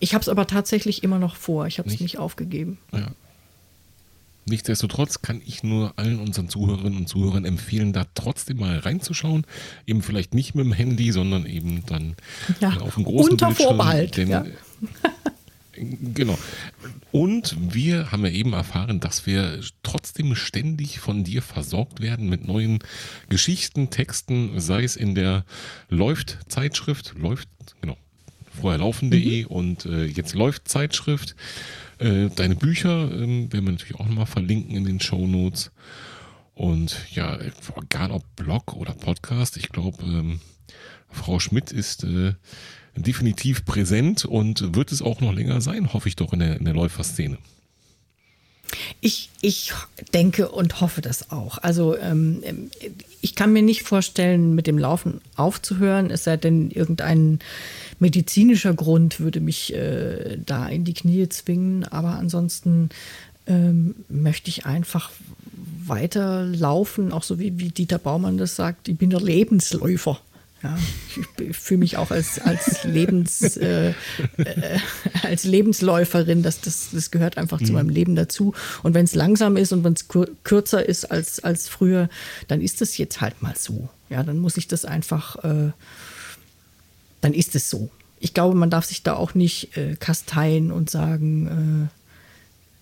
Ich 0.00 0.14
habe 0.14 0.22
es 0.22 0.28
aber 0.28 0.46
tatsächlich 0.46 1.02
immer 1.02 1.18
noch 1.18 1.36
vor. 1.36 1.66
Ich 1.66 1.78
habe 1.78 1.88
es 1.88 1.92
Nicht? 1.92 2.02
nicht 2.02 2.18
aufgegeben. 2.18 2.78
Ja. 2.92 3.12
Nichtsdestotrotz 4.46 5.22
kann 5.22 5.42
ich 5.46 5.62
nur 5.62 5.92
allen 5.96 6.18
unseren 6.18 6.48
Zuhörerinnen 6.48 6.98
und 6.98 7.08
Zuhörern 7.08 7.44
empfehlen, 7.44 7.92
da 7.92 8.06
trotzdem 8.14 8.58
mal 8.58 8.78
reinzuschauen. 8.78 9.46
Eben 9.86 10.02
vielleicht 10.02 10.34
nicht 10.34 10.54
mit 10.54 10.64
dem 10.64 10.72
Handy, 10.72 11.12
sondern 11.12 11.46
eben 11.46 11.84
dann 11.86 12.16
Ja, 12.60 12.78
auf 12.78 12.94
dem 12.94 13.04
großen 13.04 13.32
unter 13.32 13.46
Bildschirm. 13.46 13.68
Vorbehalt, 13.68 14.16
Denn, 14.16 14.28
ja. 14.28 14.44
Genau. 15.72 16.38
Und 17.10 17.56
wir 17.74 18.12
haben 18.12 18.24
ja 18.24 18.30
eben 18.30 18.52
erfahren, 18.52 19.00
dass 19.00 19.24
wir 19.24 19.60
trotzdem 19.82 20.34
ständig 20.34 20.98
von 21.00 21.24
dir 21.24 21.40
versorgt 21.40 22.00
werden 22.00 22.28
mit 22.28 22.46
neuen 22.46 22.80
Geschichten, 23.30 23.88
Texten, 23.88 24.60
sei 24.60 24.84
es 24.84 24.96
in 24.96 25.14
der 25.14 25.44
Läuft-Zeitschrift, 25.88 27.14
läuft, 27.16 27.48
genau, 27.80 27.96
vorher 28.60 28.78
laufen.de 28.78 29.44
und 29.44 29.86
äh, 29.86 30.04
jetzt 30.04 30.34
läuft 30.34 30.68
Zeitschrift. 30.68 31.34
Äh, 31.98 32.28
deine 32.34 32.56
Bücher 32.56 33.10
ähm, 33.12 33.52
werden 33.52 33.66
wir 33.66 33.72
natürlich 33.72 33.96
auch 33.96 34.06
nochmal 34.06 34.26
verlinken 34.26 34.76
in 34.76 34.84
den 34.84 35.00
Show 35.00 35.26
Notes. 35.26 35.70
Und 36.54 37.06
ja, 37.12 37.38
egal 37.82 38.10
ob 38.10 38.24
Blog 38.36 38.74
oder 38.74 38.92
Podcast, 38.92 39.56
ich 39.56 39.70
glaube, 39.70 40.02
ähm, 40.04 40.40
Frau 41.08 41.38
Schmidt 41.38 41.72
ist 41.72 42.04
äh, 42.04 42.34
definitiv 42.96 43.64
präsent 43.64 44.24
und 44.24 44.74
wird 44.74 44.92
es 44.92 45.02
auch 45.02 45.20
noch 45.20 45.32
länger 45.32 45.60
sein, 45.60 45.92
hoffe 45.92 46.08
ich 46.08 46.16
doch 46.16 46.32
in 46.32 46.40
der, 46.40 46.56
in 46.56 46.64
der 46.64 46.74
Läuferszene. 46.74 47.38
Ich, 49.00 49.30
ich 49.40 49.72
denke 50.14 50.48
und 50.48 50.80
hoffe 50.80 51.00
das 51.00 51.30
auch. 51.30 51.58
Also 51.58 51.96
ähm, 51.96 52.42
ich 53.20 53.34
kann 53.34 53.52
mir 53.52 53.62
nicht 53.62 53.82
vorstellen, 53.82 54.54
mit 54.54 54.66
dem 54.66 54.78
Laufen 54.78 55.20
aufzuhören, 55.36 56.10
es 56.10 56.24
sei 56.24 56.36
denn, 56.36 56.70
irgendein 56.70 57.40
medizinischer 57.98 58.74
Grund 58.74 59.20
würde 59.20 59.40
mich 59.40 59.74
äh, 59.74 60.38
da 60.44 60.68
in 60.68 60.84
die 60.84 60.94
Knie 60.94 61.28
zwingen. 61.28 61.84
Aber 61.84 62.10
ansonsten 62.10 62.90
ähm, 63.46 63.94
möchte 64.08 64.48
ich 64.48 64.66
einfach 64.66 65.10
weiterlaufen, 65.86 67.12
auch 67.12 67.22
so 67.22 67.38
wie, 67.38 67.58
wie 67.58 67.68
Dieter 67.68 67.98
Baumann 67.98 68.38
das 68.38 68.56
sagt, 68.56 68.88
ich 68.88 68.96
bin 68.96 69.10
der 69.10 69.20
Lebensläufer. 69.20 70.20
Ja, 70.62 70.76
ich, 71.38 71.56
fühle 71.56 71.78
mich 71.78 71.96
auch 71.96 72.10
als, 72.10 72.38
als, 72.38 72.84
Lebens, 72.84 73.56
äh, 73.56 73.90
äh, 74.36 74.78
als 75.22 75.44
Lebensläuferin, 75.44 76.42
das, 76.42 76.60
das, 76.60 76.90
das 76.92 77.10
gehört 77.10 77.38
einfach 77.38 77.62
zu 77.62 77.72
meinem 77.72 77.88
Leben 77.88 78.14
dazu. 78.14 78.52
Und 78.82 78.92
wenn 78.92 79.06
es 79.06 79.14
langsam 79.14 79.56
ist 79.56 79.72
und 79.72 79.84
wenn 79.84 79.94
es 79.94 80.06
kürzer 80.44 80.86
ist 80.86 81.10
als, 81.10 81.42
als 81.42 81.68
früher, 81.68 82.10
dann 82.48 82.60
ist 82.60 82.82
es 82.82 82.98
jetzt 82.98 83.22
halt 83.22 83.40
mal 83.40 83.54
so. 83.56 83.88
Ja, 84.10 84.22
dann 84.22 84.38
muss 84.38 84.58
ich 84.58 84.68
das 84.68 84.84
einfach, 84.84 85.36
äh, 85.44 85.72
dann 87.22 87.32
ist 87.32 87.54
es 87.54 87.70
so. 87.70 87.90
Ich 88.18 88.34
glaube, 88.34 88.54
man 88.54 88.68
darf 88.68 88.84
sich 88.84 89.02
da 89.02 89.14
auch 89.14 89.34
nicht 89.34 89.76
äh, 89.78 89.96
kasteien 89.96 90.72
und 90.72 90.90
sagen, 90.90 91.88
äh, 91.90 91.99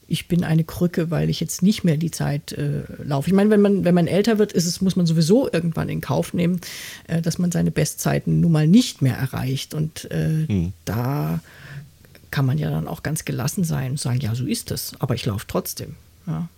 ich 0.09 0.27
bin 0.27 0.43
eine 0.43 0.65
Krücke, 0.65 1.11
weil 1.11 1.29
ich 1.29 1.39
jetzt 1.39 1.63
nicht 1.63 1.85
mehr 1.85 1.99
die 1.99 2.11
Zeit 2.11 2.53
äh, 2.53 2.83
laufe. 3.05 3.29
Ich 3.29 3.35
meine, 3.35 3.51
wenn 3.51 3.61
man, 3.61 3.85
wenn 3.85 3.95
man 3.95 4.07
älter 4.07 4.39
wird, 4.39 4.55
ist 4.55 4.65
es, 4.65 4.81
muss 4.81 4.97
man 4.97 5.07
sowieso 5.07 5.53
irgendwann 5.53 5.91
in 5.91 6.01
Kauf 6.01 6.33
nehmen, 6.33 6.61
äh, 7.07 7.21
dass 7.21 7.39
man 7.39 7.53
seine 7.53 7.71
Bestzeiten 7.71 8.41
nun 8.41 8.51
mal 8.51 8.67
nicht 8.67 9.03
mehr 9.03 9.17
erreicht. 9.17 9.75
Und 9.75 10.11
äh, 10.11 10.71
da 10.87 11.41
kann 12.31 12.47
man 12.47 12.57
ja 12.57 12.71
dann 12.71 12.89
auch 12.89 13.03
ganz 13.03 13.27
gelassen 13.27 13.65
sein 13.65 13.93
und 13.93 14.01
sagen, 14.01 14.21
ja, 14.21 14.35
so 14.35 14.47
ist 14.47 14.71
es, 14.71 14.95
aber 14.99 15.15
ich 15.15 15.27
laufe 15.27 15.47
trotzdem. 15.47 15.95
Ja. 16.27 16.49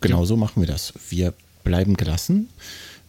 Genau 0.00 0.24
so 0.24 0.36
machen 0.36 0.62
wir 0.62 0.68
das. 0.68 0.94
Wir 1.08 1.34
bleiben 1.64 1.96
gelassen, 1.96 2.48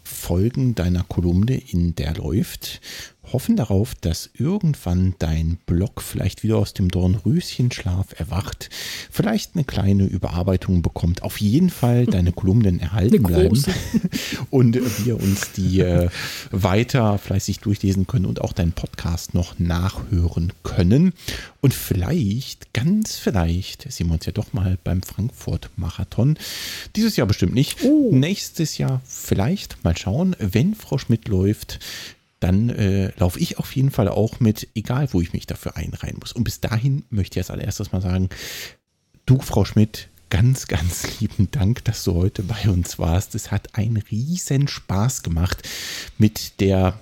folgen 0.04 0.74
deiner 0.74 1.04
Kolumne, 1.04 1.56
in 1.56 1.96
der 1.96 2.16
läuft, 2.16 2.82
hoffen 3.31 3.56
darauf, 3.56 3.95
dass 3.95 4.30
irgendwann 4.34 5.15
dein 5.19 5.57
Blog 5.65 6.02
vielleicht 6.02 6.43
wieder 6.43 6.57
aus 6.57 6.73
dem 6.73 6.89
Dornröschenschlaf 6.89 8.19
erwacht, 8.19 8.69
vielleicht 9.11 9.56
eine 9.56 9.64
kleine 9.64 10.06
Überarbeitung 10.06 10.81
bekommt, 10.81 11.23
auf 11.23 11.39
jeden 11.41 11.69
Fall 11.69 12.06
deine 12.06 12.31
Kolumnen 12.34 12.80
erhalten 12.80 13.23
bleiben 13.23 13.64
und 14.49 14.76
wir 15.06 15.22
uns 15.22 15.52
die 15.53 15.81
äh, 15.81 16.10
weiter 16.52 17.18
fleißig 17.18 17.60
durchlesen 17.60 18.07
können 18.07 18.26
und 18.26 18.41
auch 18.41 18.53
deinen 18.53 18.73
Podcast 18.73 19.34
noch 19.34 19.57
nachhören 19.60 20.53
können. 20.64 21.14
Und 21.61 21.73
vielleicht, 21.73 22.73
ganz 22.73 23.15
vielleicht, 23.15 23.91
sehen 23.91 24.07
wir 24.07 24.14
uns 24.14 24.26
ja 24.26 24.31
doch 24.31 24.53
mal 24.53 24.77
beim 24.84 25.02
Frankfurt-Marathon. 25.02 26.38
Dieses 26.95 27.15
Jahr 27.15 27.26
bestimmt 27.26 27.56
nicht. 27.56 27.84
Oh. 27.84 28.11
Nächstes 28.14 28.77
Jahr 28.77 29.02
vielleicht. 29.06 29.84
Mal 29.84 29.97
schauen. 29.97 30.35
Wenn 30.38 30.76
Frau 30.76 30.99
Schmidt 30.99 31.27
läuft, 31.27 31.80
dann 32.40 32.70
äh, 32.70 33.12
laufe 33.18 33.40
ich 33.40 33.57
auf 33.57 33.76
jeden 33.76 33.91
Fall 33.91 34.10
auch 34.10 34.40
mit, 34.40 34.68
egal 34.76 35.07
wo 35.12 35.22
ich 35.22 35.34
mich 35.34 35.48
dafür 35.48 35.78
einreihen 35.78 36.18
muss. 36.20 36.34
Und 36.34 36.44
bis 36.44 36.60
dahin 36.62 37.03
möchte 37.10 37.40
ich 37.40 37.45
als 37.45 37.52
allererstes 37.52 37.91
mal 37.91 38.02
sagen, 38.02 38.30
du, 39.26 39.40
Frau 39.40 39.66
Schmidt, 39.66 40.10
ganz, 40.30 40.68
ganz 40.68 41.20
lieben 41.20 41.49
Dank, 41.52 41.84
dass 41.86 42.03
du 42.03 42.14
heute 42.14 42.44
bei 42.44 42.70
uns 42.70 42.99
warst. 42.99 43.36
Es 43.36 43.52
hat 43.52 43.76
einen 43.76 43.98
riesen 43.98 44.68
Spaß 44.68 45.24
gemacht 45.24 45.68
mit 46.18 46.60
der 46.60 47.02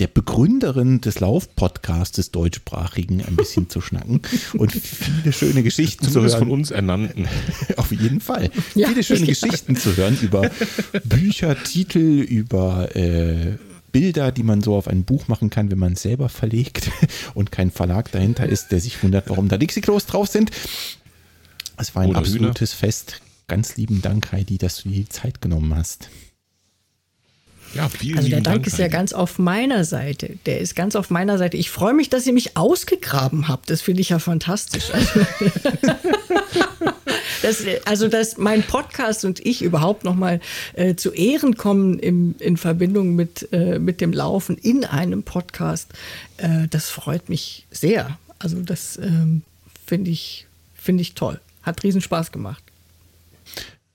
der 0.00 0.08
Begründerin 0.08 1.00
des 1.00 1.20
Lauf-Podcasts 1.20 2.16
des 2.16 2.32
deutschsprachigen 2.32 3.24
ein 3.24 3.36
bisschen 3.36 3.70
zu 3.70 3.80
schnacken 3.80 4.22
und 4.54 4.72
viele 4.72 5.32
schöne 5.32 5.62
Geschichten 5.62 6.08
zu 6.10 6.20
hören. 6.20 6.38
von 6.38 6.50
uns 6.50 6.70
ernannten. 6.72 7.28
Auf 7.76 7.92
jeden 7.92 8.20
Fall. 8.20 8.50
Ja. 8.74 8.88
Viele 8.88 9.04
schöne. 9.04 9.26
Geschichten 9.26 9.76
zu 9.76 9.96
hören 9.96 10.18
über 10.20 10.50
Bücher, 11.04 11.62
Titel, 11.62 11.98
über 11.98 12.94
äh, 12.96 13.56
Bilder, 13.94 14.32
die 14.32 14.42
man 14.42 14.60
so 14.60 14.74
auf 14.74 14.88
ein 14.88 15.04
Buch 15.04 15.28
machen 15.28 15.50
kann, 15.50 15.70
wenn 15.70 15.78
man 15.78 15.92
es 15.92 16.02
selber 16.02 16.28
verlegt 16.28 16.90
und 17.34 17.52
kein 17.52 17.70
Verlag 17.70 18.10
dahinter 18.10 18.44
ist, 18.44 18.72
der 18.72 18.80
sich 18.80 19.00
wundert, 19.04 19.30
warum 19.30 19.48
da 19.48 19.56
Dixie-Klos 19.56 20.06
drauf 20.06 20.26
sind. 20.26 20.50
Es 21.76 21.94
war 21.94 22.02
ein 22.02 22.10
Oder 22.10 22.18
absolutes 22.18 22.72
Fest. 22.72 23.20
Ganz 23.46 23.76
lieben 23.76 24.02
Dank, 24.02 24.32
Heidi, 24.32 24.58
dass 24.58 24.82
du 24.82 24.88
dir 24.88 24.96
die 24.96 25.08
Zeit 25.08 25.40
genommen 25.40 25.72
hast. 25.76 26.08
Ja, 27.74 27.88
vielen 27.88 28.16
Also 28.16 28.28
der 28.28 28.38
lieben 28.38 28.52
Dank 28.52 28.66
ist 28.66 28.78
ja 28.78 28.88
ganz 28.88 29.12
auf 29.12 29.38
meiner 29.38 29.84
Seite. 29.84 30.38
Der 30.44 30.58
ist 30.58 30.74
ganz 30.74 30.96
auf 30.96 31.10
meiner 31.10 31.38
Seite. 31.38 31.56
Ich 31.56 31.70
freue 31.70 31.94
mich, 31.94 32.10
dass 32.10 32.26
ihr 32.26 32.32
mich 32.32 32.56
ausgegraben 32.56 33.46
habt. 33.46 33.70
Das 33.70 33.80
finde 33.80 34.00
ich 34.00 34.08
ja 34.08 34.18
fantastisch. 34.18 34.86
Das, 37.42 37.62
also, 37.84 38.08
dass 38.08 38.38
mein 38.38 38.62
Podcast 38.62 39.24
und 39.24 39.40
ich 39.44 39.62
überhaupt 39.62 40.04
nochmal 40.04 40.40
äh, 40.74 40.94
zu 40.94 41.12
Ehren 41.12 41.56
kommen 41.56 41.98
im, 41.98 42.34
in 42.38 42.56
Verbindung 42.56 43.14
mit, 43.14 43.48
äh, 43.52 43.78
mit 43.78 44.00
dem 44.00 44.12
Laufen 44.12 44.56
in 44.56 44.84
einem 44.84 45.22
Podcast, 45.22 45.92
äh, 46.38 46.68
das 46.68 46.90
freut 46.90 47.28
mich 47.28 47.66
sehr. 47.70 48.18
Also, 48.38 48.60
das 48.60 48.98
ähm, 48.98 49.42
finde 49.86 50.10
ich, 50.10 50.46
finde 50.74 51.02
ich 51.02 51.14
toll. 51.14 51.40
Hat 51.62 51.82
riesen 51.82 52.00
Spaß 52.00 52.32
gemacht. 52.32 52.62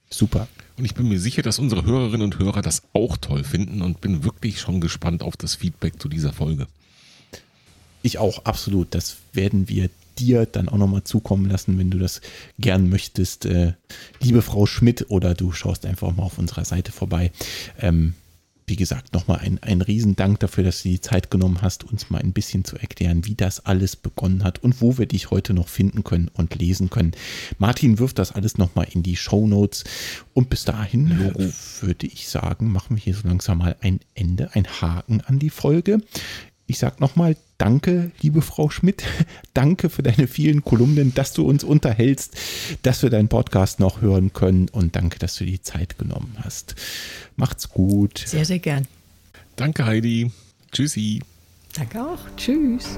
Super. 0.09 0.47
Und 0.77 0.85
ich 0.85 0.95
bin 0.95 1.09
mir 1.09 1.19
sicher, 1.19 1.41
dass 1.41 1.59
unsere 1.59 1.83
Hörerinnen 1.83 2.21
und 2.21 2.39
Hörer 2.39 2.61
das 2.61 2.83
auch 2.93 3.17
toll 3.17 3.43
finden 3.43 3.81
und 3.81 4.01
bin 4.01 4.23
wirklich 4.23 4.61
schon 4.61 4.79
gespannt 4.79 5.21
auf 5.23 5.35
das 5.35 5.55
Feedback 5.55 6.01
zu 6.01 6.07
dieser 6.07 6.33
Folge. 6.33 6.67
Ich 8.01 8.17
auch, 8.17 8.45
absolut. 8.45 8.95
Das 8.95 9.17
werden 9.33 9.67
wir 9.67 9.89
dir 10.19 10.45
dann 10.45 10.69
auch 10.69 10.77
nochmal 10.77 11.03
zukommen 11.03 11.49
lassen, 11.49 11.77
wenn 11.77 11.89
du 11.89 11.97
das 11.97 12.21
gern 12.57 12.89
möchtest. 12.89 13.45
Äh, 13.45 13.73
liebe 14.21 14.41
Frau 14.41 14.65
Schmidt, 14.65 15.05
oder 15.09 15.33
du 15.33 15.51
schaust 15.51 15.85
einfach 15.85 16.15
mal 16.15 16.23
auf 16.23 16.37
unserer 16.37 16.65
Seite 16.65 16.91
vorbei. 16.91 17.31
Ähm, 17.79 18.13
wie 18.69 18.75
gesagt, 18.75 19.13
nochmal 19.13 19.39
ein, 19.39 19.57
ein 19.63 19.81
Riesendank 19.81 20.39
dafür, 20.39 20.63
dass 20.63 20.83
du 20.83 20.89
die 20.89 21.01
Zeit 21.01 21.31
genommen 21.31 21.61
hast, 21.61 21.83
uns 21.83 22.09
mal 22.09 22.19
ein 22.19 22.33
bisschen 22.33 22.63
zu 22.63 22.77
erklären, 22.77 23.25
wie 23.25 23.35
das 23.35 23.65
alles 23.65 23.95
begonnen 23.95 24.43
hat 24.43 24.59
und 24.59 24.79
wo 24.79 24.97
wir 24.97 25.07
dich 25.07 25.31
heute 25.31 25.53
noch 25.53 25.67
finden 25.67 26.03
können 26.03 26.29
und 26.31 26.55
lesen 26.55 26.89
können. 26.89 27.13
Martin 27.57 27.97
wirft 27.97 28.19
das 28.19 28.31
alles 28.31 28.57
nochmal 28.57 28.87
in 28.91 29.01
die 29.01 29.15
Show 29.15 29.47
Notes. 29.47 29.83
Und 30.33 30.49
bis 30.49 30.65
dahin 30.65 31.11
äh, 31.35 31.51
würde 31.81 32.07
ich 32.07 32.29
sagen, 32.29 32.71
machen 32.71 32.95
wir 32.95 33.03
hier 33.03 33.15
so 33.15 33.27
langsam 33.27 33.57
mal 33.57 33.75
ein 33.81 33.99
Ende, 34.13 34.51
ein 34.53 34.67
Haken 34.67 35.21
an 35.21 35.39
die 35.39 35.49
Folge. 35.49 36.01
Ich 36.69 36.77
sage 36.77 36.97
nochmal 36.99 37.35
Danke, 37.57 38.11
liebe 38.21 38.41
Frau 38.41 38.69
Schmidt. 38.69 39.03
Danke 39.53 39.89
für 39.89 40.03
deine 40.03 40.27
vielen 40.27 40.63
Kolumnen, 40.63 41.13
dass 41.15 41.33
du 41.33 41.45
uns 41.45 41.63
unterhältst, 41.63 42.37
dass 42.83 43.01
wir 43.01 43.09
deinen 43.09 43.27
Podcast 43.27 43.79
noch 43.79 44.01
hören 44.01 44.31
können 44.31 44.69
und 44.69 44.95
danke, 44.95 45.19
dass 45.19 45.35
du 45.35 45.43
die 45.43 45.61
Zeit 45.61 45.97
genommen 45.97 46.37
hast. 46.41 46.75
Macht's 47.35 47.69
gut. 47.69 48.23
Sehr, 48.25 48.45
sehr 48.45 48.59
gern. 48.59 48.87
Danke, 49.57 49.85
Heidi. 49.85 50.31
Tschüssi. 50.71 51.21
Danke 51.73 52.01
auch. 52.01 52.19
Tschüss. 52.37 52.97